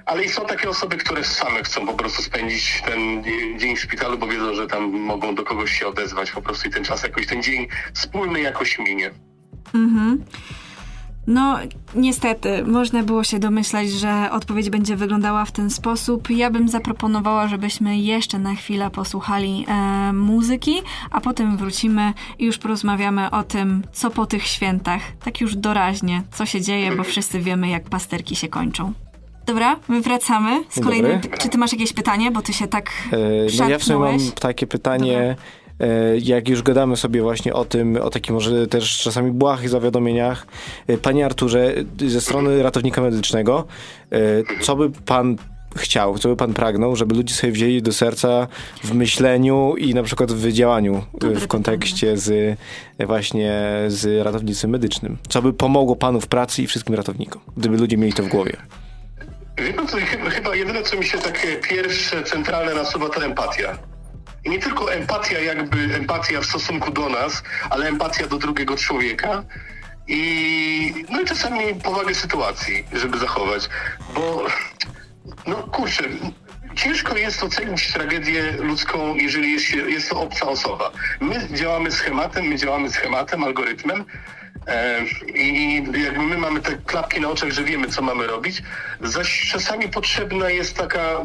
Ale 0.07 0.24
i 0.24 0.28
są 0.28 0.46
takie 0.46 0.68
osoby, 0.68 0.96
które 0.96 1.24
same 1.24 1.62
chcą 1.62 1.86
po 1.86 1.94
prostu 1.94 2.22
spędzić 2.22 2.82
ten 2.86 3.24
dzie- 3.24 3.59
dzień 3.59 3.76
w 3.76 3.80
szpitalu, 3.80 4.18
bo 4.18 4.26
wiedzą, 4.26 4.54
że 4.54 4.66
tam 4.66 4.82
mogą 4.90 5.34
do 5.34 5.42
kogoś 5.44 5.78
się 5.78 5.86
odezwać 5.86 6.30
po 6.30 6.42
prostu 6.42 6.68
i 6.68 6.70
ten 6.70 6.84
czas 6.84 7.02
jakoś, 7.02 7.26
ten 7.26 7.42
dzień 7.42 7.68
wspólny 7.94 8.40
jakoś 8.40 8.78
minie. 8.78 9.11
Mhm. 9.74 10.24
No, 11.26 11.58
niestety, 11.94 12.64
można 12.64 13.02
było 13.02 13.24
się 13.24 13.38
domyślać, 13.38 13.90
że 13.90 14.28
odpowiedź 14.32 14.70
będzie 14.70 14.96
wyglądała 14.96 15.44
w 15.44 15.52
ten 15.52 15.70
sposób. 15.70 16.30
Ja 16.30 16.50
bym 16.50 16.68
zaproponowała, 16.68 17.48
żebyśmy 17.48 17.98
jeszcze 17.98 18.38
na 18.38 18.54
chwilę 18.54 18.90
posłuchali 18.90 19.66
e, 19.68 20.12
muzyki, 20.12 20.74
a 21.10 21.20
potem 21.20 21.56
wrócimy 21.56 22.12
i 22.38 22.44
już 22.44 22.58
porozmawiamy 22.58 23.30
o 23.30 23.42
tym, 23.42 23.82
co 23.92 24.10
po 24.10 24.26
tych 24.26 24.46
świętach. 24.46 25.02
Tak 25.24 25.40
już 25.40 25.56
doraźnie, 25.56 26.22
co 26.32 26.46
się 26.46 26.60
dzieje, 26.60 26.96
bo 26.96 27.04
wszyscy 27.04 27.40
wiemy, 27.40 27.68
jak 27.68 27.84
pasterki 27.88 28.36
się 28.36 28.48
kończą. 28.48 28.92
Dobra, 29.46 29.76
my 29.88 30.00
wracamy 30.00 30.64
z 30.70 30.80
kolejnym. 30.80 31.20
Czy 31.38 31.48
ty 31.48 31.58
masz 31.58 31.72
jakieś 31.72 31.92
pytanie, 31.92 32.30
bo 32.30 32.42
ty 32.42 32.52
się 32.52 32.66
tak 32.66 32.90
E, 33.12 33.18
No 33.58 33.68
ja 33.68 33.78
w 33.78 33.84
sumie 33.84 33.98
mam 33.98 34.18
takie 34.40 34.66
pytanie, 34.66 35.18
e, 35.18 35.36
jak 36.22 36.48
już 36.48 36.62
gadamy 36.62 36.96
sobie 36.96 37.22
właśnie 37.22 37.54
o 37.54 37.64
tym, 37.64 37.96
o 37.96 38.10
takich 38.10 38.32
może 38.32 38.66
też 38.66 38.98
czasami 38.98 39.30
błahych 39.30 39.68
zawiadomieniach. 39.68 40.46
E, 40.86 40.98
Panie 40.98 41.26
Arturze, 41.26 41.74
ze 42.06 42.20
strony 42.20 42.62
ratownika 42.62 43.02
medycznego, 43.02 43.64
e, 44.12 44.18
co 44.60 44.76
by 44.76 44.90
pan 44.90 45.36
chciał, 45.76 46.18
co 46.18 46.28
by 46.28 46.36
pan 46.36 46.54
pragnął, 46.54 46.96
żeby 46.96 47.14
ludzie 47.14 47.34
sobie 47.34 47.52
wzięli 47.52 47.82
do 47.82 47.92
serca 47.92 48.46
w 48.84 48.94
myśleniu 48.94 49.74
i 49.78 49.94
na 49.94 50.02
przykład 50.02 50.32
w 50.32 50.52
działaniu 50.52 50.94
e, 50.94 51.18
Dobre 51.18 51.40
w 51.40 51.48
kontekście 51.48 52.16
z 52.16 52.58
e, 52.98 53.06
właśnie 53.06 53.62
z 53.88 54.24
ratownictwem 54.24 54.70
medycznym? 54.70 55.16
Co 55.28 55.42
by 55.42 55.52
pomogło 55.52 55.96
panu 55.96 56.20
w 56.20 56.26
pracy 56.26 56.62
i 56.62 56.66
wszystkim 56.66 56.94
ratownikom, 56.94 57.42
gdyby 57.56 57.76
ludzie 57.76 57.96
mieli 57.96 58.12
to 58.12 58.22
w 58.22 58.28
głowie? 58.28 58.56
Wie 59.58 59.72
pan 59.72 59.88
co, 59.88 59.96
chyba, 59.96 60.30
chyba 60.30 60.56
jedyne, 60.56 60.82
co 60.82 60.96
mi 60.96 61.04
się 61.04 61.18
takie 61.18 61.56
pierwsze, 61.56 62.22
centralne 62.22 62.74
nasuwa, 62.74 63.08
to 63.08 63.24
empatia. 63.24 63.78
Nie 64.49 64.59
tylko 64.59 64.92
empatia, 64.92 65.38
jakby 65.38 65.94
empatia 65.94 66.40
w 66.40 66.47
stosunku 66.47 66.90
do 66.90 67.09
nas, 67.09 67.42
ale 67.70 67.88
empatia 67.88 68.26
do 68.26 68.38
drugiego 68.38 68.76
człowieka. 68.76 69.42
I, 70.09 71.05
no 71.11 71.20
i 71.20 71.24
czasami 71.24 71.74
powagę 71.74 72.14
sytuacji, 72.14 72.84
żeby 72.92 73.18
zachować. 73.18 73.68
Bo, 74.14 74.47
no 75.47 75.57
kurczę, 75.57 76.05
ciężko 76.74 77.16
jest 77.16 77.42
ocenić 77.42 77.92
tragedię 77.92 78.53
ludzką, 78.53 79.14
jeżeli 79.14 79.53
jest, 79.53 79.70
jest 79.70 80.11
to 80.11 80.20
obca 80.20 80.47
osoba. 80.47 80.90
My 81.20 81.49
działamy 81.51 81.90
schematem, 81.90 82.44
my 82.44 82.57
działamy 82.57 82.90
schematem, 82.90 83.44
algorytmem. 83.44 84.05
E, 84.66 85.01
I 85.34 85.74
jakby 86.05 86.22
my 86.22 86.38
mamy 86.38 86.61
te 86.61 86.76
klapki 86.76 87.20
na 87.20 87.28
oczach, 87.28 87.51
że 87.51 87.64
wiemy, 87.64 87.88
co 87.88 88.03
mamy 88.03 88.26
robić, 88.26 88.62
zaś 89.01 89.51
czasami 89.51 89.88
potrzebna 89.88 90.51
jest 90.51 90.76
taka 90.76 91.22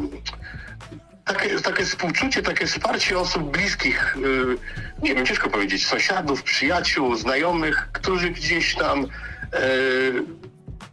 takie, 1.24 1.60
takie 1.60 1.84
współczucie, 1.84 2.42
takie 2.42 2.66
wsparcie 2.66 3.18
osób 3.18 3.42
bliskich, 3.42 4.16
y, 4.16 5.02
nie 5.02 5.14
wiem, 5.14 5.26
ciężko 5.26 5.50
powiedzieć, 5.50 5.86
sąsiadów, 5.86 6.42
przyjaciół, 6.42 7.14
znajomych, 7.14 7.88
którzy 7.92 8.30
gdzieś 8.30 8.74
tam, 8.74 9.04
y, 9.04 9.06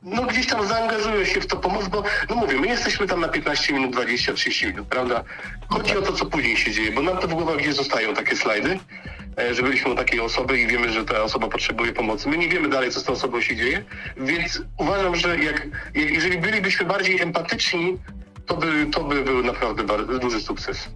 no 0.03 0.23
gdzieś 0.23 0.47
tam 0.47 0.67
zaangażują 0.67 1.25
się 1.25 1.41
w 1.41 1.47
to 1.47 1.57
pomoc, 1.57 1.87
bo 1.87 2.03
no 2.29 2.35
mówię, 2.35 2.59
my 2.59 2.67
jesteśmy 2.67 3.07
tam 3.07 3.21
na 3.21 3.27
15 3.27 3.73
minut, 3.73 3.91
20, 3.91 4.33
30 4.33 4.67
minut, 4.67 4.87
prawda? 4.87 5.23
Chodzi 5.69 5.97
o 5.97 6.01
to, 6.01 6.13
co 6.13 6.25
później 6.25 6.57
się 6.57 6.71
dzieje, 6.71 6.91
bo 6.91 7.01
nam 7.01 7.17
to 7.17 7.27
w 7.27 7.33
głowach 7.33 7.57
gdzieś 7.57 7.75
zostają 7.75 8.13
takie 8.13 8.35
slajdy, 8.35 8.79
e, 9.37 9.53
że 9.53 9.63
byliśmy 9.63 9.91
u 9.91 9.95
takiej 9.95 10.19
osoby 10.19 10.59
i 10.59 10.67
wiemy, 10.67 10.89
że 10.89 11.05
ta 11.05 11.23
osoba 11.23 11.47
potrzebuje 11.47 11.93
pomocy. 11.93 12.29
My 12.29 12.37
nie 12.37 12.49
wiemy 12.49 12.69
dalej, 12.69 12.91
co 12.91 12.99
z 12.99 13.03
tą 13.03 13.13
osobą 13.13 13.41
się 13.41 13.55
dzieje, 13.55 13.83
więc 14.17 14.61
uważam, 14.77 15.15
że 15.15 15.37
jak, 15.39 15.67
jeżeli 15.93 16.37
bylibyśmy 16.37 16.85
bardziej 16.85 17.21
empatyczni, 17.21 17.97
to 18.49 18.55
by, 18.57 18.85
to 18.91 19.03
by 19.03 19.23
był 19.23 19.43
naprawdę 19.43 19.83
bardzo 19.83 20.19
duży 20.19 20.41
sukces. 20.41 20.89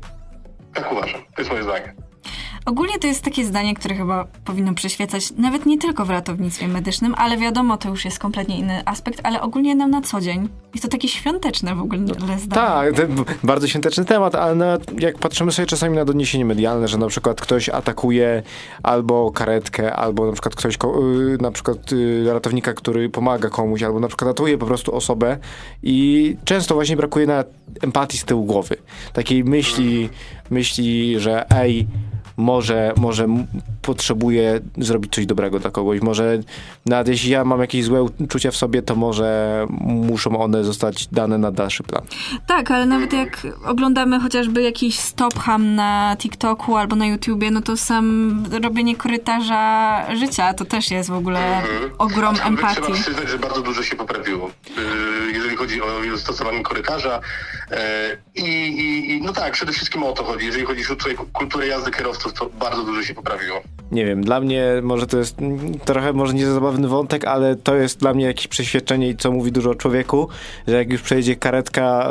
Tak 0.74 0.92
uważam. 0.92 1.22
To 1.36 1.42
jest 1.42 1.52
moje 1.52 1.64
zdanie. 1.64 1.94
Ogólnie 2.66 3.00
to 3.00 3.08
jest 3.08 3.24
takie 3.24 3.46
zdanie, 3.46 3.76
które 3.76 3.96
chyba 3.96 4.28
powinno 4.46 4.74
przyświecać 4.74 5.32
nawet 5.38 5.66
nie 5.66 5.78
tylko 5.78 6.06
w 6.06 6.10
ratownictwie 6.10 6.68
medycznym, 6.68 7.16
ale 7.18 7.38
wiadomo, 7.38 7.78
to 7.78 7.90
już 7.90 8.06
jest 8.06 8.20
kompletnie 8.20 8.58
inny 8.58 8.82
aspekt, 8.86 9.20
ale 9.24 9.42
ogólnie 9.42 9.76
nam 9.76 9.92
na 9.92 10.02
co 10.02 10.22
dzień. 10.22 10.50
Jest 10.74 10.84
to 10.84 10.90
takie 10.90 11.08
świąteczne 11.08 11.76
w 11.76 11.82
ogóle 11.82 12.00
zdanie. 12.38 12.92
Tak, 12.94 13.08
bardzo 13.44 13.68
świąteczny 13.68 14.06
temat, 14.06 14.36
ale 14.36 14.56
nawet 14.56 15.02
jak 15.02 15.18
patrzymy 15.18 15.52
sobie 15.52 15.66
czasami 15.66 15.96
na 15.96 16.06
doniesienie 16.06 16.46
medialne, 16.46 16.88
że 16.88 16.98
na 16.98 17.08
przykład 17.08 17.42
ktoś 17.42 17.70
atakuje 17.70 18.44
albo 18.84 19.32
karetkę, 19.32 19.96
albo 19.96 20.26
na 20.26 20.32
przykład 20.32 20.56
ktoś, 20.56 20.76
y, 20.76 21.38
na 21.42 21.52
przykład 21.52 21.92
y, 21.92 22.34
ratownika, 22.34 22.74
który 22.74 23.10
pomaga 23.10 23.50
komuś, 23.50 23.84
albo 23.84 24.00
na 24.00 24.08
przykład 24.08 24.28
ratuje 24.28 24.58
po 24.58 24.66
prostu 24.66 24.96
osobę 24.96 25.38
i 25.84 26.38
często 26.46 26.76
właśnie 26.76 26.98
brakuje 26.98 27.28
na 27.28 27.44
empatii 27.82 28.18
z 28.18 28.26
tyłu 28.26 28.46
głowy. 28.46 28.76
Takiej 29.14 29.44
myśli, 29.44 30.10
myśli, 30.50 31.20
że 31.20 31.52
ej, 31.52 31.88
może, 32.38 32.94
może 32.98 33.28
potrzebuję 33.82 34.60
zrobić 34.78 35.14
coś 35.14 35.26
dobrego 35.26 35.60
dla 35.60 35.72
kogoś. 35.72 36.02
Może 36.02 36.40
nawet 36.86 37.08
jeśli 37.08 37.30
ja 37.30 37.46
mam 37.46 37.60
jakieś 37.60 37.86
złe 37.86 38.04
uczucia 38.04 38.52
w 38.52 38.56
sobie, 38.56 38.82
to 38.82 38.96
może 38.96 39.66
muszą 39.82 40.42
one 40.42 40.64
zostać 40.64 41.08
dane 41.08 41.38
na 41.38 41.52
dalszy 41.52 41.84
plan. 41.84 42.02
Tak, 42.48 42.72
ale 42.72 42.86
nawet 42.86 43.14
jak 43.14 43.48
oglądamy 43.66 44.20
chociażby 44.20 44.62
jakiś 44.62 45.00
stop 45.00 45.40
ham 45.40 45.76
na 45.76 46.16
TikToku 46.20 46.78
albo 46.78 46.96
na 46.96 47.06
YouTubie, 47.06 47.52
no 47.52 47.62
to 47.62 47.78
sam 47.78 48.44
robienie 48.64 48.96
korytarza 48.96 50.06
życia 50.16 50.54
to 50.54 50.66
też 50.66 50.92
jest 50.92 51.10
w 51.10 51.14
ogóle 51.14 51.62
ogrom 51.98 52.36
Aczkolwiek 52.36 52.60
empatii. 52.60 52.82
Trzeba 52.82 52.98
przyznać, 52.98 53.30
że 53.30 53.40
bardzo 53.40 53.62
dużo 53.62 53.84
się 53.84 53.96
poprawiło, 53.96 54.50
yy, 54.78 55.32
jeżeli 55.34 55.56
chodzi 55.56 55.82
o 55.82 56.18
stosowanie 56.18 56.64
korytarza. 56.64 57.20
E, 57.74 58.18
I, 58.36 58.42
i, 58.42 59.12
I 59.12 59.22
no 59.22 59.34
tak, 59.34 59.54
przede 59.54 59.72
wszystkim 59.72 60.04
o 60.04 60.12
to 60.12 60.24
chodzi. 60.24 60.46
Jeżeli 60.46 60.66
chodzi 60.66 60.82
o 60.84 60.96
tutaj 60.96 61.16
kulturę 61.34 61.68
jazdy 61.68 61.92
kierowców, 61.92 62.34
to 62.34 62.50
bardzo 62.60 62.84
dużo 62.84 63.04
się 63.04 63.14
poprawiło. 63.14 63.62
Nie 63.92 64.06
wiem, 64.06 64.24
dla 64.24 64.40
mnie 64.40 64.66
może 64.84 65.08
to 65.08 65.18
jest 65.18 65.38
trochę 65.86 66.14
może 66.14 66.34
nie 66.34 66.46
za 66.46 66.54
zabawny 66.54 66.88
wątek, 66.88 67.26
ale 67.26 67.56
to 67.56 67.76
jest 67.76 68.00
dla 68.00 68.14
mnie 68.14 68.26
jakieś 68.26 68.48
przeświadczenie 68.48 69.10
i 69.10 69.18
co 69.18 69.32
mówi 69.32 69.52
dużo 69.52 69.70
o 69.70 69.76
człowieku, 69.76 70.30
że 70.68 70.76
jak 70.76 70.92
już 70.92 71.02
przejedzie 71.02 71.36
karetka 71.36 72.10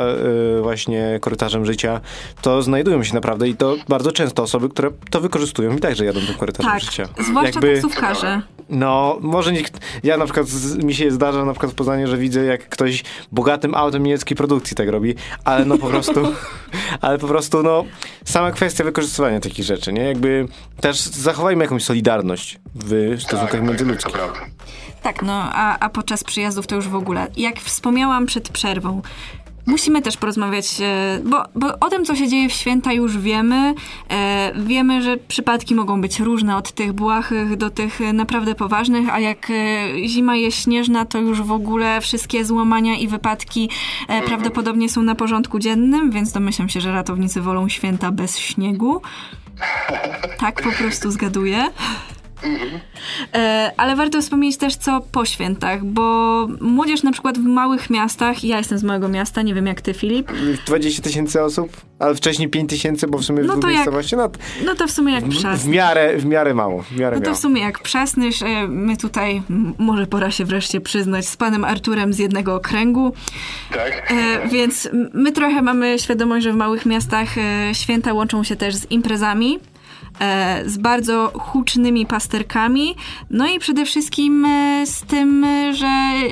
y, 0.57 0.61
właśnie 0.61 1.17
korytarzem 1.21 1.65
życia, 1.65 2.01
to 2.41 2.61
znajdują 2.61 3.03
się 3.03 3.13
naprawdę 3.13 3.49
i 3.49 3.55
to 3.55 3.75
bardzo 3.89 4.11
często 4.11 4.43
osoby, 4.43 4.69
które 4.69 4.89
to 5.09 5.21
wykorzystują 5.21 5.77
i 5.77 5.79
także 5.79 6.05
jadą 6.05 6.19
tym 6.19 6.35
korytarzem 6.35 6.71
Tak, 6.71 6.81
życia. 6.81 7.07
zwłaszcza 7.19 7.61
taksówkarze. 7.61 8.41
No, 8.69 9.17
może 9.21 9.51
nikt. 9.51 9.79
Ja 10.03 10.17
na 10.17 10.25
przykład 10.25 10.47
z, 10.47 10.83
mi 10.83 10.93
się 10.93 11.11
zdarza 11.11 11.45
na 11.45 11.53
przykład 11.53 11.71
w 11.71 11.75
Poznaniu, 11.75 12.07
że 12.07 12.17
widzę, 12.17 12.45
jak 12.45 12.69
ktoś 12.69 13.03
bogatym 13.31 13.75
autem 13.75 14.03
niemieckiej 14.03 14.37
produkcji 14.37 14.77
tak 14.77 14.89
robi, 14.89 15.15
ale 15.53 15.65
no 15.65 15.77
po 15.77 15.87
prostu, 15.87 16.21
ale 17.01 17.17
po 17.17 17.27
prostu, 17.27 17.63
no, 17.63 17.85
sama 18.25 18.51
kwestia 18.51 18.83
wykorzystywania 18.83 19.39
takich 19.39 19.65
rzeczy, 19.65 19.93
nie? 19.93 20.03
Jakby 20.03 20.47
też 20.81 21.01
zachowajmy 21.01 21.63
jakąś 21.63 21.83
solidarność 21.83 22.59
w 22.75 23.15
stosunkach 23.21 23.51
tak, 23.51 23.63
międzyludzkich. 23.63 24.11
to 24.11 24.17
prawda. 24.17 24.39
Tak, 25.01 25.21
no 25.21 25.33
a, 25.53 25.79
a 25.79 25.89
podczas 25.89 26.23
przyjazdów 26.23 26.67
to 26.67 26.75
już 26.75 26.87
w 26.87 26.95
ogóle. 26.95 27.27
Jak 27.37 27.59
wspomniałam 27.59 28.25
przed 28.25 28.49
przerwą, 28.49 29.01
musimy 29.65 30.01
też 30.01 30.17
porozmawiać, 30.17 30.81
e, 30.81 31.19
bo, 31.25 31.43
bo 31.55 31.79
o 31.79 31.89
tym, 31.89 32.05
co 32.05 32.15
się 32.15 32.27
dzieje 32.27 32.49
w 32.49 32.53
święta 32.53 32.93
już 32.93 33.17
wiemy. 33.17 33.73
E, 34.09 34.51
wiemy, 34.55 35.01
że 35.01 35.17
przypadki 35.17 35.75
mogą 35.75 36.01
być 36.01 36.19
różne, 36.19 36.57
od 36.57 36.71
tych 36.71 36.93
błahych 36.93 37.57
do 37.57 37.69
tych 37.69 38.01
e, 38.01 38.13
naprawdę 38.13 38.55
poważnych, 38.55 39.13
a 39.13 39.19
jak 39.19 39.51
zima 40.05 40.35
jest 40.35 40.57
śnieżna, 40.57 41.05
to 41.05 41.17
już 41.17 41.41
w 41.41 41.51
ogóle 41.51 42.01
wszystkie 42.01 42.45
złamania 42.45 42.95
i 42.97 43.07
wypadki 43.07 43.69
e, 44.07 44.21
prawdopodobnie 44.21 44.89
są 44.89 45.03
na 45.03 45.15
porządku 45.15 45.59
dziennym, 45.59 46.11
więc 46.11 46.31
domyślam 46.31 46.69
się, 46.69 46.81
że 46.81 46.91
ratownicy 46.91 47.41
wolą 47.41 47.69
święta 47.69 48.11
bez 48.11 48.37
śniegu. 48.37 49.01
Tak 50.37 50.61
po 50.61 50.71
prostu 50.71 51.11
zgaduję. 51.11 51.69
E, 53.33 53.71
Ale 53.77 53.95
warto 53.95 54.21
wspomnieć 54.21 54.57
też 54.57 54.75
co 54.75 55.01
po 55.11 55.25
świętach, 55.25 55.85
bo 55.85 56.47
młodzież 56.61 57.03
na 57.03 57.11
przykład 57.11 57.37
w 57.37 57.43
małych 57.43 57.89
miastach, 57.89 58.43
ja 58.43 58.57
jestem 58.57 58.77
z 58.77 58.83
małego 58.83 59.07
miasta, 59.09 59.41
nie 59.41 59.53
wiem 59.53 59.67
jak 59.67 59.81
ty 59.81 59.93
Filip, 59.93 60.31
20 60.65 61.01
tysięcy 61.01 61.41
osób, 61.43 61.81
ale 61.99 62.15
wcześniej 62.15 62.49
5 62.49 62.69
tysięcy, 62.69 63.07
bo 63.07 63.17
w 63.17 63.23
sumie 63.25 63.43
w 63.43 63.45
No 63.45 63.53
to 63.53 63.59
dwóch 63.59 63.71
miejscowości, 63.71 64.15
no, 64.15 64.29
no 64.65 64.75
to 64.75 64.87
w 64.87 64.91
sumie 64.91 65.13
jak 65.13 65.23
w, 65.23 65.27
w 65.27 65.37
przasnysz. 65.39 65.73
miarę, 65.75 66.17
w 66.17 66.25
miarę 66.25 66.53
mało, 66.53 66.81
w 66.81 66.97
miarę 66.97 67.15
No 67.15 67.21
to 67.21 67.25
miało. 67.25 67.37
w 67.37 67.39
sumie 67.39 67.61
jak 67.61 67.79
przasnysz, 67.79 68.41
e, 68.41 68.67
my 68.67 68.97
tutaj, 68.97 69.41
może 69.77 70.05
pora 70.07 70.31
się 70.31 70.45
wreszcie 70.45 70.81
przyznać, 70.81 71.25
z 71.27 71.37
panem 71.37 71.65
Arturem 71.65 72.13
z 72.13 72.19
jednego 72.19 72.55
okręgu, 72.55 73.13
Tak? 73.73 74.11
E, 74.11 74.47
więc 74.47 74.89
my 75.13 75.31
trochę 75.31 75.61
mamy 75.61 75.99
świadomość, 75.99 76.43
że 76.43 76.53
w 76.53 76.55
małych 76.55 76.85
miastach 76.85 77.29
święta 77.73 78.13
łączą 78.13 78.43
się 78.43 78.55
też 78.55 78.75
z 78.75 78.91
imprezami. 78.91 79.59
E, 80.19 80.63
Z 80.69 80.77
bardzo 80.77 81.31
hucznymi 81.39 82.05
pasterkami, 82.05 82.95
no 83.29 83.47
i 83.47 83.59
przede 83.59 83.85
wszystkim 83.85 84.45
e, 84.45 84.83
z 84.87 85.01
tym, 85.01 85.45
że 85.73 85.89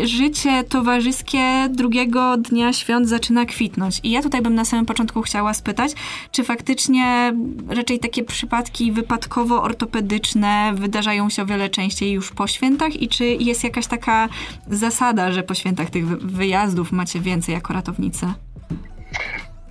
życie 0.07 0.63
towarzyskie 0.63 1.67
drugiego 1.69 2.37
dnia 2.37 2.73
świąt 2.73 3.09
zaczyna 3.09 3.45
kwitnąć. 3.45 3.99
I 4.03 4.11
ja 4.11 4.21
tutaj 4.21 4.41
bym 4.41 4.55
na 4.55 4.65
samym 4.65 4.85
początku 4.85 5.21
chciała 5.21 5.53
spytać, 5.53 5.91
czy 6.31 6.43
faktycznie 6.43 7.33
raczej 7.67 7.99
takie 7.99 8.23
przypadki 8.23 8.91
wypadkowo-ortopedyczne 8.93 10.73
wydarzają 10.75 11.29
się 11.29 11.41
o 11.41 11.45
wiele 11.45 11.69
częściej 11.69 12.11
już 12.11 12.31
po 12.31 12.47
świętach 12.47 13.01
i 13.01 13.07
czy 13.07 13.25
jest 13.25 13.63
jakaś 13.63 13.87
taka 13.87 14.29
zasada, 14.67 15.31
że 15.31 15.43
po 15.43 15.53
świętach 15.53 15.89
tych 15.89 16.07
wy- 16.07 16.17
wyjazdów 16.17 16.91
macie 16.91 17.19
więcej 17.19 17.53
jako 17.55 17.73
ratownicy? 17.73 18.25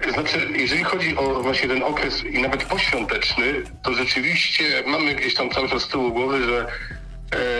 Znaczy, 0.08 0.48
jeżeli 0.56 0.84
chodzi 0.84 1.16
o 1.16 1.42
właśnie 1.42 1.68
ten 1.68 1.82
okres 1.82 2.24
i 2.24 2.42
nawet 2.42 2.64
poświąteczny, 2.64 3.62
to 3.82 3.94
rzeczywiście 3.94 4.64
mamy 4.86 5.14
gdzieś 5.14 5.34
tam 5.34 5.50
cały 5.50 5.68
czas 5.68 5.82
z 5.82 5.88
tyłu 5.88 6.12
głowy, 6.12 6.44
że 6.44 6.66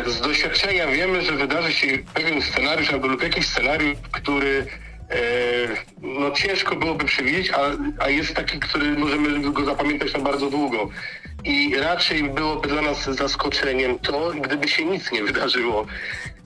e, 0.07 0.11
z 0.11 0.21
doświadczenia 0.21 0.87
wiemy, 0.87 1.23
że 1.23 1.33
wydarzy 1.33 1.73
się 1.73 1.87
pewien 2.15 2.43
scenariusz 2.43 2.93
albo 2.93 3.07
lub 3.07 3.23
jakiś 3.23 3.47
scenariusz, 3.47 3.97
który 4.13 4.67
e, 5.11 5.17
no 6.03 6.31
ciężko 6.31 6.77
byłoby 6.77 7.05
przewidzieć, 7.05 7.51
a, 7.51 7.61
a 8.05 8.09
jest 8.09 8.35
taki, 8.35 8.59
który 8.59 8.93
możemy 8.93 9.53
go 9.53 9.65
zapamiętać 9.65 10.13
na 10.13 10.21
bardzo 10.21 10.51
długo. 10.51 10.89
I 11.45 11.75
raczej 11.77 12.25
byłoby 12.25 12.69
dla 12.69 12.83
nas 12.83 13.05
zaskoczeniem 13.05 13.99
to, 13.99 14.33
gdyby 14.41 14.69
się 14.69 14.85
nic 14.85 15.13
nie 15.13 15.23
wydarzyło. 15.23 15.87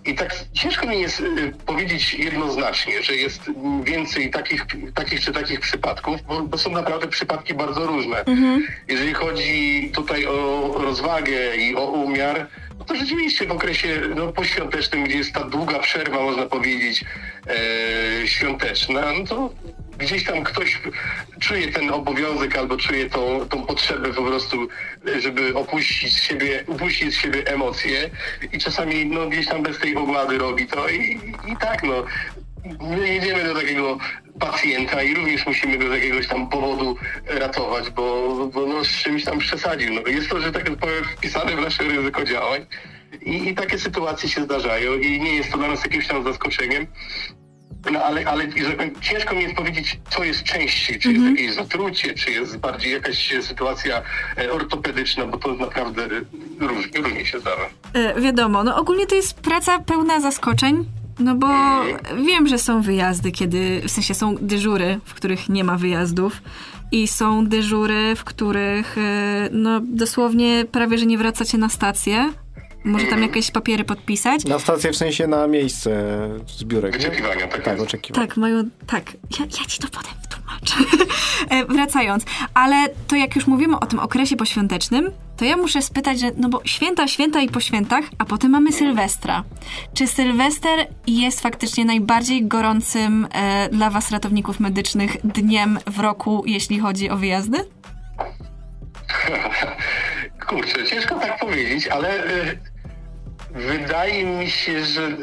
I 0.06 0.14
tak 0.14 0.34
ciężko 0.52 0.86
mi 0.86 1.00
jest 1.00 1.20
y, 1.20 1.52
powiedzieć 1.66 2.14
jednoznacznie, 2.14 3.02
że 3.02 3.16
jest 3.16 3.42
więcej 3.84 4.30
takich, 4.30 4.66
takich 4.94 5.20
czy 5.20 5.32
takich 5.32 5.60
przypadków, 5.60 6.22
bo, 6.22 6.42
bo 6.42 6.58
są 6.58 6.70
naprawdę 6.70 7.06
przypadki 7.06 7.54
bardzo 7.54 7.86
różne. 7.86 8.24
Jeżeli 8.88 9.14
chodzi 9.14 9.90
tutaj 9.94 10.26
o 10.26 10.72
rozwagę 10.78 11.56
i 11.56 11.76
o 11.76 11.84
umiar, 11.84 12.48
no 12.78 12.84
to 12.84 12.96
rzeczywiście 12.96 13.46
w 13.46 13.52
okresie 13.52 14.00
no, 14.16 14.32
poświątecznym, 14.32 15.04
gdzie 15.04 15.16
jest 15.16 15.32
ta 15.32 15.44
długa 15.44 15.78
przerwa, 15.78 16.20
można 16.22 16.46
powiedzieć, 16.46 17.04
e, 18.22 18.26
świąteczna, 18.26 19.12
no 19.18 19.26
to 19.26 19.50
gdzieś 19.98 20.24
tam 20.24 20.44
ktoś 20.44 20.80
czuje 21.40 21.72
ten 21.72 21.90
obowiązek 21.90 22.56
albo 22.56 22.76
czuje 22.76 23.10
tą, 23.10 23.48
tą 23.48 23.66
potrzebę 23.66 24.12
po 24.12 24.22
prostu, 24.22 24.68
żeby 25.18 25.54
opuścić 25.54 26.12
z 26.12 26.22
siebie, 26.22 26.64
upuścić 26.66 27.14
z 27.14 27.20
siebie 27.20 27.46
emocje 27.46 28.10
i 28.52 28.58
czasami 28.58 29.06
no, 29.06 29.28
gdzieś 29.28 29.48
tam 29.48 29.62
bez 29.62 29.78
tej 29.78 29.96
ogłady 29.96 30.38
robi 30.38 30.66
to 30.66 30.88
i, 30.88 31.20
i 31.52 31.56
tak 31.56 31.82
no. 31.82 32.04
My 32.80 33.08
jedziemy 33.08 33.44
do 33.44 33.54
takiego 33.54 33.98
pacjenta 34.40 35.02
i 35.02 35.14
również 35.14 35.46
musimy 35.46 35.78
go 35.78 35.88
z 35.88 35.92
jakiegoś 35.92 36.28
tam 36.28 36.48
powodu 36.48 36.96
ratować, 37.26 37.90
bo, 37.90 38.36
bo 38.54 38.66
no, 38.66 38.84
z 38.84 38.88
czymś 38.88 39.24
tam 39.24 39.38
przesadził. 39.38 39.94
No, 39.94 40.00
jest 40.06 40.28
to, 40.30 40.40
że 40.40 40.52
tak 40.52 40.64
powiem, 40.76 41.04
wpisane 41.04 41.56
w 41.56 41.60
nasze 41.60 41.82
ryzyko 41.82 42.24
działań 42.24 42.66
i, 43.22 43.48
i 43.48 43.54
takie 43.54 43.78
sytuacje 43.78 44.28
się 44.28 44.44
zdarzają 44.44 44.94
i 44.94 45.20
nie 45.20 45.34
jest 45.34 45.50
to 45.50 45.58
dla 45.58 45.68
nas 45.68 45.84
jakimś 45.84 46.08
tam 46.08 46.24
zaskoczeniem. 46.24 46.86
No 47.92 48.02
ale, 48.02 48.24
ale 48.24 48.44
ciężko 49.00 49.34
mi 49.34 49.42
jest 49.42 49.54
powiedzieć, 49.54 50.00
co 50.10 50.24
jest 50.24 50.42
częściej, 50.42 50.98
czy 50.98 51.12
jest 51.12 51.24
jakieś 51.24 51.54
zatrucie, 51.54 52.14
czy 52.14 52.30
jest 52.30 52.58
bardziej 52.58 52.92
jakaś 52.92 53.34
sytuacja 53.40 54.02
e, 54.38 54.52
ortopedyczna, 54.52 55.26
bo 55.26 55.38
to 55.38 55.54
naprawdę 55.54 56.04
e, 56.04 56.08
różnie, 56.58 57.00
różnie 57.00 57.26
się 57.26 57.40
zdarza. 57.40 57.68
E, 57.92 58.20
wiadomo, 58.20 58.64
no 58.64 58.76
ogólnie 58.76 59.06
to 59.06 59.14
jest 59.14 59.40
praca 59.40 59.78
pełna 59.78 60.20
zaskoczeń, 60.20 60.84
no 61.18 61.34
bo 61.34 61.48
wiem, 62.26 62.48
że 62.48 62.58
są 62.58 62.82
wyjazdy, 62.82 63.32
kiedy, 63.32 63.82
w 63.88 63.90
sensie 63.90 64.14
są 64.14 64.34
dyżury, 64.40 65.00
w 65.04 65.14
których 65.14 65.48
nie 65.48 65.64
ma 65.64 65.76
wyjazdów 65.76 66.42
i 66.92 67.08
są 67.08 67.46
dyżury, 67.46 68.16
w 68.16 68.24
których 68.24 68.98
e, 68.98 69.48
no 69.52 69.80
dosłownie 69.80 70.64
prawie, 70.72 70.98
że 70.98 71.06
nie 71.06 71.18
wracacie 71.18 71.58
na 71.58 71.68
stację, 71.68 72.32
może 72.84 73.06
tam 73.06 73.22
jakieś 73.22 73.50
papiery 73.50 73.84
podpisać. 73.84 74.44
Na 74.44 74.58
stację 74.58 74.92
w 74.92 74.96
sensie 74.96 75.26
na 75.26 75.46
miejsce 75.46 75.90
zbiórek. 76.58 76.92
nie? 76.92 76.98
Wyczekiwania, 76.98 77.46
tak 77.48 77.62
Tak, 77.62 77.80
oczekiwania. 77.80 78.26
Tak, 78.26 78.36
mają, 78.36 78.62
tak. 78.86 79.12
Ja, 79.40 79.44
ja 79.60 79.66
ci 79.68 79.78
to 79.78 79.88
potem 79.88 80.12
wytłumaczę. 80.22 80.74
E, 81.50 81.64
Wracając, 81.64 82.24
ale 82.54 82.76
to 83.08 83.16
jak 83.16 83.36
już 83.36 83.46
mówimy 83.46 83.80
o 83.80 83.86
tym 83.86 83.98
okresie 83.98 84.36
poświątecznym, 84.36 85.10
to 85.36 85.44
ja 85.44 85.56
muszę 85.56 85.82
spytać, 85.82 86.20
że 86.20 86.30
no 86.36 86.48
bo 86.48 86.60
święta, 86.64 87.08
święta 87.08 87.40
i 87.40 87.48
po 87.48 87.60
świętach, 87.60 88.04
a 88.18 88.24
potem 88.24 88.50
mamy 88.50 88.72
Sylwestra. 88.72 89.44
Czy 89.94 90.06
Sylwester 90.06 90.86
jest 91.06 91.40
faktycznie 91.40 91.84
najbardziej 91.84 92.46
gorącym 92.46 93.28
e, 93.32 93.68
dla 93.68 93.90
was 93.90 94.10
ratowników 94.10 94.60
medycznych 94.60 95.16
dniem 95.24 95.78
w 95.86 95.98
roku, 96.00 96.42
jeśli 96.46 96.78
chodzi 96.78 97.10
o 97.10 97.16
wyjazdy? 97.16 97.58
Kurczę, 100.48 100.84
ciężko 100.86 101.14
tak 101.14 101.38
powiedzieć, 101.38 101.88
ale 101.88 102.24
y, 102.26 102.58
wydaje 103.54 104.24
mi 104.24 104.50
się, 104.50 104.84
że, 104.84 105.16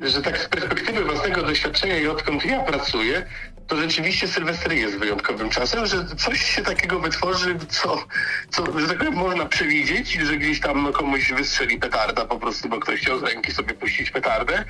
że 0.00 0.22
tak 0.22 0.38
z 0.38 0.48
perspektywy 0.48 1.04
własnego 1.04 1.42
doświadczenia 1.42 1.98
i 1.98 2.06
odkąd 2.06 2.44
ja 2.44 2.60
pracuję, 2.60 3.26
to 3.66 3.76
rzeczywiście 3.76 4.28
Sylwester 4.28 4.72
jest 4.72 4.98
wyjątkowym 4.98 5.50
czasem, 5.50 5.86
że 5.86 6.06
coś 6.16 6.40
się 6.40 6.62
takiego 6.62 7.00
wytworzy, 7.00 7.56
co, 7.68 8.04
co 8.50 8.80
że 8.80 8.88
tak 8.88 8.98
powiem, 8.98 9.14
można 9.14 9.46
przewidzieć, 9.46 10.12
że 10.12 10.36
gdzieś 10.36 10.60
tam 10.60 10.92
komuś 10.92 11.32
wystrzeli 11.32 11.78
petarda 11.78 12.24
po 12.24 12.38
prostu, 12.38 12.68
bo 12.68 12.80
ktoś 12.80 13.00
chciał 13.00 13.18
z 13.18 13.22
ręki 13.22 13.52
sobie 13.52 13.74
puścić 13.74 14.10
petardę. 14.10 14.64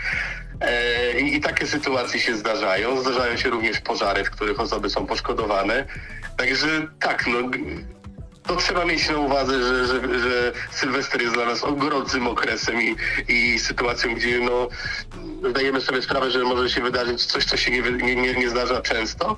E, 0.61 1.21
i, 1.21 1.37
I 1.37 1.41
takie 1.41 1.67
sytuacje 1.67 2.21
się 2.21 2.37
zdarzają. 2.37 3.01
Zdarzają 3.01 3.37
się 3.37 3.51
również 3.51 3.81
pożary, 3.81 4.25
w 4.25 4.31
których 4.31 4.61
osoby 4.61 4.91
są 4.91 5.07
poszkodowane. 5.07 5.85
Także 6.37 6.89
tak, 7.01 7.27
no 7.27 7.39
to 8.47 8.57
trzeba 8.57 8.85
mieć 8.85 9.09
na 9.09 9.17
uwadze, 9.17 9.63
że, 9.63 9.87
że, 9.87 10.19
że 10.19 10.53
Sylwester 10.71 11.23
jest 11.23 11.35
dla 11.35 11.47
nas 11.47 11.61
gorącym 11.77 12.27
okresem 12.27 12.83
i, 12.83 12.97
i 13.29 13.59
sytuacją, 13.59 14.15
gdzie 14.15 14.41
no, 14.41 14.69
zdajemy 15.51 15.81
sobie 15.81 16.03
sprawę, 16.03 16.31
że 16.31 16.39
może 16.39 16.71
się 16.71 16.83
wydarzyć 16.83 17.27
coś, 17.27 17.45
co 17.45 17.57
się 17.57 17.71
nie, 17.71 17.83
nie, 17.83 18.17
nie, 18.17 18.35
nie 18.35 18.51
zdarza 18.51 18.81
często, 18.81 19.37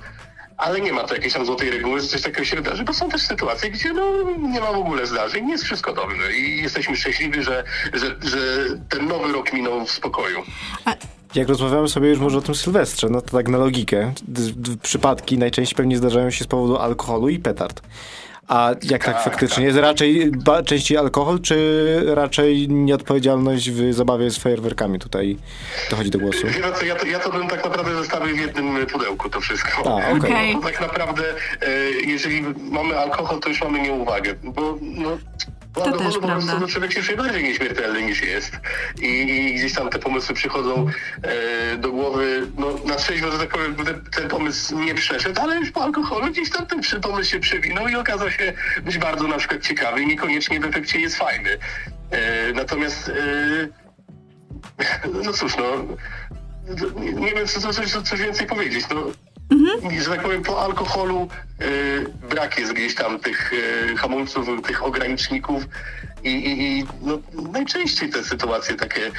ale 0.57 0.81
nie 0.81 0.93
ma 0.93 1.03
to 1.03 1.13
jakiejś 1.13 1.33
tam 1.33 1.45
złotej 1.45 1.69
reguły, 1.69 2.01
że 2.01 2.07
coś 2.07 2.21
takiego 2.21 2.45
się 2.45 2.55
wydarzy, 2.55 2.83
bo 2.83 2.93
są 2.93 3.09
też 3.09 3.21
sytuacje, 3.21 3.71
gdzie 3.71 3.93
no, 3.93 4.23
nie 4.37 4.59
ma 4.59 4.71
w 4.71 4.77
ogóle 4.77 5.07
zdarzeń, 5.07 5.49
jest 5.49 5.63
wszystko 5.63 5.93
dobrze 5.93 6.33
i 6.33 6.61
jesteśmy 6.61 6.95
szczęśliwi, 6.95 7.43
że, 7.43 7.63
że, 7.93 8.07
że 8.07 8.39
ten 8.89 9.07
nowy 9.07 9.33
rok 9.33 9.53
minął 9.53 9.85
w 9.85 9.91
spokoju. 9.91 10.43
Jak 11.35 11.49
rozmawiamy 11.49 11.89
sobie 11.89 12.09
już 12.09 12.19
może 12.19 12.37
o 12.37 12.41
tym 12.41 12.55
Sylwestrze, 12.55 13.09
no 13.09 13.21
to 13.21 13.37
tak 13.37 13.47
na 13.47 13.57
logikę. 13.57 14.13
Przypadki 14.81 15.37
najczęściej 15.37 15.75
pewnie 15.75 15.97
zdarzają 15.97 16.31
się 16.31 16.43
z 16.43 16.47
powodu 16.47 16.77
alkoholu 16.77 17.29
i 17.29 17.39
petard. 17.39 17.81
A 18.47 18.69
jak 18.83 19.05
tak, 19.05 19.15
Tak, 19.15 19.23
faktycznie 19.23 19.65
jest? 19.65 19.77
Raczej 19.77 20.31
ba- 20.31 20.63
częściej 20.63 20.97
alkohol, 20.97 21.39
czy 21.41 22.01
raczej 22.05 22.69
nieodpowiedzialność 22.69 23.71
w 23.71 23.93
zabawie 23.93 24.31
z 24.31 24.37
fajerwerkami 24.37 24.99
tutaj 24.99 25.37
dochodzi 25.89 26.09
do 26.09 26.19
głosu? 26.19 26.47
Wie 26.47 26.53
co, 26.79 26.85
ja, 26.85 26.95
to, 26.95 27.05
ja 27.05 27.19
to 27.19 27.31
bym 27.31 27.47
tak 27.47 27.63
naprawdę 27.63 27.95
zostawił 27.95 28.35
w 28.37 28.39
jednym 28.39 28.85
pudełku 28.85 29.29
to 29.29 29.41
wszystko. 29.41 30.01
A. 30.01 30.11
Okej. 30.11 30.53
Bo 30.55 30.61
tak 30.61 30.81
naprawdę, 30.81 31.23
e, 31.61 31.89
jeżeli 32.05 32.41
mamy 32.71 32.99
alkohol, 32.99 33.39
to 33.39 33.49
już 33.49 33.61
mamy 33.61 33.79
nieuwagę, 33.81 34.35
bo 34.43 34.77
no, 34.81 35.17
To 35.77 35.85
alkoholu 35.85 36.11
też 36.11 36.21
po 36.21 36.27
prostu 36.27 36.47
prawda. 36.47 36.65
no, 36.65 36.67
człowiek 36.67 36.93
się 36.93 37.03
czuje 37.03 37.17
bardziej 37.17 37.43
nieśmiertelny 37.43 38.01
niż 38.01 38.21
jest. 38.21 38.59
I, 39.01 39.07
I 39.07 39.55
gdzieś 39.55 39.73
tam 39.73 39.89
te 39.89 39.99
pomysły 39.99 40.35
przychodzą 40.35 40.87
e, 41.21 41.77
do 41.77 41.91
głowy, 41.91 42.47
no 42.57 42.67
na 42.85 42.95
trzeźwo, 42.95 43.31
że 43.31 43.37
tak 43.37 43.49
powiem, 43.49 43.75
ten, 43.75 44.01
ten 44.15 44.29
pomysł 44.29 44.79
nie 44.79 44.95
przeszedł, 44.95 45.41
ale 45.41 45.55
już 45.55 45.71
po 45.71 45.83
alkoholu 45.83 46.31
gdzieś 46.31 46.49
tam 46.49 46.65
ten 46.65 47.01
pomysł 47.01 47.29
się 47.29 47.39
przewinął 47.39 47.87
i 47.87 47.95
okazał 47.95 48.31
się 48.31 48.53
być 48.83 48.97
bardzo 48.97 49.27
na 49.27 49.37
przykład 49.37 49.61
ciekawy 49.61 50.01
i 50.01 50.07
niekoniecznie 50.07 50.59
w 50.59 50.65
efekcie 50.65 50.99
jest 50.99 51.15
fajny. 51.15 51.57
E, 52.11 52.53
natomiast 52.53 53.09
e, 53.09 53.67
no 55.23 55.33
cóż, 55.33 55.57
no. 55.57 55.97
Nie, 57.01 57.13
nie 57.13 57.31
wiem, 57.31 57.47
co, 57.47 57.73
co, 57.73 57.83
co, 57.83 58.01
coś 58.01 58.19
więcej 58.19 58.47
powiedzieć. 58.47 58.85
No, 58.89 59.03
Że 60.01 60.09
tak 60.09 60.21
powiem, 60.21 60.43
po 60.43 60.61
alkoholu 60.61 61.27
y, 61.61 62.27
brak 62.29 62.59
jest 62.59 62.73
gdzieś 62.73 62.95
tam 62.95 63.19
tych 63.19 63.53
y, 63.53 63.97
hamulców, 63.97 64.47
tych 64.67 64.83
ograniczników 64.83 65.63
I, 66.23 66.29
i, 66.29 66.79
i 66.79 66.85
no, 67.01 67.19
najczęściej 67.51 68.09
te 68.09 68.23
sytuacje 68.23 68.75
takie, 68.75 69.11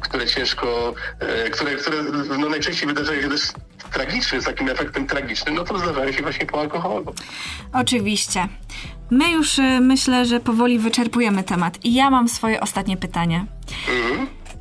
które 0.00 0.26
ciężko, 0.26 0.94
e, 1.20 1.50
które, 1.50 1.76
które 1.76 1.96
no, 2.38 2.48
najczęściej 2.48 2.88
wydarzają 2.88 3.22
się 3.22 3.28
też 3.28 3.52
tragicznie, 3.92 4.40
z 4.40 4.44
takim 4.44 4.68
efektem 4.68 5.06
tragicznym, 5.06 5.54
no 5.54 5.64
to 5.64 5.78
zdarzają 5.78 6.12
się 6.12 6.22
właśnie 6.22 6.46
po 6.46 6.60
alkoholu. 6.60 7.14
Oczywiście. 7.72 8.48
My 9.10 9.30
już 9.30 9.58
y, 9.58 9.80
myślę, 9.80 10.24
że 10.26 10.40
powoli 10.40 10.78
wyczerpujemy 10.78 11.42
temat. 11.42 11.84
I 11.84 11.94
ja 11.94 12.10
mam 12.10 12.28
swoje 12.28 12.60
ostatnie 12.60 12.96
pytanie. 12.96 13.46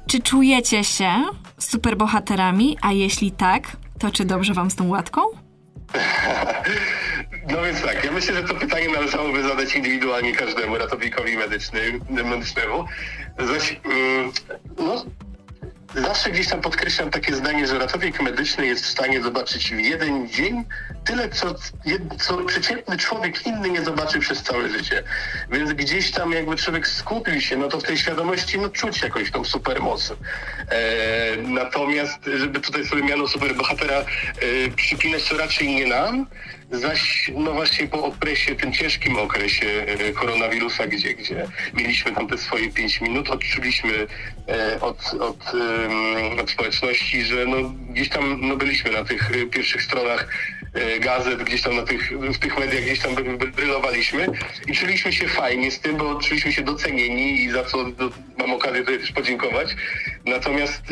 Czy 0.08 0.20
czujecie 0.22 0.84
się 0.84 1.12
superbohaterami? 1.58 2.78
A 2.82 2.92
jeśli 2.92 3.32
tak, 3.32 3.78
to 4.00 4.12
czy 4.12 4.26
dobrze 4.26 4.54
wam 4.54 4.72
z 4.72 4.76
tą 4.76 4.88
łatką? 4.88 5.22
No 7.50 7.62
więc 7.62 7.82
tak, 7.82 8.04
ja 8.04 8.12
myślę, 8.12 8.34
że 8.34 8.44
to 8.44 8.56
pytanie 8.56 8.88
należałoby 8.90 9.44
zadać 9.44 9.76
indywidualnie 9.76 10.36
każdemu 10.36 10.78
ratownikowi 10.78 11.38
medyczny, 11.38 11.80
medycznemu. 12.10 12.86
Zaś, 13.40 13.80
mm, 13.84 14.32
no, 14.78 15.06
zawsze 15.96 16.32
gdzieś 16.32 16.48
tam 16.48 16.62
podkreślam 16.62 17.12
takie 17.12 17.36
zdanie, 17.36 17.68
że 17.68 17.80
ratownik 17.80 18.22
medyczny 18.22 18.68
jest 18.68 18.84
w 18.84 18.88
stanie 18.88 19.24
zobaczyć 19.24 19.74
w 19.74 19.80
jeden 19.80 20.30
dzień 20.30 20.66
tyle, 21.06 21.30
co, 21.30 21.56
co 22.20 22.38
przeciętny 22.38 22.98
człowiek 22.98 23.48
inny 23.48 23.70
nie 23.70 23.82
zobaczy 23.82 24.20
przez 24.20 24.44
całe 24.44 24.70
życie. 24.70 25.04
Więc 25.52 25.74
gdzieś 25.74 26.12
tam 26.12 26.32
jakby 26.32 26.56
człowiek 26.56 26.88
skupił 26.88 27.42
się, 27.42 27.58
no 27.58 27.68
to 27.68 27.80
w 27.80 27.84
tej 27.84 27.98
świadomości 27.98 28.60
no, 28.60 28.70
czuć 28.70 29.02
jakąś 29.02 29.32
tą 29.32 29.44
supermoc. 29.44 30.14
E, 30.70 31.38
natomiast, 31.38 32.20
żeby 32.38 32.60
tutaj 32.60 32.86
sobie 32.86 33.04
miano 33.04 33.28
superbohatera 33.28 33.96
e, 33.96 34.06
przypinać, 34.76 35.30
to 35.30 35.38
raczej 35.38 35.76
nie 35.76 35.86
nam, 35.86 36.28
zaś 36.72 37.32
no 37.36 37.54
właśnie 37.54 37.88
po 37.88 38.04
okresie, 38.04 38.56
tym 38.56 38.74
ciężkim 38.74 39.18
okresie 39.18 39.68
e, 39.68 40.12
koronawirusa, 40.12 40.88
gdzie, 40.88 41.14
gdzie 41.14 41.48
mieliśmy 41.74 42.12
tam 42.12 42.28
te 42.28 42.38
swoje 42.38 42.72
pięć 42.72 43.02
minut, 43.02 43.30
odczuliśmy 43.30 44.08
e, 44.48 44.82
od, 44.82 45.14
od, 45.14 45.52
od 46.42 46.52
społeczności, 46.52 47.24
że 47.24 47.46
no 47.46 47.58
gdzieś 47.90 48.10
tam 48.10 48.48
no 48.48 48.56
byliśmy 48.56 48.92
na 48.92 49.04
tych 49.04 49.32
e, 49.32 49.46
pierwszych 49.46 49.84
stronach 49.84 50.28
gazet, 51.00 51.44
gdzieś 51.44 51.62
tam 51.62 51.76
na 51.76 51.84
tych, 51.84 52.12
w 52.12 52.40
tych 52.40 52.60
mediach 52.60 52.84
gdzieś 52.84 53.00
tam 53.00 53.16
bry- 53.16 53.38
bry- 53.38 53.52
brylowaliśmy 53.52 54.28
i 54.68 54.74
czuliśmy 54.74 55.14
się 55.14 55.28
fajnie 55.28 55.72
z 55.72 55.80
tym, 55.80 55.98
bo 55.98 56.16
czuliśmy 56.16 56.52
się 56.54 56.62
docenieni 56.62 57.44
i 57.44 57.52
za 57.52 57.64
co 57.64 57.84
do, 57.84 58.12
mam 58.38 58.54
okazję 58.54 58.80
tutaj 58.80 59.00
też 59.00 59.12
podziękować. 59.12 59.76
Natomiast 60.26 60.84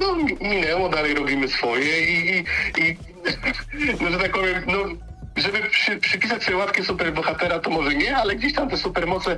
no 0.00 0.14
mi- 0.14 0.36
minęło, 0.40 0.88
dalej 0.88 1.14
robimy 1.14 1.48
swoje 1.48 2.06
i, 2.06 2.28
i, 2.28 2.44
i 2.82 2.96
no, 4.00 4.10
że 4.10 4.18
tak 4.18 4.32
powiem, 4.32 4.62
no 4.66 5.05
żeby 5.36 5.62
przy, 5.70 5.96
przypisać 5.96 6.44
sobie 6.44 6.56
łatkę 6.56 6.84
superbohatera, 6.84 7.58
to 7.58 7.70
może 7.70 7.94
nie, 7.94 8.16
ale 8.16 8.36
gdzieś 8.36 8.52
tam 8.52 8.68
te 8.68 8.76
supermoce 8.76 9.36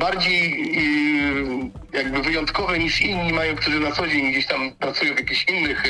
bardziej 0.00 0.50
yy, 0.74 1.70
jakby 1.92 2.22
wyjątkowe 2.22 2.78
niż 2.78 3.00
inni 3.00 3.32
mają, 3.32 3.54
którzy 3.54 3.80
na 3.80 3.92
co 3.92 4.06
dzień 4.06 4.30
gdzieś 4.30 4.46
tam 4.46 4.72
pracują 4.78 5.14
w 5.14 5.18
jakichś 5.18 5.48
innych 5.48 5.84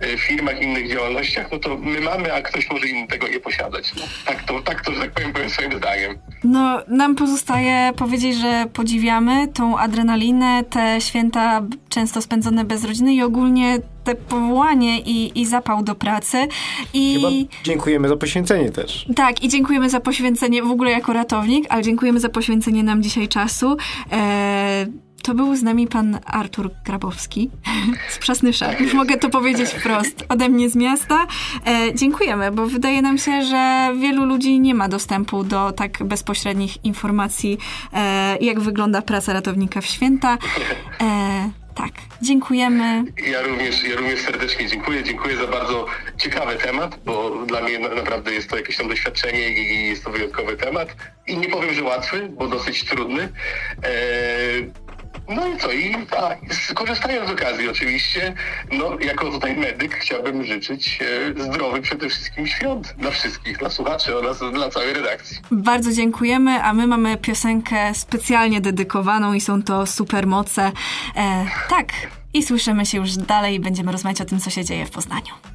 e, 0.00 0.18
firmach, 0.18 0.62
innych 0.62 0.90
działalnościach, 0.90 1.52
no 1.52 1.58
to 1.58 1.76
my 1.78 2.00
mamy, 2.00 2.34
a 2.34 2.42
ktoś 2.42 2.70
może 2.70 2.88
inny 2.88 3.06
tego 3.06 3.28
nie 3.28 3.40
posiadać. 3.40 3.92
No, 3.94 4.02
tak 4.26 4.42
to, 4.42 4.60
tak 4.60 4.84
to, 4.84 4.94
że 4.94 5.00
tak 5.00 5.10
powiem, 5.10 5.32
powiem 5.32 5.50
swoim 5.50 5.78
zdaniem. 5.78 6.18
No, 6.44 6.82
nam 6.88 7.14
pozostaje 7.14 7.92
powiedzieć, 7.96 8.36
że 8.36 8.66
podziwiamy 8.72 9.48
tą 9.48 9.78
adrenalinę, 9.78 10.64
te 10.70 11.00
święta 11.00 11.62
często 11.88 12.22
spędzone 12.22 12.64
bez 12.64 12.84
rodziny 12.84 13.14
i 13.14 13.22
ogólnie 13.22 13.78
te 14.04 14.14
powołanie 14.14 15.00
i, 15.00 15.40
i 15.40 15.46
zapał 15.46 15.82
do 15.82 15.94
pracy. 15.94 16.48
I 16.94 17.14
Chyba 17.14 17.28
dziękujemy 17.64 18.08
za 18.08 18.16
poświęcenie 18.16 18.70
też. 18.70 19.06
tak, 19.16 19.42
i 19.44 19.48
dziękujemy 19.48 19.90
za 19.90 20.00
poświęcenie 20.00 20.62
w 20.62 20.70
ogóle 20.70 20.90
jako 20.90 21.12
ratownik, 21.12 21.66
ale 21.68 21.82
dziękujemy 21.82 22.20
za 22.20 22.28
poświęcenie 22.28 22.82
nam 22.82 23.02
dzisiaj 23.02 23.28
czasu. 23.28 23.76
E, 24.12 24.86
to 25.22 25.34
był 25.34 25.56
z 25.56 25.62
nami 25.62 25.86
pan 25.86 26.18
Artur 26.26 26.70
Grabowski 26.84 27.50
z 28.14 28.18
Przasnysza. 28.18 28.72
Już 28.78 28.94
mogę 28.94 29.16
to 29.16 29.28
powiedzieć 29.30 29.70
wprost. 29.70 30.24
Ode 30.28 30.48
mnie 30.48 30.70
z 30.70 30.76
miasta. 30.76 31.26
E, 31.66 31.94
dziękujemy, 31.94 32.50
bo 32.50 32.66
wydaje 32.66 33.02
nam 33.02 33.18
się, 33.18 33.42
że 33.42 33.92
wielu 34.00 34.24
ludzi 34.24 34.60
nie 34.60 34.74
ma 34.74 34.88
dostępu 34.88 35.44
do 35.44 35.72
tak 35.72 36.04
bezpośrednich 36.04 36.84
informacji, 36.84 37.58
e, 37.92 38.36
jak 38.40 38.60
wygląda 38.60 39.02
praca 39.02 39.32
ratownika 39.32 39.80
w 39.80 39.86
święta. 39.86 40.38
E, 41.00 41.50
tak, 41.74 41.90
dziękujemy. 42.22 43.04
Ja 43.26 43.42
również, 43.42 43.84
ja 43.84 43.96
również 43.96 44.20
serdecznie 44.20 44.66
dziękuję. 44.68 45.02
Dziękuję 45.04 45.36
za 45.36 45.46
bardzo 45.46 45.86
ciekawy 46.18 46.56
temat, 46.56 46.98
bo 47.04 47.30
dla 47.46 47.60
mnie 47.60 47.78
na- 47.78 47.88
naprawdę 47.94 48.32
jest 48.34 48.50
to 48.50 48.56
jakieś 48.56 48.76
tam 48.76 48.88
doświadczenie 48.88 49.48
i 49.50 49.88
jest 49.88 50.04
to 50.04 50.10
wyjątkowy 50.10 50.56
temat. 50.56 50.88
I 51.26 51.36
nie 51.36 51.48
powiem, 51.48 51.74
że 51.74 51.82
łatwy, 51.82 52.28
bo 52.32 52.48
dosyć 52.48 52.84
trudny. 52.84 53.22
Eee, 53.82 54.70
no 55.28 55.48
i 55.48 55.56
co? 55.58 55.72
I 55.72 55.94
a, 56.16 56.36
z 57.24 57.30
okazji 57.30 57.68
oczywiście, 57.68 58.34
no 58.72 58.98
jako 59.00 59.30
tutaj 59.30 59.56
medyk 59.56 59.94
chciałbym 59.94 60.44
życzyć 60.44 60.98
e, 61.36 61.42
zdrowych 61.42 61.82
przede 61.82 62.08
wszystkim 62.08 62.46
świąt 62.46 62.94
dla 62.98 63.10
wszystkich, 63.10 63.58
dla 63.58 63.70
słuchaczy 63.70 64.16
oraz 64.16 64.38
dla 64.52 64.70
całej 64.70 64.94
redakcji. 64.94 65.38
Bardzo 65.50 65.92
dziękujemy, 65.92 66.62
a 66.62 66.74
my 66.74 66.86
mamy 66.86 67.16
piosenkę 67.16 67.94
specjalnie 67.94 68.60
dedykowaną 68.60 69.32
i 69.32 69.40
są 69.40 69.62
to 69.62 69.86
supermoce. 69.86 70.72
E, 71.16 71.46
tak, 71.68 71.86
i 72.34 72.42
słyszymy 72.42 72.86
się 72.86 72.98
już 72.98 73.16
dalej 73.16 73.60
będziemy 73.60 73.92
rozmawiać 73.92 74.20
o 74.20 74.24
tym, 74.24 74.40
co 74.40 74.50
się 74.50 74.64
dzieje 74.64 74.86
w 74.86 74.90
Poznaniu. 74.90 75.53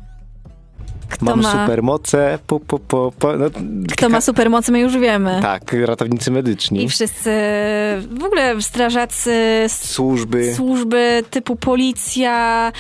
Kto 1.10 1.26
Mam 1.26 1.42
ma, 1.42 1.52
supermoce, 1.52 2.40
po, 2.48 2.60
po, 2.60 2.80
po, 2.80 3.14
po, 3.20 3.38
no, 3.38 3.46
kto 3.92 4.10
ma 4.10 4.22
supermoce, 4.22 4.72
my 4.72 4.80
już 4.80 4.98
wiemy. 4.98 5.40
Tak, 5.42 5.76
ratownicy 5.86 6.32
medyczni, 6.32 6.84
I 6.84 6.90
wszyscy, 6.90 7.30
w 8.12 8.24
ogóle 8.24 8.62
strażacy, 8.62 9.66
służby. 9.68 10.54
służby 10.56 11.24
typu 11.30 11.56
policja, 11.56 12.72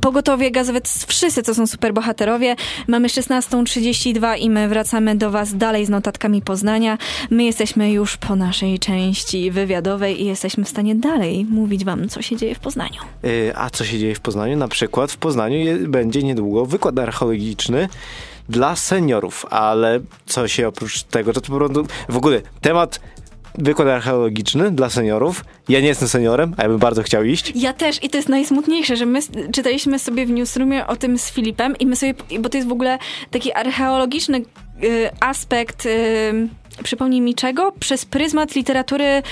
pogotowie 0.00 0.50
gazowe, 0.50 0.80
wszyscy 1.06 1.42
to 1.42 1.54
są 1.54 1.66
superbohaterowie. 1.66 2.56
Mamy 2.88 3.08
16.32 3.08 4.38
i 4.38 4.50
my 4.50 4.68
wracamy 4.68 5.14
do 5.16 5.30
Was 5.30 5.56
dalej 5.56 5.86
z 5.86 5.88
notatkami 5.88 6.42
Poznania. 6.42 6.98
My 7.30 7.44
jesteśmy 7.44 7.92
już 7.92 8.16
po 8.16 8.36
naszej 8.36 8.78
części 8.78 9.50
wywiadowej 9.50 10.22
i 10.22 10.24
jesteśmy 10.26 10.64
w 10.64 10.68
stanie 10.68 10.94
dalej 10.94 11.44
mówić 11.50 11.84
Wam, 11.84 12.08
co 12.08 12.22
się 12.22 12.36
dzieje 12.36 12.54
w 12.54 12.58
Poznaniu. 12.58 13.00
Y, 13.24 13.52
A 13.56 13.70
co 13.70 13.84
się 13.84 13.98
dzieje 13.98 14.14
w 14.14 14.20
Poznaniu? 14.20 14.56
Na 14.56 14.68
przykład 14.68 15.12
w 15.12 15.16
Poznaniu 15.16 15.56
je, 15.58 15.76
będzie 15.76 16.22
niedługo 16.22 16.66
wykład 16.66 16.98
archeologiczny 16.98 17.65
dla 18.48 18.76
seniorów, 18.76 19.46
ale 19.50 20.00
co 20.26 20.48
się 20.48 20.68
oprócz 20.68 21.02
tego, 21.02 21.32
to, 21.32 21.40
to 21.40 21.52
po 21.52 21.58
prostu 21.58 21.86
w 22.08 22.16
ogóle 22.16 22.40
temat 22.60 23.00
wykład 23.58 23.88
archeologiczny 23.88 24.70
dla 24.70 24.90
seniorów. 24.90 25.44
Ja 25.68 25.80
nie 25.80 25.86
jestem 25.86 26.08
seniorem, 26.08 26.54
a 26.56 26.62
ja 26.62 26.68
bym 26.68 26.78
bardzo 26.78 27.02
chciał 27.02 27.24
iść. 27.24 27.52
Ja 27.54 27.72
też 27.72 28.04
i 28.04 28.10
to 28.10 28.16
jest 28.16 28.28
najsmutniejsze, 28.28 28.96
że 28.96 29.06
my 29.06 29.20
czytaliśmy 29.52 29.98
sobie 29.98 30.26
w 30.26 30.30
newsroomie 30.30 30.86
o 30.86 30.96
tym 30.96 31.18
z 31.18 31.30
Filipem 31.30 31.76
i 31.78 31.86
my 31.86 31.96
sobie, 31.96 32.14
bo 32.40 32.48
to 32.48 32.56
jest 32.56 32.68
w 32.68 32.72
ogóle 32.72 32.98
taki 33.30 33.52
archeologiczny 33.52 34.42
y, 34.84 35.10
aspekt, 35.20 35.86
y, 35.86 36.48
przypomnij 36.82 37.20
mi 37.20 37.34
czego? 37.34 37.72
Przez 37.80 38.04
pryzmat 38.04 38.54
literatury 38.54 39.04
y, 39.04 39.22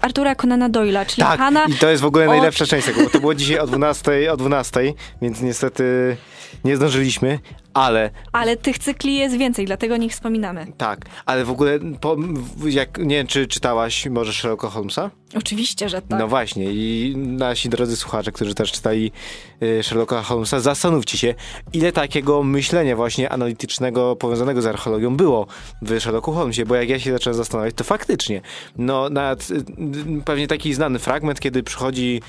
Artura 0.00 0.34
Conana 0.34 0.70
Doyle'a, 0.70 1.06
czyli 1.06 1.22
Tak, 1.22 1.38
Hanna... 1.38 1.64
i 1.64 1.72
to 1.72 1.90
jest 1.90 2.02
w 2.02 2.06
ogóle 2.06 2.26
najlepsza 2.26 2.66
część 2.66 2.86
tego, 2.86 3.02
bo 3.02 3.10
to 3.10 3.20
było 3.20 3.34
dzisiaj 3.34 3.58
o 3.58 3.66
12, 3.66 4.32
o 4.32 4.36
12, 4.36 4.80
więc 5.22 5.40
niestety 5.40 6.16
nie 6.64 6.76
zdążyliśmy, 6.76 7.38
ale 7.74 8.10
Ale 8.32 8.56
tych 8.56 8.78
cykli 8.78 9.14
jest 9.16 9.36
więcej, 9.36 9.66
dlatego 9.66 9.96
nie 9.96 10.08
wspominamy. 10.10 10.66
tak, 10.76 11.06
ale 11.26 11.44
w 11.44 11.50
ogóle 11.50 11.78
po, 12.00 12.16
jak, 12.64 12.98
nie 12.98 13.16
wiem, 13.16 13.26
czy 13.26 13.46
czytałaś 13.46 14.06
może 14.06 14.32
Sherlocka 14.32 14.68
Holmesa? 14.68 15.10
Oczywiście, 15.36 15.88
że 15.88 16.02
tak. 16.02 16.20
No 16.20 16.28
właśnie 16.28 16.72
i 16.72 17.14
nasi 17.16 17.68
drodzy 17.68 17.96
słuchacze, 17.96 18.32
którzy 18.32 18.54
też 18.54 18.72
czytali 18.72 19.12
y, 19.62 19.82
Sherlocka 19.82 20.22
Holmesa, 20.22 20.60
zastanówcie 20.60 21.18
się, 21.18 21.34
ile 21.72 21.92
takiego 21.92 22.42
myślenia 22.42 22.96
właśnie 22.96 23.30
analitycznego 23.30 24.16
powiązanego 24.16 24.62
z 24.62 24.66
archeologią 24.66 25.16
było 25.16 25.46
w 25.82 26.00
Sherlocku 26.00 26.32
Holmesie, 26.32 26.64
bo 26.64 26.74
jak 26.74 26.88
ja 26.88 26.98
się 26.98 27.12
zacząłem 27.12 27.36
zastanawiać, 27.36 27.74
to 27.74 27.84
faktycznie, 27.84 28.40
no 28.78 29.10
nawet 29.10 29.50
y, 29.50 29.54
y, 29.54 29.62
pewnie 30.24 30.48
taki 30.48 30.74
znany 30.74 30.98
fragment, 30.98 31.40
kiedy 31.40 31.62
przychodzi 31.62 32.22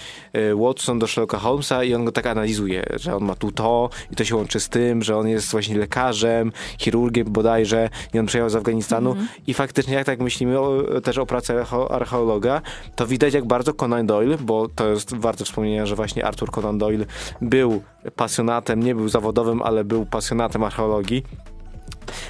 Watson 0.56 1.00
do 1.00 1.08
Sherlocka 1.08 1.38
Holmesa 1.38 1.84
i 1.84 1.94
on 1.94 2.06
go 2.06 2.12
tak 2.12 2.26
analizuje, 2.26 2.86
że 2.96 3.16
on 3.16 3.24
ma 3.24 3.36
tu 3.36 3.52
to 3.52 3.90
i 4.12 4.16
to 4.16 4.26
się 4.26 4.36
łączy 4.36 4.60
z 4.60 4.70
tym, 4.70 5.04
że 5.04 5.18
on 5.18 5.28
jest 5.28 5.52
właśnie 5.52 5.78
lekarzem, 5.78 6.52
chirurgiem 6.80 7.32
bodajże 7.32 7.90
i 8.14 8.20
on 8.20 8.26
przyjechał 8.26 8.50
z 8.50 8.56
Afganistanu. 8.56 9.16
I 9.48 9.54
faktycznie 9.54 9.94
jak 9.94 10.06
tak 10.06 10.20
myślimy 10.20 10.60
o, 10.60 10.84
też 11.02 11.18
o 11.18 11.26
pracy 11.26 11.54
archeo- 11.54 11.92
archeologa, 11.94 12.62
to 12.96 13.08
widać 13.08 13.34
jak 13.34 13.46
bardzo 13.46 13.74
Conan 13.74 14.08
Doyle, 14.08 14.38
bo 14.38 14.68
to 14.68 14.88
jest 14.88 15.16
warte 15.16 15.46
wspomnienia, 15.46 15.86
że 15.86 15.96
właśnie 15.96 16.26
Arthur 16.26 16.52
Conan 16.52 16.78
Doyle 16.78 17.06
był 17.42 17.84
pasjonatem, 18.16 18.84
nie 18.84 18.96
był 18.96 19.10
zawodowym, 19.10 19.62
ale 19.62 19.84
był 19.84 20.06
pasjonatem 20.06 20.64
archeologii, 20.64 21.24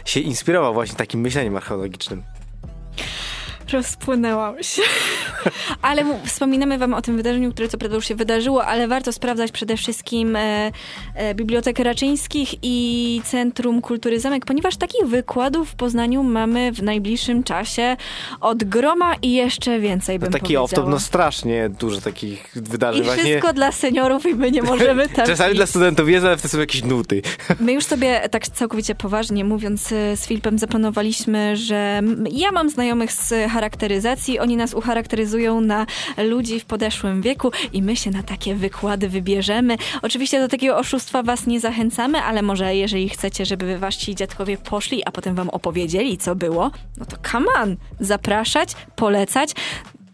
się 0.05 0.19
inspirował 0.19 0.73
właśnie 0.73 0.95
takim 0.95 1.19
myśleniem 1.21 1.55
archeologicznym. 1.55 2.23
Rozpłynęłam 3.73 4.63
się. 4.63 4.81
Ale 5.81 6.03
wspominamy 6.25 6.77
wam 6.77 6.93
o 6.93 7.01
tym 7.01 7.17
wydarzeniu, 7.17 7.51
które 7.51 7.67
co 7.67 7.77
prawda 7.77 7.95
już 7.95 8.07
się 8.07 8.15
wydarzyło, 8.15 8.65
ale 8.65 8.87
warto 8.87 9.11
sprawdzać 9.11 9.51
przede 9.51 9.77
wszystkim 9.77 10.35
e, 10.35 10.71
e, 11.15 11.35
Bibliotekę 11.35 11.83
Raczyńskich 11.83 12.49
i 12.61 13.21
Centrum 13.25 13.81
Kultury 13.81 14.19
Zamek, 14.19 14.45
ponieważ 14.45 14.77
takich 14.77 15.05
wykładów 15.07 15.69
w 15.69 15.75
Poznaniu 15.75 16.23
mamy 16.23 16.71
w 16.71 16.83
najbliższym 16.83 17.43
czasie 17.43 17.97
od 18.41 18.63
groma 18.63 19.15
i 19.21 19.33
jeszcze 19.33 19.79
więcej, 19.79 20.19
bym 20.19 20.31
Taki 20.31 20.41
powiedziała. 20.41 20.67
off-top, 20.67 20.89
no 20.89 20.99
strasznie 20.99 21.69
dużo 21.69 22.01
takich 22.01 22.51
wydarzeń. 22.55 23.01
I 23.01 23.05
właśnie. 23.05 23.23
wszystko 23.23 23.53
dla 23.53 23.71
seniorów 23.71 24.25
i 24.25 24.35
my 24.35 24.51
nie 24.51 24.61
możemy 24.61 25.09
tam 25.15 25.25
Czasami 25.25 25.49
iść. 25.49 25.57
dla 25.57 25.65
studentów 25.65 26.09
jest, 26.09 26.25
ale 26.25 26.37
to 26.37 26.47
są 26.49 26.59
jakieś 26.59 26.83
nuty. 26.83 27.21
My 27.59 27.73
już 27.73 27.85
sobie 27.85 28.21
tak 28.31 28.47
całkowicie 28.47 28.95
poważnie 28.95 29.43
mówiąc 29.43 29.91
e, 29.91 30.17
z 30.17 30.27
Filipem 30.27 30.59
zaplanowaliśmy, 30.59 31.57
że 31.57 32.01
ja 32.31 32.51
mam 32.51 32.69
znajomych 32.69 33.11
z 33.11 33.33
charakteryzacji, 33.55 34.39
oni 34.39 34.57
nas 34.57 34.73
ucharakteryzują 34.73 35.61
na 35.61 35.85
ludzi 36.17 36.59
w 36.59 36.65
podeszłym 36.65 37.21
wieku 37.21 37.51
i 37.73 37.81
my 37.81 37.95
się 37.95 38.11
na 38.11 38.23
takie 38.23 38.55
wykłady 38.55 39.09
wybierzemy. 39.09 39.77
Oczywiście 40.01 40.39
do 40.39 40.47
takiego 40.47 40.77
oszustwa 40.77 41.23
was 41.23 41.47
nie 41.47 41.59
zachęcamy, 41.59 42.21
ale 42.21 42.41
może 42.41 42.75
jeżeli 42.75 43.09
chcecie, 43.09 43.45
żeby 43.45 43.77
wasi 43.77 44.15
dziadkowie 44.15 44.57
poszli, 44.57 45.05
a 45.05 45.11
potem 45.11 45.35
wam 45.35 45.49
opowiedzieli, 45.49 46.17
co 46.17 46.35
było, 46.35 46.71
no 46.97 47.05
to 47.05 47.17
come 47.31 47.45
on, 47.61 47.75
zapraszać, 47.99 48.75
polecać. 48.95 49.49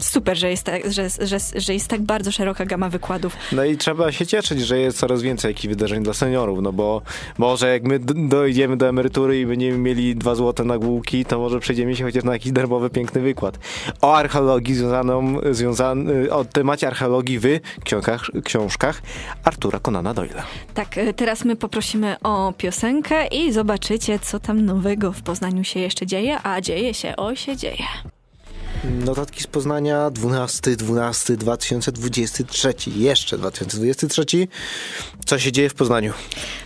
Super, 0.01 0.37
że 0.37 0.49
jest, 0.49 0.63
tak, 0.63 0.91
że, 0.91 1.07
że, 1.21 1.37
że 1.55 1.73
jest 1.73 1.87
tak 1.87 2.01
bardzo 2.01 2.31
szeroka 2.31 2.65
gama 2.65 2.89
wykładów. 2.89 3.35
No 3.51 3.65
i 3.65 3.77
trzeba 3.77 4.11
się 4.11 4.25
cieszyć, 4.25 4.59
że 4.59 4.79
jest 4.79 4.97
coraz 4.97 5.21
więcej 5.21 5.49
jakichś 5.49 5.67
wydarzeń 5.67 6.03
dla 6.03 6.13
seniorów, 6.13 6.59
no 6.61 6.73
bo 6.73 7.01
może 7.37 7.69
jak 7.69 7.83
my 7.83 7.99
dojdziemy 7.99 8.77
do 8.77 8.87
emerytury 8.87 9.39
i 9.39 9.45
będziemy 9.45 9.77
mieli 9.77 10.15
dwa 10.15 10.35
złote 10.35 10.63
nagłówki, 10.63 11.25
to 11.25 11.39
może 11.39 11.59
przejdziemy 11.59 11.95
się 11.95 12.03
chociaż 12.03 12.23
na 12.23 12.33
jakiś 12.33 12.51
darmowy, 12.51 12.89
piękny 12.89 13.21
wykład. 13.21 13.59
O 14.01 14.15
archeologii 14.15 14.75
związaną, 14.75 15.37
związany, 15.51 16.31
o 16.31 16.45
temacie 16.45 16.87
archeologii 16.87 17.39
w 17.39 17.59
książkach, 17.83 18.21
książkach 18.43 19.01
Artura 19.43 19.79
Conana 19.79 20.13
Doyle'a. 20.13 20.43
Tak, 20.73 20.97
y, 20.97 21.13
teraz 21.13 21.45
my 21.45 21.55
poprosimy 21.55 22.15
o 22.23 22.53
piosenkę 22.57 23.27
i 23.27 23.51
zobaczycie, 23.51 24.19
co 24.19 24.39
tam 24.39 24.65
nowego 24.65 25.11
w 25.11 25.21
Poznaniu 25.21 25.63
się 25.63 25.79
jeszcze 25.79 26.05
dzieje, 26.05 26.37
a 26.43 26.61
dzieje 26.61 26.93
się, 26.93 27.13
oj 27.17 27.35
się 27.35 27.57
dzieje. 27.57 27.85
Notatki 28.83 29.43
z 29.43 29.47
Poznania 29.47 30.09
12, 30.09 30.75
12, 30.75 31.37
2023, 31.37 32.73
jeszcze 32.95 33.37
2023. 33.37 34.47
Co 35.25 35.39
się 35.39 35.51
dzieje 35.51 35.69
w 35.69 35.73
Poznaniu? 35.73 36.13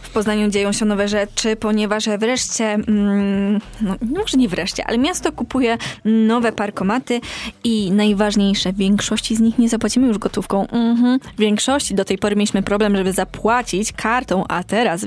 W 0.01 0.09
Poznaniu 0.09 0.49
dzieją 0.49 0.73
się 0.73 0.85
nowe 0.85 1.07
rzeczy, 1.07 1.55
ponieważ 1.55 2.05
wreszcie, 2.19 2.65
mm, 2.65 3.61
no 3.81 3.95
może 4.01 4.37
nie 4.37 4.49
wreszcie, 4.49 4.87
ale 4.87 4.97
miasto 4.97 5.31
kupuje 5.31 5.77
nowe 6.05 6.51
parkomaty 6.51 7.21
i 7.63 7.91
najważniejsze, 7.91 8.73
w 8.73 8.77
większości 8.77 9.35
z 9.35 9.39
nich 9.39 9.57
nie 9.57 9.69
zapłacimy 9.69 10.07
już 10.07 10.17
gotówką. 10.17 10.67
Mhm. 10.67 11.19
W 11.19 11.39
większości 11.39 11.95
do 11.95 12.05
tej 12.05 12.17
pory 12.17 12.35
mieliśmy 12.35 12.63
problem, 12.63 12.95
żeby 12.97 13.13
zapłacić 13.13 13.93
kartą, 13.93 14.43
a 14.47 14.63
teraz 14.63 15.05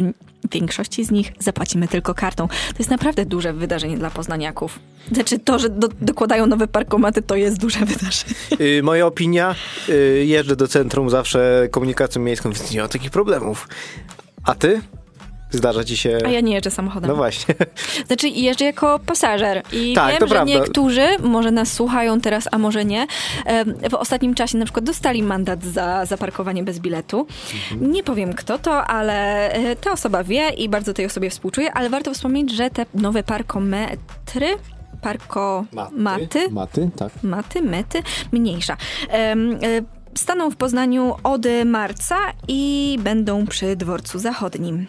większości 0.50 1.04
z 1.04 1.10
nich 1.10 1.32
zapłacimy 1.38 1.88
tylko 1.88 2.14
kartą. 2.14 2.48
To 2.48 2.74
jest 2.78 2.90
naprawdę 2.90 3.26
duże 3.26 3.52
wydarzenie 3.52 3.98
dla 3.98 4.10
poznaniaków. 4.10 4.78
Znaczy 5.12 5.38
to, 5.38 5.58
że 5.58 5.68
do, 5.68 5.88
dokładają 6.00 6.46
nowe 6.46 6.68
parkomaty, 6.68 7.22
to 7.22 7.36
jest 7.36 7.58
duże 7.58 7.80
wydarzenie. 7.80 8.34
Yy, 8.58 8.82
moja 8.82 9.06
opinia, 9.06 9.54
yy, 9.88 10.24
jeżdżę 10.24 10.56
do 10.56 10.68
centrum 10.68 11.10
zawsze 11.10 11.68
komunikacją 11.70 12.22
miejską, 12.22 12.50
więc 12.50 12.72
nie 12.72 12.82
ma 12.82 12.88
takich 12.88 13.10
problemów. 13.10 13.68
A 14.44 14.54
ty? 14.54 14.80
Zdarza 15.50 15.84
ci 15.84 15.96
się... 15.96 16.18
A 16.26 16.28
ja 16.28 16.40
nie 16.40 16.54
jeżdżę 16.54 16.70
samochodem. 16.70 17.10
No 17.10 17.16
właśnie. 17.16 17.54
Znaczy 18.06 18.28
jeżdżę 18.28 18.64
jako 18.64 18.98
pasażer 19.06 19.62
i 19.72 19.92
Tak, 19.94 20.10
wiem, 20.10 20.18
to 20.20 20.26
że 20.26 20.34
prawda. 20.34 20.54
niektórzy 20.54 21.06
może 21.22 21.50
nas 21.50 21.72
słuchają 21.72 22.20
teraz, 22.20 22.48
a 22.52 22.58
może 22.58 22.84
nie. 22.84 23.06
W 23.90 23.94
ostatnim 23.94 24.34
czasie 24.34 24.58
na 24.58 24.64
przykład 24.64 24.84
dostali 24.84 25.22
mandat 25.22 25.64
za 25.64 26.04
zaparkowanie 26.06 26.62
bez 26.64 26.78
biletu. 26.78 27.26
Mhm. 27.72 27.92
Nie 27.92 28.02
powiem 28.02 28.32
kto 28.32 28.58
to, 28.58 28.84
ale 28.84 29.48
e, 29.52 29.76
ta 29.76 29.92
osoba 29.92 30.24
wie 30.24 30.48
i 30.50 30.68
bardzo 30.68 30.94
tej 30.94 31.06
osobie 31.06 31.30
współczuję, 31.30 31.72
ale 31.72 31.90
warto 31.90 32.14
wspomnieć, 32.14 32.52
że 32.52 32.70
te 32.70 32.86
nowe 32.94 33.22
parkometry 33.22 34.46
parkomaty, 35.00 36.50
Maty, 36.50 36.90
tak. 36.96 37.12
maty, 37.22 37.62
mety, 37.62 38.02
mniejsza. 38.32 38.76
E, 39.12 39.34
Staną 40.14 40.50
w 40.50 40.56
Poznaniu 40.56 41.14
od 41.22 41.42
marca 41.64 42.16
i 42.48 42.96
będą 43.00 43.46
przy 43.46 43.76
dworcu 43.76 44.18
zachodnim. 44.18 44.86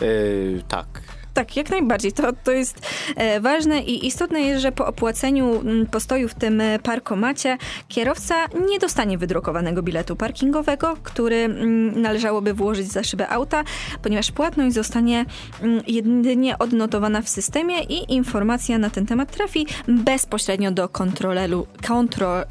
Yy, 0.00 0.62
tak. 0.68 0.86
Tak, 1.34 1.56
jak 1.56 1.70
najbardziej. 1.70 2.12
To, 2.12 2.32
to 2.44 2.52
jest 2.52 2.86
e, 3.16 3.40
ważne 3.40 3.80
i 3.80 4.06
istotne 4.06 4.40
jest, 4.40 4.62
że 4.62 4.72
po 4.72 4.86
opłaceniu 4.86 5.60
mm, 5.60 5.86
postoju 5.86 6.28
w 6.28 6.34
tym 6.34 6.60
e, 6.60 6.78
parkomacie 6.78 7.58
kierowca 7.88 8.34
nie 8.70 8.78
dostanie 8.78 9.18
wydrukowanego 9.18 9.82
biletu 9.82 10.16
parkingowego, 10.16 10.96
który 11.02 11.36
mm, 11.36 12.02
należałoby 12.02 12.54
włożyć 12.54 12.92
za 12.92 13.04
szybę 13.04 13.28
auta, 13.28 13.64
ponieważ 14.02 14.32
płatność 14.32 14.74
zostanie 14.74 15.24
mm, 15.62 15.82
jedynie 15.86 16.58
odnotowana 16.58 17.22
w 17.22 17.28
systemie 17.28 17.82
i 17.82 18.14
informacja 18.14 18.78
na 18.78 18.90
ten 18.90 19.06
temat 19.06 19.30
trafi 19.30 19.66
bezpośrednio 19.88 20.70
do 20.70 20.88
kontroleru, 20.88 21.66
kontro, 21.86 22.42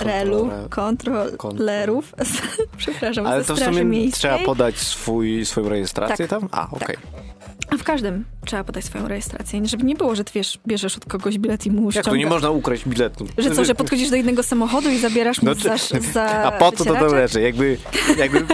Relu, 0.00 0.50
Kontrole- 0.70 1.36
kontrolerów, 1.36 2.14
przepraszam, 2.78 3.26
Ale 3.26 3.44
to 3.44 3.54
w 3.54 3.58
sumie 3.58 3.84
Miejskiej. 3.84 4.12
trzeba 4.20 4.38
podać 4.38 4.78
swój, 4.78 5.44
swoją 5.46 5.68
rejestrację 5.68 6.28
Tak. 6.28 6.40
tam? 6.40 6.48
A, 6.52 6.68
okej. 6.70 6.96
A 6.96 7.51
w 7.78 7.84
każdym 7.84 8.24
trzeba 8.44 8.64
podać 8.64 8.84
swoją 8.84 9.08
rejestrację, 9.08 9.66
żeby 9.66 9.84
nie 9.84 9.94
było, 9.94 10.14
że 10.14 10.24
ty 10.24 10.32
wiesz, 10.34 10.58
bierzesz 10.66 10.96
od 10.96 11.04
kogoś 11.04 11.38
bilet 11.38 11.66
i 11.66 11.70
mu 11.70 11.90
Jak 11.94 12.04
to 12.04 12.16
nie 12.16 12.26
można 12.26 12.50
ukraść 12.50 12.88
biletu? 12.88 13.26
Że 13.38 13.50
co, 13.50 13.64
że 13.64 13.74
podchodzisz 13.74 14.10
do 14.10 14.16
jednego 14.16 14.42
samochodu 14.42 14.90
i 14.90 14.98
zabierasz 14.98 15.42
mu 15.42 15.48
No, 15.48 15.54
za, 15.54 15.76
za 16.12 16.24
A 16.24 16.52
po 16.52 16.72
co 16.72 16.84
to 16.84 16.94
tam 16.94 17.12
leży? 17.12 17.40
Jakby, 17.40 17.78
jakby, 18.18 18.46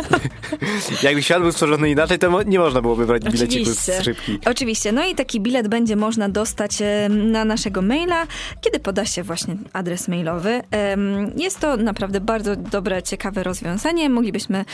jakby 1.02 1.22
świat 1.22 1.42
był 1.42 1.52
stworzony 1.52 1.90
inaczej, 1.90 2.18
to 2.18 2.42
nie 2.42 2.58
można 2.58 2.82
byłoby 2.82 3.06
brać 3.06 3.24
bilecików 3.24 3.74
z 3.74 4.04
szybki. 4.04 4.38
Oczywiście. 4.46 4.92
No 4.92 5.06
i 5.06 5.14
taki 5.14 5.40
bilet 5.40 5.68
będzie 5.68 5.96
można 5.96 6.28
dostać 6.28 6.78
na 7.08 7.44
naszego 7.44 7.82
maila, 7.82 8.26
kiedy 8.60 8.80
poda 8.80 9.04
się 9.04 9.22
właśnie 9.22 9.56
adres 9.72 10.08
mailowy. 10.08 10.62
Jest 11.36 11.60
to 11.60 11.76
naprawdę 11.76 12.20
bardzo 12.20 12.56
dobre, 12.56 13.02
ciekawe 13.02 13.42
rozwiązanie. 13.42 14.10
Moglibyśmy, 14.10 14.64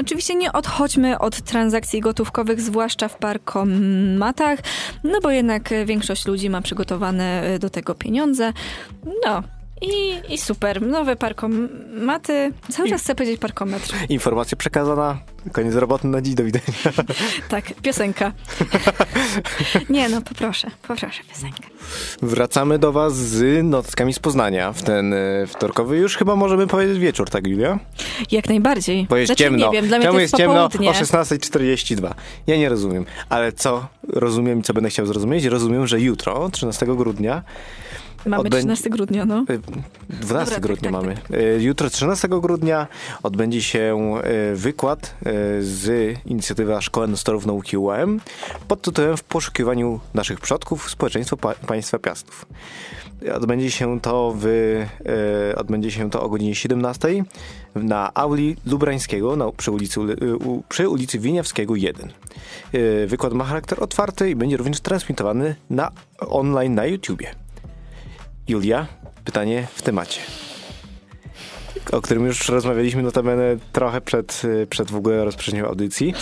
oczywiście 0.00 0.34
nie 0.34 0.52
odchodźmy 0.52 1.18
od 1.18 1.42
transakcji 1.42 2.00
gotówkowych, 2.00 2.60
zwłaszcza 2.60 3.08
w 3.08 3.18
parkomatach, 3.50 4.58
no 5.04 5.20
bo 5.20 5.30
jednak 5.30 5.72
e, 5.72 5.84
większość 5.84 6.26
ludzi 6.26 6.50
ma 6.50 6.62
przygotowane 6.62 7.42
e, 7.42 7.58
do 7.58 7.70
tego 7.70 7.94
pieniądze. 7.94 8.52
No. 9.26 9.42
I, 9.80 10.22
I 10.34 10.38
super, 10.38 10.82
nowe 10.82 11.16
parkomaty. 11.16 12.52
Cały 12.70 12.88
czas 12.88 13.02
chcę 13.02 13.14
powiedzieć 13.14 13.40
parkometr. 13.40 13.94
Informacja 14.08 14.56
przekazana, 14.56 15.18
koniec 15.52 15.74
roboty 15.74 16.06
na 16.06 16.22
dziś, 16.22 16.34
do 16.34 16.44
widzenia. 16.44 16.64
Tak, 17.48 17.64
piosenka. 17.82 18.32
Nie, 19.90 20.08
no 20.08 20.22
poproszę, 20.22 20.70
poproszę 20.82 21.22
piosenkę. 21.28 21.62
Wracamy 22.22 22.78
do 22.78 22.92
was 22.92 23.16
z 23.16 23.64
notatkami 23.64 24.12
z 24.12 24.18
Poznania 24.18 24.72
w 24.72 24.82
ten 24.82 25.12
e, 25.14 25.46
wtorkowy 25.46 25.96
już 25.96 26.16
chyba 26.16 26.36
możemy 26.36 26.66
powiedzieć 26.66 26.98
wieczór, 26.98 27.30
tak 27.30 27.46
Julia? 27.46 27.78
Jak 28.30 28.48
najbardziej. 28.48 29.06
Bo 29.10 29.16
jest 29.16 29.28
Znaczy, 29.28 29.44
ciemno. 29.44 29.66
Nie 29.66 29.72
wiem, 29.72 29.88
dla 29.88 29.98
mnie 29.98 30.06
Czemu 30.06 30.16
to 30.16 30.20
jest 30.20 30.32
jest 30.32 30.42
ciemno 30.42 30.64
o 30.64 30.68
16.42? 30.68 32.14
Ja 32.46 32.56
nie 32.56 32.68
rozumiem. 32.68 33.06
Ale 33.28 33.52
co 33.52 33.86
rozumiem 34.08 34.60
i 34.60 34.62
co 34.62 34.74
będę 34.74 34.90
chciał 34.90 35.06
zrozumieć? 35.06 35.44
Rozumiem, 35.44 35.86
że 35.86 36.00
jutro, 36.00 36.50
13 36.50 36.86
grudnia, 36.86 37.42
Mamy 38.26 38.36
odbędzie- 38.42 38.58
13 38.58 38.90
grudnia, 38.90 39.24
no. 39.24 39.44
Y, 39.50 39.60
12 40.20 40.54
tak, 40.54 40.62
grudnia 40.62 40.90
tak, 40.90 41.02
mamy. 41.02 41.16
Y, 41.58 41.62
Jutro, 41.62 41.90
13 41.90 42.28
grudnia, 42.28 42.86
odbędzie 43.22 43.62
się 43.62 44.14
y, 44.52 44.56
wykład 44.56 45.14
y, 45.26 45.64
z 45.64 46.16
inicjatywy 46.26 46.76
Szkoły 46.80 47.08
Nestorów 47.08 47.46
Nauki 47.46 47.76
UAM 47.76 48.20
pod 48.68 48.82
tytułem 48.82 49.16
W 49.16 49.22
poszukiwaniu 49.24 50.00
naszych 50.14 50.40
przodków 50.40 50.90
społeczeństwo 50.90 51.36
pa 51.36 51.54
państwa 51.54 51.98
Piastów. 51.98 52.46
Odbędzie 53.34 53.70
się 53.70 54.00
to 54.00 54.34
w, 54.38 54.46
y, 54.46 55.56
odbędzie 55.56 55.90
się 55.90 56.10
to 56.10 56.22
o 56.22 56.28
godzinie 56.28 56.54
17 56.54 57.08
na 57.74 58.14
auli 58.14 58.56
Lubrańskiego 58.66 59.36
na, 59.36 59.52
przy, 59.52 59.70
ulicy, 59.70 60.00
y, 60.00 60.16
przy 60.68 60.88
ulicy 60.88 61.18
Wieniawskiego 61.18 61.76
1. 61.76 62.10
Y, 62.74 63.06
Wykład 63.06 63.32
ma 63.32 63.44
charakter 63.44 63.82
otwarty 63.82 64.30
i 64.30 64.36
będzie 64.36 64.56
również 64.56 64.80
transmitowany 64.80 65.54
na 65.70 65.90
online 66.18 66.74
na 66.74 66.86
YouTubie. 66.86 67.34
Julia, 68.48 68.86
pytanie 69.24 69.66
w 69.74 69.82
temacie. 69.82 70.20
O 71.92 72.00
którym 72.00 72.26
już 72.26 72.48
rozmawialiśmy 72.48 73.02
notabene 73.02 73.56
trochę 73.72 74.00
przed, 74.00 74.42
przed 74.70 74.90
w 74.90 74.96
ogóle 74.96 75.24
rozpoczęciem 75.24 75.64
audycji. 75.66 76.14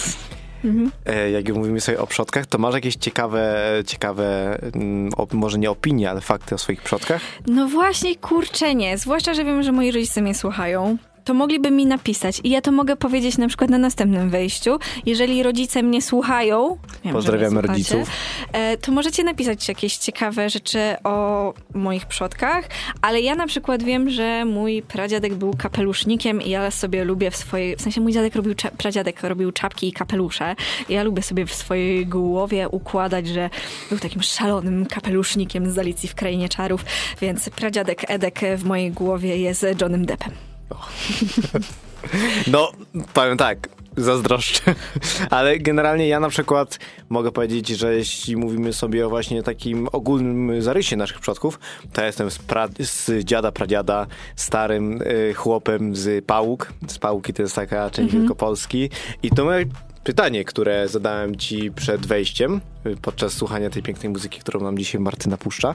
E, 1.06 1.30
Jak 1.30 1.54
mówimy 1.54 1.80
sobie 1.80 2.00
o 2.00 2.06
przodkach, 2.06 2.46
to 2.46 2.58
masz 2.58 2.74
jakieś 2.74 2.96
ciekawe, 2.96 3.56
ciekawe 3.86 4.58
mm, 4.74 5.10
o, 5.16 5.26
może 5.32 5.58
nie 5.58 5.70
opinie, 5.70 6.10
ale 6.10 6.20
fakty 6.20 6.54
o 6.54 6.58
swoich 6.58 6.82
przodkach? 6.82 7.22
No 7.46 7.68
właśnie, 7.68 8.16
kurczę 8.16 8.74
nie. 8.74 8.98
Zwłaszcza, 8.98 9.34
że 9.34 9.44
wiem, 9.44 9.62
że 9.62 9.72
moi 9.72 9.92
rodzice 9.92 10.22
mnie 10.22 10.34
słuchają. 10.34 10.96
To 11.28 11.34
mogliby 11.34 11.70
mi 11.70 11.86
napisać 11.86 12.40
i 12.44 12.50
ja 12.50 12.60
to 12.60 12.72
mogę 12.72 12.96
powiedzieć 12.96 13.38
na 13.38 13.48
przykład 13.48 13.70
na 13.70 13.78
następnym 13.78 14.30
wejściu. 14.30 14.78
Jeżeli 15.06 15.42
rodzice 15.42 15.82
mnie 15.82 16.02
słuchają, 16.02 16.78
wiem, 17.04 17.12
Pozdrawiamy 17.12 17.58
mnie 17.58 17.68
rodziców. 17.68 18.10
e, 18.52 18.76
to 18.76 18.92
możecie 18.92 19.24
napisać 19.24 19.68
jakieś 19.68 19.96
ciekawe 19.96 20.50
rzeczy 20.50 20.78
o 21.04 21.54
moich 21.74 22.06
przodkach, 22.06 22.68
ale 23.02 23.20
ja 23.20 23.34
na 23.34 23.46
przykład 23.46 23.82
wiem, 23.82 24.10
że 24.10 24.44
mój 24.44 24.82
pradziadek 24.82 25.34
był 25.34 25.54
kapelusznikiem 25.58 26.42
i 26.42 26.50
ja 26.50 26.70
sobie 26.70 27.04
lubię 27.04 27.30
w 27.30 27.36
swojej, 27.36 27.76
w 27.76 27.82
sensie 27.82 28.00
mój 28.00 28.12
dziadek 28.12 28.36
robił, 28.36 28.54
pradziadek 28.78 29.22
robił 29.22 29.52
czapki 29.52 29.88
i 29.88 29.92
kapelusze 29.92 30.54
i 30.88 30.92
ja 30.92 31.02
lubię 31.02 31.22
sobie 31.22 31.46
w 31.46 31.54
swojej 31.54 32.06
głowie 32.06 32.68
układać, 32.68 33.26
że 33.26 33.50
był 33.90 33.98
takim 33.98 34.22
szalonym 34.22 34.86
kapelusznikiem 34.86 35.70
z 35.70 35.78
Alicji 35.78 36.08
w 36.08 36.14
Krainie 36.14 36.48
Czarów, 36.48 36.84
więc 37.20 37.50
pradziadek 37.50 38.10
Edek 38.10 38.40
w 38.56 38.64
mojej 38.64 38.90
głowie 38.90 39.36
jest 39.36 39.66
Johnem 39.80 40.06
Deppem. 40.06 40.47
No, 42.46 42.72
powiem 43.14 43.36
tak, 43.36 43.68
zazdroszczę. 43.96 44.74
Ale 45.30 45.58
generalnie 45.58 46.08
ja 46.08 46.20
na 46.20 46.28
przykład 46.28 46.78
mogę 47.08 47.32
powiedzieć, 47.32 47.68
że 47.68 47.94
jeśli 47.94 48.36
mówimy 48.36 48.72
sobie 48.72 49.06
o 49.06 49.08
właśnie 49.08 49.42
takim 49.42 49.88
ogólnym 49.92 50.62
zarysie 50.62 50.96
naszych 50.96 51.20
przodków, 51.20 51.58
to 51.92 52.00
ja 52.00 52.06
jestem 52.06 52.30
z, 52.30 52.38
pra- 52.38 52.84
z 52.84 53.24
dziada, 53.24 53.52
pradziada, 53.52 54.06
starym 54.36 55.02
y, 55.02 55.34
chłopem 55.34 55.96
z 55.96 56.24
Pałuk. 56.24 56.72
Z 56.88 56.98
Pałuki 56.98 57.32
to 57.32 57.42
jest 57.42 57.54
taka 57.54 57.90
część 57.90 58.14
Wielkopolski. 58.14 58.90
I 59.22 59.30
to 59.30 59.44
moje 59.44 59.64
pytanie, 60.04 60.44
które 60.44 60.88
zadałem 60.88 61.36
ci 61.36 61.70
przed 61.70 62.06
wejściem, 62.06 62.60
y, 62.86 62.96
podczas 62.96 63.32
słuchania 63.32 63.70
tej 63.70 63.82
pięknej 63.82 64.12
muzyki, 64.12 64.40
którą 64.40 64.60
nam 64.60 64.78
dzisiaj 64.78 65.00
Martyna 65.00 65.36
puszcza. 65.36 65.74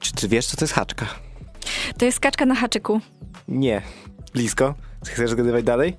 Czy 0.00 0.12
ty 0.12 0.28
wiesz, 0.28 0.46
co 0.46 0.56
to 0.56 0.64
jest 0.64 0.74
haczka? 0.74 1.06
To 1.98 2.04
jest 2.04 2.20
kaczka 2.20 2.46
na 2.46 2.54
haczyku. 2.54 3.00
Nie. 3.48 3.82
Blisko? 4.30 4.74
Chcesz 5.06 5.30
zgadywać 5.30 5.64
dalej? 5.64 5.96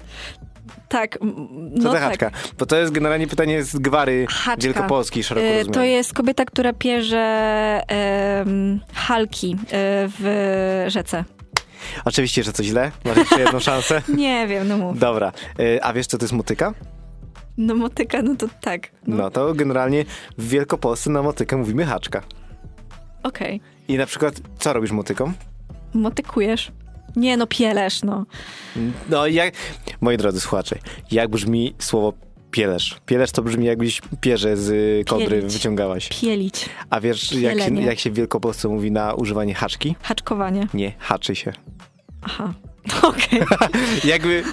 Tak, 0.89 1.17
m, 1.21 1.35
Co 1.77 1.83
no 1.83 1.83
to 1.83 1.91
tak. 1.91 2.01
haczka? 2.01 2.31
Bo 2.59 2.65
to 2.65 2.77
jest 2.77 2.91
generalnie 2.91 3.27
pytanie 3.27 3.63
z 3.63 3.75
gwary 3.77 4.25
Haczka. 4.29 4.63
wielkopolskiej, 4.63 5.23
szeroko 5.23 5.47
rozumianej. 5.47 5.73
To 5.73 5.83
jest 5.83 6.13
kobieta, 6.13 6.45
która 6.45 6.73
pierze 6.73 7.81
halki 8.93 9.53
e, 9.53 9.57
w 10.19 10.85
rzece. 10.87 11.23
Oczywiście, 12.05 12.43
że 12.43 12.53
to 12.53 12.63
źle. 12.63 12.91
Masz 13.05 13.17
jeszcze 13.17 13.39
jedną 13.39 13.59
szansę. 13.69 14.01
Nie 14.15 14.47
wiem, 14.47 14.67
no 14.67 14.77
mów. 14.77 14.99
Dobra. 14.99 15.31
E, 15.59 15.83
A 15.83 15.93
wiesz, 15.93 16.07
co 16.07 16.17
to 16.17 16.23
jest 16.23 16.33
motyka? 16.33 16.73
No 17.57 17.75
motyka, 17.75 18.21
no 18.21 18.35
to 18.35 18.47
tak. 18.61 18.87
No, 19.07 19.15
No 19.15 19.29
to 19.31 19.53
generalnie 19.53 20.05
w 20.37 20.49
Wielkopolsce 20.49 21.09
na 21.09 21.21
motykę 21.21 21.57
mówimy 21.57 21.85
haczka. 21.85 22.21
Okej. 23.23 23.61
I 23.87 23.97
na 23.97 24.05
przykład, 24.05 24.33
co 24.59 24.73
robisz 24.73 24.91
motyką? 24.91 25.33
Motykujesz. 25.93 26.71
Nie, 27.15 27.37
no 27.37 27.47
pielesz, 27.47 28.03
no. 28.03 28.25
No 29.09 29.27
jak... 29.27 29.53
Moi 30.01 30.17
drodzy 30.17 30.39
słuchacze, 30.39 30.75
jak 31.11 31.29
brzmi 31.29 31.73
słowo 31.79 32.13
pielesz? 32.51 32.97
Pielesz 33.05 33.31
to 33.31 33.41
brzmi 33.43 33.65
jakbyś 33.65 34.01
pierze 34.21 34.57
z 34.57 34.69
y, 34.69 35.03
kodry 35.07 35.27
Pielić. 35.27 35.53
wyciągałaś. 35.53 36.09
Pielić. 36.21 36.69
A 36.89 36.99
wiesz, 37.01 37.31
jak 37.31 37.53
się, 37.53 37.65
Pielenie. 37.65 37.81
jak 37.85 37.99
się 37.99 38.11
w 38.11 38.13
Wielkopolsce 38.13 38.67
mówi 38.67 38.91
na 38.91 39.13
używanie 39.13 39.53
haczki? 39.53 39.95
Haczkowanie. 40.01 40.67
Nie, 40.73 40.93
haczy 40.99 41.35
się. 41.35 41.53
Aha. 42.21 42.53
Okej, 43.01 43.41
Jakby 44.11 44.43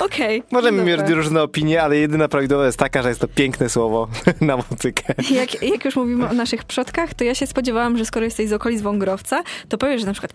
okej. 0.00 0.42
możemy 0.52 0.78
Dobra. 0.78 1.04
mieć 1.04 1.16
różne 1.16 1.42
opinie, 1.42 1.82
ale 1.82 1.96
jedyna 1.96 2.28
prawidłowa 2.28 2.66
jest 2.66 2.78
taka, 2.78 3.02
że 3.02 3.08
jest 3.08 3.20
to 3.20 3.28
piękne 3.28 3.68
słowo 3.68 4.08
na 4.40 4.56
motykę. 4.56 5.14
Jak, 5.30 5.62
jak 5.62 5.84
już 5.84 5.96
mówimy 5.96 6.28
o 6.28 6.32
naszych 6.32 6.64
przodkach, 6.64 7.14
to 7.14 7.24
ja 7.24 7.34
się 7.34 7.46
spodziewałam, 7.46 7.98
że 7.98 8.04
skoro 8.04 8.24
jesteś 8.24 8.48
z 8.48 8.52
okolic 8.52 8.82
Wągrowca, 8.82 9.42
to 9.68 9.78
powiesz, 9.78 10.00
że 10.00 10.06
na 10.06 10.12
przykład 10.12 10.32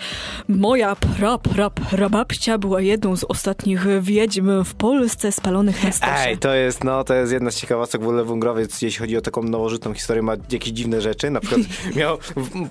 moja 0.49 0.95
pra, 0.95 1.37
pra, 1.37 1.69
prababcia 1.69 2.57
była 2.57 2.81
jedną 2.81 3.15
z 3.15 3.23
ostatnich 3.23 4.01
wiedźm 4.01 4.63
w 4.63 4.73
Polsce 4.75 5.31
spalonych 5.31 5.83
na 5.83 5.91
stosie. 5.91 6.11
Ej, 6.17 6.37
to 6.37 6.53
jest, 6.53 6.83
no, 6.83 7.03
to 7.03 7.13
jest 7.13 7.31
jedna 7.33 7.51
z 7.51 7.55
ciekawostek 7.55 8.01
w 8.01 8.03
ogóle 8.03 8.23
Wągrowiec, 8.23 8.81
jeśli 8.81 8.99
chodzi 8.99 9.17
o 9.17 9.21
taką 9.21 9.43
nowożytną 9.43 9.93
historię, 9.93 10.21
ma 10.21 10.33
jakieś 10.51 10.69
dziwne 10.73 11.01
rzeczy, 11.01 11.29
na 11.29 11.39
przykład 11.39 11.61
miał, 11.95 12.17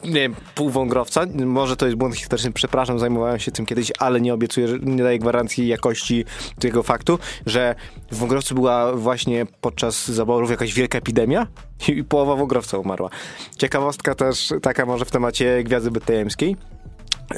nie 0.05 0.13
wiem, 0.21 0.35
pół 0.55 0.71
Wągrowca, 0.71 1.25
może 1.47 1.77
to 1.77 1.87
jest 1.87 1.99
błąd 1.99 2.17
historyczny, 2.17 2.53
przepraszam, 2.53 2.99
zajmowałem 2.99 3.39
się 3.39 3.51
tym 3.53 3.67
kiedyś, 3.67 3.93
ale 3.99 4.21
nie 4.21 4.35
obiecuję, 4.35 4.69
że 4.69 4.78
nie 4.83 5.03
daję 5.03 5.19
gwarancji 5.19 5.69
jakości 5.69 6.25
tego 6.59 6.83
faktu, 6.83 7.19
że 7.47 7.75
w 8.11 8.17
Wągrowcu 8.17 8.55
była 8.55 8.93
właśnie 8.93 9.47
podczas 9.61 10.09
zaborów 10.09 10.51
jakaś 10.51 10.75
wielka 10.75 10.99
epidemia 10.99 11.47
i 11.89 12.05
połowa 12.05 12.37
Wągrowca 12.37 12.79
umarła. 12.79 13.11
Ciekawostka 13.57 14.15
też 14.15 14.53
taka 14.63 14.87
może 14.87 15.05
w 15.05 15.11
temacie 15.11 15.65
Gwiazdy 15.65 15.91
Betlejemskiej. 15.91 16.57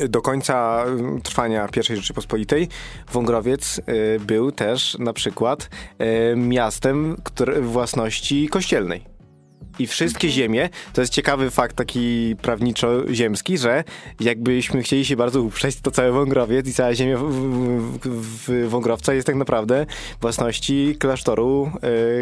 Do 0.08 0.22
końca 0.22 0.84
y, 1.18 1.22
trwania 1.22 1.68
I 1.76 1.96
Rzeczypospolitej 1.96 2.68
Wągrowiec 3.12 3.78
y, 3.78 4.20
był 4.20 4.52
też 4.52 4.98
na 4.98 5.12
przykład 5.12 5.70
y, 6.32 6.36
miastem 6.36 7.16
które, 7.24 7.60
własności 7.60 8.48
kościelnej. 8.48 9.09
I 9.78 9.86
wszystkie 9.86 10.28
ziemie, 10.28 10.68
to 10.92 11.00
jest 11.00 11.12
ciekawy 11.12 11.50
fakt 11.50 11.76
taki 11.76 12.36
prawniczo-ziemski, 12.42 13.58
że 13.58 13.84
jakbyśmy 14.20 14.82
chcieli 14.82 15.04
się 15.04 15.16
bardzo 15.16 15.42
uprzeć, 15.42 15.80
to 15.80 15.90
cały 15.90 16.12
Wągrowiec 16.12 16.68
i 16.68 16.74
cała 16.74 16.94
ziemia 16.94 17.18
w, 17.18 17.22
w, 17.22 18.48
w, 18.48 18.68
Wągrowca 18.68 19.14
jest 19.14 19.26
tak 19.26 19.36
naprawdę 19.36 19.86
własności 20.20 20.96
klasztoru, 20.98 21.70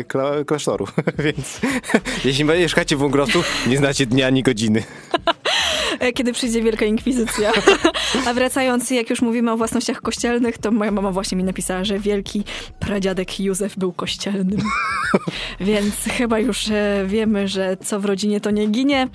y, 0.01 0.05
kla, 0.05 0.45
klasztoru. 0.45 0.87
Więc 1.25 1.61
jeśli 2.25 2.45
mieszkacie 2.45 2.97
w 2.97 2.99
Wągrowcu, 2.99 3.43
nie 3.67 3.79
znacie 3.79 4.07
dnia 4.07 4.27
ani 4.27 4.43
godziny. 4.43 4.83
E, 6.09 6.13
Kiedy 6.13 6.33
przyjdzie 6.33 6.63
Wielka 6.63 6.85
Inkwizycja. 6.85 7.53
A 8.27 8.35
wracając, 8.35 8.91
jak 8.91 9.11
już 9.11 9.23
mówimy 9.23 9.53
o 9.53 9.57
własnościach 9.57 10.01
kościelnych, 10.01 10.59
to 10.59 10.71
moja 10.71 10.91
mama 10.91 11.11
właśnie 11.13 11.39
mi 11.39 11.45
napisała, 11.45 11.85
że 11.85 11.99
wielki 11.99 12.45
pradziadek 12.81 13.41
Józef 13.41 13.77
był 13.79 13.93
kościelnym. 13.93 14.61
Więc 15.61 15.95
chyba 16.05 16.39
już 16.39 16.69
e, 16.71 17.05
wiemy, 17.07 17.49
że 17.49 17.77
co 17.85 18.01
w 18.01 18.05
rodzinie 18.05 18.41
to 18.41 18.51
nie 18.51 18.67
ginie. 18.67 19.09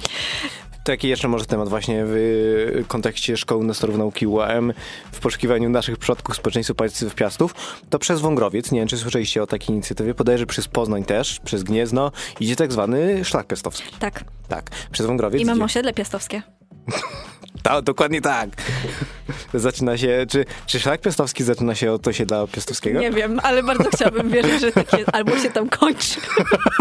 To 0.83 0.91
jaki 0.91 1.07
jeszcze 1.07 1.27
może 1.27 1.45
temat 1.45 1.69
właśnie 1.69 2.03
w 2.05 2.83
kontekście 2.87 3.37
Szkoły 3.37 3.65
Nestorów 3.65 3.97
Nauki 3.97 4.27
UAM 4.27 4.73
w 5.11 5.19
poszukiwaniu 5.19 5.69
naszych 5.69 5.97
przodków 5.97 6.35
społeczeństwa 6.35 6.73
państw 6.73 7.15
Piastów, 7.15 7.55
to 7.89 7.99
przez 7.99 8.21
Wągrowiec, 8.21 8.71
nie 8.71 8.79
wiem 8.79 8.87
czy 8.87 8.97
słyszeliście 8.97 9.43
o 9.43 9.47
takiej 9.47 9.69
inicjatywie, 9.75 10.13
podejrzę 10.13 10.45
przez 10.45 10.67
Poznań 10.67 11.03
też, 11.05 11.39
przez 11.39 11.63
Gniezno, 11.63 12.11
idzie 12.39 12.55
tak 12.55 12.71
zwany 12.71 13.25
szlak 13.25 13.47
piastowski. 13.47 13.83
Tak. 13.99 14.23
Tak, 14.47 14.69
przez 14.91 15.05
Wągrowiec 15.05 15.41
I 15.41 15.45
mamy 15.45 15.57
idzie. 15.57 15.65
osiedle 15.65 15.93
piastowskie. 15.93 16.41
Ta, 17.63 17.81
dokładnie 17.81 18.21
tak. 18.21 18.49
Zaczyna 19.53 19.97
się, 19.97 20.25
czy, 20.29 20.45
czy 20.65 20.79
szlak 20.79 21.01
piastowski 21.01 21.43
zaczyna 21.43 21.75
się 21.75 21.91
od 21.91 22.07
osiedla 22.07 22.47
piastowskiego? 22.47 22.99
Nie 22.99 23.11
wiem, 23.11 23.39
ale 23.43 23.63
bardzo 23.63 23.89
chciałabym 23.93 24.29
wierzyć, 24.29 24.61
że 24.61 24.71
takie 24.71 25.15
albo 25.15 25.37
się 25.39 25.49
tam 25.51 25.69
kończy. 25.69 26.19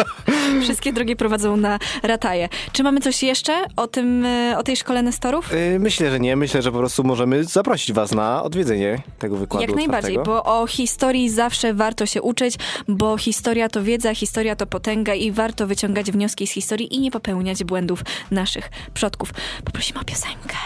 Wszystkie 0.63 0.93
drogi 0.93 1.17
prowadzą 1.17 1.57
na 1.57 1.79
Rataje. 2.03 2.49
Czy 2.73 2.83
mamy 2.83 3.01
coś 3.01 3.23
jeszcze 3.23 3.65
o 3.77 3.87
tym, 3.87 4.25
e, 4.25 4.55
o 4.59 4.63
tej 4.63 4.77
szkole 4.77 5.03
Nestorów? 5.03 5.53
Y, 5.53 5.79
Myślę, 5.81 6.11
że 6.11 6.21
nie. 6.21 6.37
Myślę, 6.37 6.63
że 6.63 6.73
po 6.73 6.79
prostu 6.79 7.05
możemy 7.05 7.45
zaprosić 7.45 7.93
was 7.93 8.13
na 8.13 8.43
odwiedzenie 8.43 9.03
tego 9.19 9.37
wykładu 9.37 9.67
Jak 9.67 9.77
najbardziej, 9.77 10.19
otwartego. 10.19 10.43
bo 10.45 10.61
o 10.61 10.67
historii 10.67 11.31
zawsze 11.31 11.75
warto 11.75 12.07
się 12.07 12.23
uczyć, 12.23 12.55
bo 12.89 13.19
historia 13.19 13.69
to 13.69 13.83
wiedza, 13.83 14.15
historia 14.15 14.57
to 14.57 14.67
potęga 14.67 15.15
i 15.15 15.31
warto 15.33 15.67
wyciągać 15.67 16.13
wnioski 16.13 16.47
z 16.47 16.51
historii 16.51 16.95
i 16.95 17.01
nie 17.01 17.11
popełniać 17.11 17.65
błędów 17.65 18.03
naszych 18.31 18.71
przodków. 18.95 19.31
Poprosimy 19.65 20.01
o 20.01 20.05
piosenkę. 20.05 20.57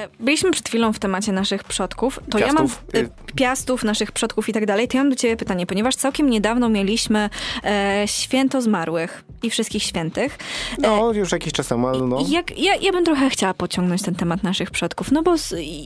E, 0.00 0.08
Byliśmy 0.20 0.50
przed 0.50 0.68
chwilą 0.68 0.92
w 0.92 0.98
temacie 0.98 1.32
naszych 1.32 1.64
przodków. 1.64 2.20
To 2.30 2.38
Piastów. 2.38 2.82
ja 2.94 3.00
mam 3.02 3.06
e, 3.06 3.32
piastów, 3.34 3.84
naszych 3.84 4.12
przodków 4.12 4.48
i 4.48 4.52
tak 4.52 4.66
dalej. 4.66 4.88
To 4.88 4.96
ja 4.96 5.02
mam 5.04 5.10
do 5.10 5.16
ciebie 5.16 5.36
pytanie, 5.36 5.66
ponieważ 5.66 5.96
całkiem 5.96 6.30
niedawno 6.30 6.68
mieliśmy 6.68 7.30
e, 7.64 8.02
święto 8.06 8.62
zmarłych 8.62 9.24
i 9.42 9.50
wszystkich 9.50 9.82
świętych. 9.82 10.38
No, 10.78 11.12
już 11.12 11.32
jakiś 11.32 11.52
czas 11.52 11.68
temu, 11.68 11.88
ale 11.88 12.06
no. 12.06 12.24
Jak, 12.28 12.58
ja, 12.58 12.74
ja 12.76 12.92
bym 12.92 13.04
trochę 13.04 13.30
chciała 13.30 13.54
pociągnąć 13.54 14.02
ten 14.02 14.14
temat 14.14 14.42
naszych 14.42 14.70
przodków, 14.70 15.12
no 15.12 15.22
bo 15.22 15.34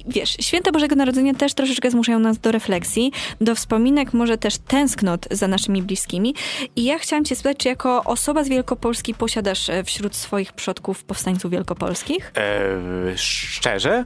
wiesz, 0.06 0.36
święta 0.40 0.72
Bożego 0.72 0.96
Narodzenia 0.96 1.34
też 1.34 1.54
troszeczkę 1.54 1.90
zmuszają 1.90 2.18
nas 2.18 2.38
do 2.38 2.52
refleksji, 2.52 3.12
do 3.40 3.54
wspominek, 3.54 4.12
może 4.12 4.38
też 4.38 4.58
tęsknot 4.58 5.26
za 5.30 5.48
naszymi 5.48 5.82
bliskimi. 5.82 6.34
I 6.76 6.84
ja 6.84 6.98
chciałam 6.98 7.24
cię 7.24 7.36
spytać, 7.36 7.56
czy 7.56 7.68
jako 7.68 8.04
osoba 8.04 8.44
z 8.44 8.48
Wielkopolski 8.48 9.14
posiadasz 9.14 9.70
e, 9.70 9.84
wśród 9.84 10.16
swoich 10.16 10.52
przodków 10.52 11.04
powstańców 11.04 11.50
wielkopolskich? 11.50 12.32
E, 12.36 13.18
szczerze? 13.18 14.03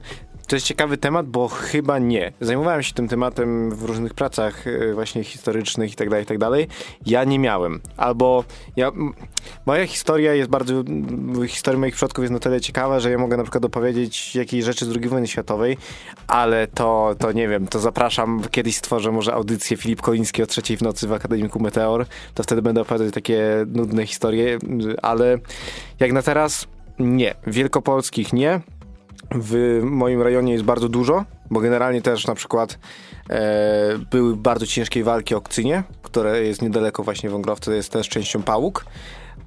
To 0.48 0.56
jest 0.56 0.66
ciekawy 0.66 0.96
temat, 0.98 1.26
bo 1.26 1.48
chyba 1.48 1.98
nie. 1.98 2.32
Zajmowałem 2.40 2.82
się 2.82 2.94
tym 2.94 3.08
tematem 3.08 3.70
w 3.70 3.84
różnych 3.84 4.14
pracach 4.14 4.66
e, 4.66 4.94
właśnie 4.94 5.24
historycznych 5.24 5.92
i 5.92 5.96
tak 5.96 6.10
dalej, 6.10 6.24
i 6.24 6.26
tak 6.26 6.38
dalej. 6.38 6.68
Ja 7.06 7.24
nie 7.24 7.38
miałem. 7.38 7.80
Albo 7.96 8.44
ja, 8.76 8.92
moja 9.66 9.86
historia 9.86 10.34
jest 10.34 10.50
bardzo, 10.50 10.84
historia 11.48 11.80
moich 11.80 11.94
przodków 11.94 12.22
jest 12.22 12.32
na 12.32 12.38
tyle 12.38 12.60
ciekawa, 12.60 13.00
że 13.00 13.10
ja 13.10 13.18
mogę 13.18 13.36
na 13.36 13.42
przykład 13.42 13.64
opowiedzieć 13.64 14.34
jakieś 14.36 14.64
rzeczy 14.64 14.84
z 14.84 14.96
II 14.96 15.08
wojny 15.08 15.26
światowej, 15.26 15.76
ale 16.26 16.66
to, 16.66 17.14
to 17.18 17.32
nie 17.32 17.48
wiem, 17.48 17.66
to 17.66 17.78
zapraszam, 17.78 18.42
kiedyś 18.50 18.76
stworzę 18.76 19.12
może 19.12 19.34
audycję 19.34 19.76
Filip 19.76 20.00
Koliński 20.00 20.42
o 20.42 20.46
trzeciej 20.46 20.76
w 20.76 20.82
nocy 20.82 21.08
w 21.08 21.12
Akademiku 21.12 21.60
Meteor, 21.60 22.06
to 22.34 22.42
wtedy 22.42 22.62
będę 22.62 22.80
opowiadać 22.80 23.14
takie 23.14 23.66
nudne 23.66 24.06
historie, 24.06 24.58
ale 25.02 25.38
jak 26.00 26.12
na 26.12 26.22
teraz 26.22 26.68
nie. 26.98 27.34
Wielkopolskich 27.46 28.32
nie. 28.32 28.60
W 29.34 29.80
moim 29.82 30.22
rejonie 30.22 30.52
jest 30.52 30.64
bardzo 30.64 30.88
dużo, 30.88 31.24
bo 31.50 31.60
generalnie 31.60 32.02
też 32.02 32.26
na 32.26 32.34
przykład 32.34 32.78
e, 33.30 33.98
były 34.10 34.36
bardzo 34.36 34.66
ciężkie 34.66 35.04
walki 35.04 35.34
o 35.34 35.40
Kcynie, 35.40 35.82
które 36.02 36.42
jest 36.42 36.62
niedaleko 36.62 37.02
właśnie 37.02 37.30
Wągrowca, 37.30 37.74
jest 37.74 37.92
też 37.92 38.08
częścią 38.08 38.42
Pałuk. 38.42 38.84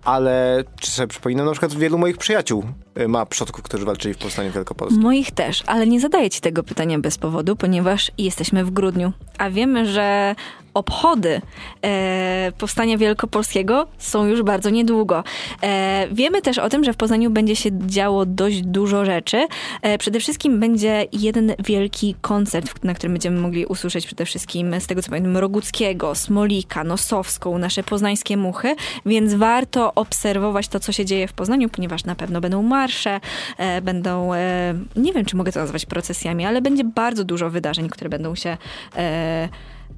Ale 0.04 0.64
czy 0.80 0.92
sobie 0.92 1.08
przypominam, 1.08 1.46
na 1.46 1.52
przykład 1.52 1.74
wielu 1.74 1.98
moich 1.98 2.18
przyjaciół 2.18 2.64
ma 3.08 3.26
przodków, 3.26 3.64
którzy 3.64 3.86
walczyli 3.86 4.14
w 4.14 4.18
Powstaniu 4.18 4.52
Wielkopolskim. 4.52 5.02
Moich 5.02 5.32
też, 5.32 5.64
ale 5.68 5.88
nie 5.88 6.00
zadaję 6.00 6.30
ci 6.30 6.42
tego 6.42 6.64
pytania 6.64 7.00
bez 7.00 7.18
powodu, 7.18 7.56
ponieważ 7.56 8.12
jesteśmy 8.18 8.66
w 8.66 8.72
grudniu, 8.72 9.12
a 9.38 9.50
wiemy, 9.50 9.86
że 9.86 10.36
obchody 10.74 11.42
e, 11.86 12.52
Powstania 12.58 12.98
Wielkopolskiego 12.98 13.88
są 13.98 14.26
już 14.26 14.44
bardzo 14.44 14.70
niedługo. 14.70 15.24
E, 15.64 16.08
wiemy 16.12 16.42
też 16.42 16.58
o 16.58 16.70
tym, 16.70 16.84
że 16.84 16.94
w 16.94 16.98
Poznaniu 16.98 17.30
będzie 17.30 17.56
się 17.56 17.70
działo 17.88 18.26
dość 18.26 18.62
dużo 18.62 19.06
rzeczy. 19.06 19.48
E, 19.82 19.98
przede 19.98 20.20
wszystkim 20.20 20.60
będzie 20.60 21.06
jeden 21.12 21.54
wielki 21.66 22.16
koncert, 22.22 22.84
na 22.84 22.94
którym 22.94 23.14
będziemy 23.14 23.40
mogli 23.40 23.66
usłyszeć 23.66 24.06
przede 24.06 24.26
wszystkim 24.26 24.82
z 24.82 24.88
tego 24.88 25.02
co 25.02 25.10
pamiętam 25.10 25.38
Roguckiego, 25.38 26.16
Smolika, 26.16 26.84
Nosowską, 26.84 27.58
nasze 27.58 27.84
poznańskie 27.84 28.38
muchy, 28.38 28.76
więc 29.06 29.34
warto 29.34 29.94
obserwować 29.94 30.68
to, 30.68 30.80
co 30.80 30.92
się 30.92 31.06
dzieje 31.06 31.28
w 31.28 31.34
Poznaniu, 31.34 31.70
ponieważ 31.70 32.04
na 32.04 32.16
pewno 32.16 32.42
będą 32.42 32.64
marsze, 32.82 33.20
e, 33.58 33.82
będą, 33.82 34.34
e, 34.34 34.74
nie 34.96 35.14
wiem, 35.14 35.26
czy 35.26 35.36
mogę 35.36 35.52
to 35.52 35.60
nazwać 35.60 35.86
procesjami, 35.86 36.46
ale 36.46 36.62
będzie 36.62 36.84
bardzo 36.84 37.24
dużo 37.24 37.50
wydarzeń, 37.50 37.90
które 37.90 38.10
będą 38.10 38.36
się 38.36 38.58
e, 38.96 39.50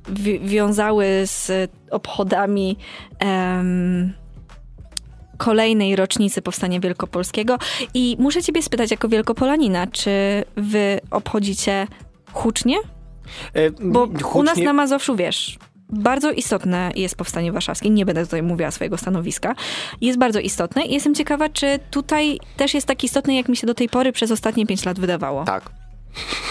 wi- 0.09 0.39
wiązały 0.39 1.05
z 1.25 1.51
obchodami 1.91 2.77
kolejnej 5.37 5.95
rocznicy 5.95 6.41
Powstania 6.41 6.79
Wielkopolskiego. 6.79 7.57
I 7.93 8.15
muszę 8.19 8.43
ciebie 8.43 8.61
spytać 8.61 8.91
jako 8.91 9.09
Wielkopolanina, 9.09 9.87
czy 9.87 10.11
wy 10.55 10.99
obchodzicie 11.11 11.87
hucznie? 12.33 12.77
E, 13.53 13.71
Bo 13.71 14.03
u 14.03 14.43
nas 14.43 14.53
hucznie- 14.53 14.65
na 14.65 14.73
Mazowszu, 14.73 15.15
wiesz, 15.15 15.57
bardzo 15.93 16.31
istotne 16.31 16.91
jest 16.95 17.15
Powstanie 17.15 17.51
Warszawskie. 17.51 17.89
Nie 17.89 18.05
będę 18.05 18.23
tutaj 18.23 18.43
mówiła 18.43 18.71
swojego 18.71 18.97
stanowiska. 18.97 19.55
Jest 20.01 20.19
bardzo 20.19 20.39
istotne 20.39 20.85
i 20.85 20.93
jestem 20.93 21.15
ciekawa, 21.15 21.49
czy 21.49 21.79
tutaj 21.91 22.39
też 22.57 22.73
jest 22.73 22.87
tak 22.87 23.03
istotne, 23.03 23.35
jak 23.35 23.49
mi 23.49 23.57
się 23.57 23.67
do 23.67 23.73
tej 23.73 23.89
pory 23.89 24.11
przez 24.11 24.31
ostatnie 24.31 24.65
pięć 24.65 24.85
lat 24.85 24.99
wydawało. 24.99 25.43
Tak. 25.43 25.83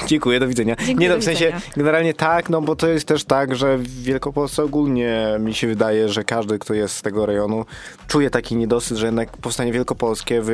Dziękuję, 0.06 0.40
do 0.40 0.48
widzenia. 0.48 0.77
Dziękuję, 0.77 1.09
nie 1.09 1.14
no, 1.14 1.20
w 1.20 1.24
sensie 1.24 1.44
widzenia. 1.44 1.62
generalnie 1.77 2.14
tak, 2.14 2.51
no 2.51 2.62
bo 2.62 2.77
to 2.77 2.89
jest 2.89 3.06
też 3.06 3.24
tak, 3.24 3.56
że 3.56 3.78
w 3.78 4.02
Wielkopolsce 4.02 4.64
ogólnie 4.64 5.36
mi 5.40 5.55
się 5.55 5.66
wydaje, 5.66 6.09
że 6.09 6.24
każdy, 6.24 6.59
kto 6.59 6.74
jest 6.74 6.97
z 6.97 7.02
tego 7.02 7.27
rejonu, 7.27 7.64
czuje 8.09 8.31
taki 8.31 8.56
niedosyt, 8.56 8.98
że 8.98 9.06
jednak 9.06 9.36
powstanie 9.36 9.73
wielkopolskie 9.73 10.40
w 10.43 10.52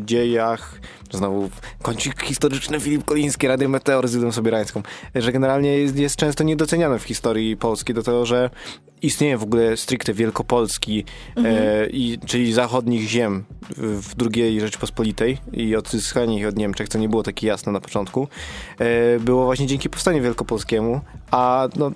dziejach, 0.00 0.80
znowu 1.12 1.50
kącik 1.82 2.22
historyczny 2.22 2.80
Filip 2.80 3.04
Koliński, 3.04 3.48
Radio 3.48 3.68
Meteor 3.68 4.08
z 4.08 4.14
Idą 4.14 4.32
Sobierańską, 4.32 4.82
że 5.14 5.32
generalnie 5.32 5.78
jest, 5.78 5.98
jest 5.98 6.16
często 6.16 6.44
niedoceniane 6.44 6.98
w 6.98 7.02
historii 7.02 7.56
Polski 7.56 7.94
do 7.94 8.02
tego, 8.02 8.26
że 8.26 8.50
istnieje 9.02 9.38
w 9.38 9.42
ogóle 9.42 9.76
stricte 9.76 10.14
Wielkopolski, 10.14 11.04
e, 11.36 11.86
i, 11.86 12.18
czyli 12.26 12.52
zachodnich 12.52 13.08
ziem 13.08 13.44
w 13.76 14.12
II 14.34 14.60
Rzeczypospolitej 14.60 15.38
i 15.52 15.76
odzyskanie 15.76 16.38
ich 16.38 16.46
od 16.46 16.56
Niemczech, 16.56 16.88
co 16.88 16.98
nie 16.98 17.08
było 17.08 17.22
takie 17.22 17.46
jasne 17.46 17.72
na 17.72 17.80
początku, 17.80 18.28
e, 18.78 19.20
było 19.20 19.44
właśnie 19.44 19.66
dzięki 19.66 19.90
Powstaniu 19.90 20.22
Wielkopolskiemu, 20.22 21.00
a 21.30 21.68
no, 21.76 21.90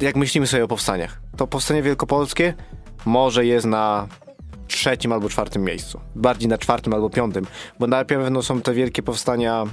jak 0.00 0.16
myślimy 0.16 0.46
sobie 0.46 0.64
o 0.64 0.68
powstaniach, 0.68 1.20
to 1.36 1.46
Powstanie 1.46 1.82
Wielkopolskie 1.82 2.54
może 3.06 3.46
jest 3.46 3.66
na 3.66 4.08
trzecim 4.68 5.12
albo 5.12 5.28
czwartym 5.28 5.64
miejscu. 5.64 6.00
Bardziej 6.14 6.48
na 6.48 6.58
czwartym 6.58 6.94
albo 6.94 7.10
piątym, 7.10 7.46
bo 7.80 7.86
na 7.86 8.04
pewno 8.04 8.42
są 8.42 8.60
te 8.60 8.74
wielkie 8.74 9.02
powstania 9.02 9.66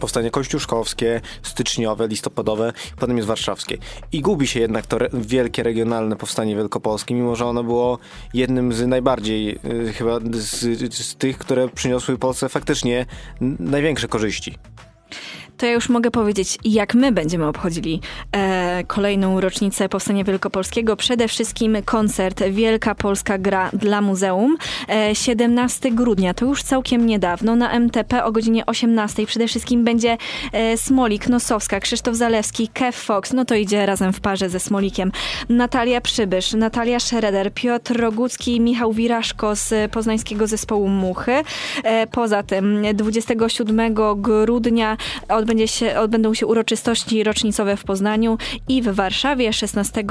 Powstanie 0.00 0.30
kościuszkowskie, 0.30 1.20
styczniowe, 1.42 2.08
listopadowe, 2.08 2.72
potem 2.98 3.16
jest 3.16 3.28
warszawskie. 3.28 3.78
I 4.12 4.20
gubi 4.20 4.46
się 4.46 4.60
jednak 4.60 4.86
to 4.86 4.96
re- 4.96 5.08
wielkie 5.12 5.62
regionalne 5.62 6.16
powstanie 6.16 6.56
wielkopolskie, 6.56 7.14
mimo 7.14 7.36
że 7.36 7.46
ono 7.46 7.64
było 7.64 7.98
jednym 8.34 8.72
z 8.72 8.86
najbardziej, 8.86 9.58
y, 9.88 9.92
chyba 9.92 10.18
z, 10.32 10.94
z 10.94 11.16
tych, 11.16 11.38
które 11.38 11.68
przyniosły 11.68 12.18
Polsce 12.18 12.48
faktycznie 12.48 13.06
największe 13.58 14.08
korzyści. 14.08 14.58
To 15.60 15.66
ja 15.66 15.72
już 15.72 15.88
mogę 15.88 16.10
powiedzieć, 16.10 16.58
jak 16.64 16.94
my 16.94 17.12
będziemy 17.12 17.46
obchodzili 17.46 18.00
e, 18.32 18.84
kolejną 18.86 19.40
rocznicę 19.40 19.88
Powstania 19.88 20.24
Wielkopolskiego. 20.24 20.96
Przede 20.96 21.28
wszystkim 21.28 21.76
koncert 21.84 22.42
Wielka 22.50 22.94
Polska 22.94 23.38
Gra 23.38 23.70
dla 23.72 24.00
Muzeum. 24.00 24.56
E, 24.88 25.14
17 25.14 25.90
grudnia, 25.90 26.34
to 26.34 26.44
już 26.44 26.62
całkiem 26.62 27.06
niedawno, 27.06 27.56
na 27.56 27.72
MTP 27.72 28.24
o 28.24 28.32
godzinie 28.32 28.66
18. 28.66 29.26
Przede 29.26 29.48
wszystkim 29.48 29.84
będzie 29.84 30.16
e, 30.52 30.76
Smolik, 30.76 31.28
Nosowska, 31.28 31.80
Krzysztof 31.80 32.14
Zalewski, 32.16 32.68
Kev 32.68 32.92
Fox, 32.98 33.32
no 33.32 33.44
to 33.44 33.54
idzie 33.54 33.86
razem 33.86 34.12
w 34.12 34.20
parze 34.20 34.48
ze 34.48 34.60
Smolikiem. 34.60 35.12
Natalia 35.48 36.00
Przybysz, 36.00 36.52
Natalia 36.52 37.00
Schroeder, 37.00 37.54
Piotr 37.54 37.96
Rogucki, 37.96 38.60
Michał 38.60 38.92
Wiraszko 38.92 39.56
z 39.56 39.92
poznańskiego 39.92 40.46
zespołu 40.46 40.88
Muchy. 40.88 41.42
E, 41.84 42.06
Poza 42.06 42.42
tym 42.42 42.82
27 42.94 43.94
grudnia 44.16 44.96
odbędzie 45.28 45.49
się, 45.66 45.98
odbędą 45.98 46.34
się 46.34 46.46
uroczystości 46.46 47.24
rocznicowe 47.24 47.76
w 47.76 47.84
Poznaniu 47.84 48.38
i 48.68 48.82
w 48.82 48.88
Warszawie 48.88 49.52
16 49.52 50.04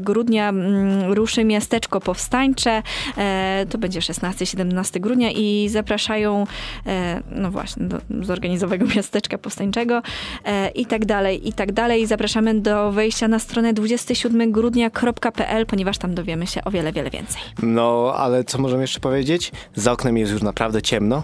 grudnia 0.00 0.48
mm, 0.48 1.12
ruszy 1.12 1.44
miasteczko 1.44 2.00
powstańcze. 2.00 2.82
E, 3.18 3.66
To 3.70 3.78
będzie 3.78 4.00
16-17 4.00 5.00
grudnia 5.00 5.30
i 5.30 5.68
zapraszają 5.68 6.46
e, 6.86 7.22
no 7.30 7.50
właśnie 7.50 7.86
do 7.86 7.98
zorganizowego 8.22 8.86
miasteczka 8.96 9.38
powstańczego 9.38 10.02
e, 10.44 10.68
i 10.70 10.86
tak 10.86 11.04
dalej, 11.04 11.48
i 11.48 11.52
tak 11.52 11.72
dalej. 11.72 12.06
Zapraszamy 12.06 12.60
do 12.60 12.92
wejścia 12.92 13.28
na 13.28 13.38
stronę 13.38 13.74
27grudnia.pl, 13.74 15.66
ponieważ 15.66 15.98
tam 15.98 16.14
dowiemy 16.14 16.46
się 16.46 16.64
o 16.64 16.70
wiele, 16.70 16.92
wiele 16.92 17.10
więcej. 17.10 17.42
No, 17.62 18.12
ale 18.16 18.44
co 18.44 18.58
możemy 18.58 18.82
jeszcze 18.82 19.00
powiedzieć? 19.00 19.52
Za 19.74 19.92
oknem 19.92 20.16
jest 20.16 20.32
już 20.32 20.42
naprawdę 20.42 20.82
ciemno, 20.82 21.22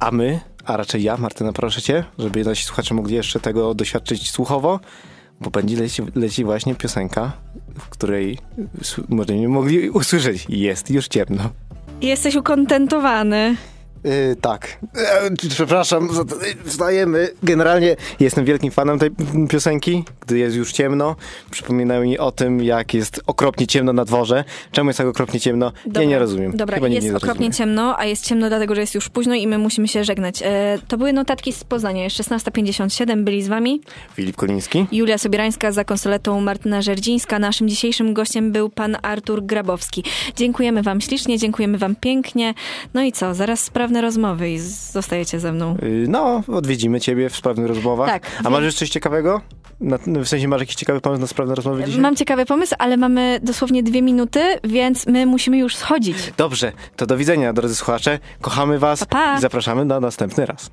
a 0.00 0.10
my, 0.10 0.40
a 0.68 0.76
raczej 0.76 1.02
ja, 1.02 1.16
Martyna, 1.16 1.52
proszę 1.52 1.82
cię, 1.82 2.04
żeby 2.18 2.44
nasi 2.44 2.64
słuchacze 2.64 2.94
mogli 2.94 3.14
jeszcze 3.14 3.40
tego 3.40 3.74
doświadczyć 3.74 4.30
słuchowo, 4.30 4.80
bo 5.40 5.50
będzie 5.50 5.76
leci, 5.76 6.02
leci 6.14 6.44
właśnie 6.44 6.74
piosenka, 6.74 7.32
w 7.78 7.88
której 7.88 8.38
możemy 9.08 9.48
mogli 9.48 9.90
usłyszeć 9.90 10.46
Jest 10.48 10.90
już 10.90 11.08
ciemno. 11.08 11.50
Jesteś 12.00 12.34
ukontentowany. 12.34 13.56
Yy, 14.04 14.36
tak. 14.40 14.78
E, 14.96 15.48
przepraszam, 15.50 16.14
za 16.14 16.24
to- 16.24 16.36
wstajemy. 16.64 17.28
Generalnie 17.42 17.96
jestem 18.20 18.44
wielkim 18.44 18.70
fanem 18.70 18.98
tej 18.98 19.10
piosenki, 19.50 20.04
gdy 20.20 20.38
jest 20.38 20.56
już 20.56 20.72
ciemno. 20.72 21.16
Przypomina 21.50 22.00
mi 22.00 22.18
o 22.18 22.32
tym, 22.32 22.62
jak 22.62 22.94
jest 22.94 23.20
okropnie 23.26 23.66
ciemno 23.66 23.92
na 23.92 24.04
dworze. 24.04 24.44
Czemu 24.72 24.90
jest 24.90 24.98
tak 24.98 25.06
okropnie 25.06 25.40
ciemno? 25.40 25.72
ja 25.94 26.04
nie 26.04 26.18
rozumiem. 26.18 26.56
Dobra, 26.56 26.74
Chyba 26.74 26.88
jest 26.88 27.06
nie 27.06 27.16
okropnie 27.16 27.46
zrozumie. 27.46 27.54
ciemno, 27.54 27.98
a 27.98 28.04
jest 28.04 28.24
ciemno 28.26 28.48
dlatego, 28.48 28.74
że 28.74 28.80
jest 28.80 28.94
już 28.94 29.08
późno 29.08 29.34
i 29.34 29.46
my 29.46 29.58
musimy 29.58 29.88
się 29.88 30.04
żegnać. 30.04 30.42
E, 30.42 30.78
to 30.88 30.98
były 30.98 31.12
notatki 31.12 31.52
z 31.52 31.64
Poznania. 31.64 32.04
Jest 32.04 32.16
16.57, 32.16 33.24
byli 33.24 33.42
z 33.42 33.48
wami 33.48 33.80
Filip 34.14 34.36
Koliński. 34.36 34.86
Julia 34.92 35.18
Sobierańska 35.18 35.72
za 35.72 35.84
konsoletą 35.84 36.40
Martyna 36.40 36.82
Żerdzińska. 36.82 37.38
Naszym 37.38 37.68
dzisiejszym 37.68 38.14
gościem 38.14 38.52
był 38.52 38.68
pan 38.68 38.96
Artur 39.02 39.42
Grabowski. 39.46 40.04
Dziękujemy 40.36 40.82
wam 40.82 41.00
ślicznie, 41.00 41.38
dziękujemy 41.38 41.78
wam 41.78 41.96
pięknie. 41.96 42.54
No 42.94 43.02
i 43.02 43.12
co, 43.12 43.34
zaraz 43.34 43.64
sprawne 43.88 44.00
rozmowy 44.00 44.50
i 44.50 44.58
zostajecie 44.92 45.40
ze 45.40 45.52
mną. 45.52 45.76
Yy, 45.82 46.04
No, 46.08 46.42
odwiedzimy 46.48 47.00
ciebie 47.00 47.30
w 47.30 47.36
sprawnych 47.36 47.66
rozmowach. 47.66 48.08
Tak. 48.08 48.30
A 48.44 48.50
masz 48.50 48.64
jeszcze 48.64 48.78
coś 48.78 48.88
ciekawego? 48.90 49.40
Na, 49.80 49.98
w 49.98 50.28
sensie 50.28 50.48
masz 50.48 50.60
jakiś 50.60 50.74
ciekawy 50.76 51.00
pomysł 51.00 51.20
na 51.20 51.26
sprawne 51.26 51.54
rozmowy 51.54 51.84
dzisiaj? 51.84 52.00
Mam 52.00 52.16
ciekawy 52.16 52.46
pomysł, 52.46 52.74
ale 52.78 52.96
mamy 52.96 53.40
dosłownie 53.42 53.82
dwie 53.82 54.02
minuty, 54.02 54.40
więc 54.64 55.06
my 55.06 55.26
musimy 55.26 55.58
już 55.58 55.76
schodzić. 55.76 56.16
Dobrze, 56.36 56.72
to 56.96 57.06
do 57.06 57.16
widzenia, 57.16 57.52
drodzy 57.52 57.74
słuchacze. 57.74 58.18
Kochamy 58.40 58.78
was 58.78 59.00
Pa, 59.00 59.06
pa. 59.06 59.38
i 59.38 59.40
zapraszamy 59.40 59.84
na 59.84 60.00
następny 60.00 60.46
raz. 60.46 60.70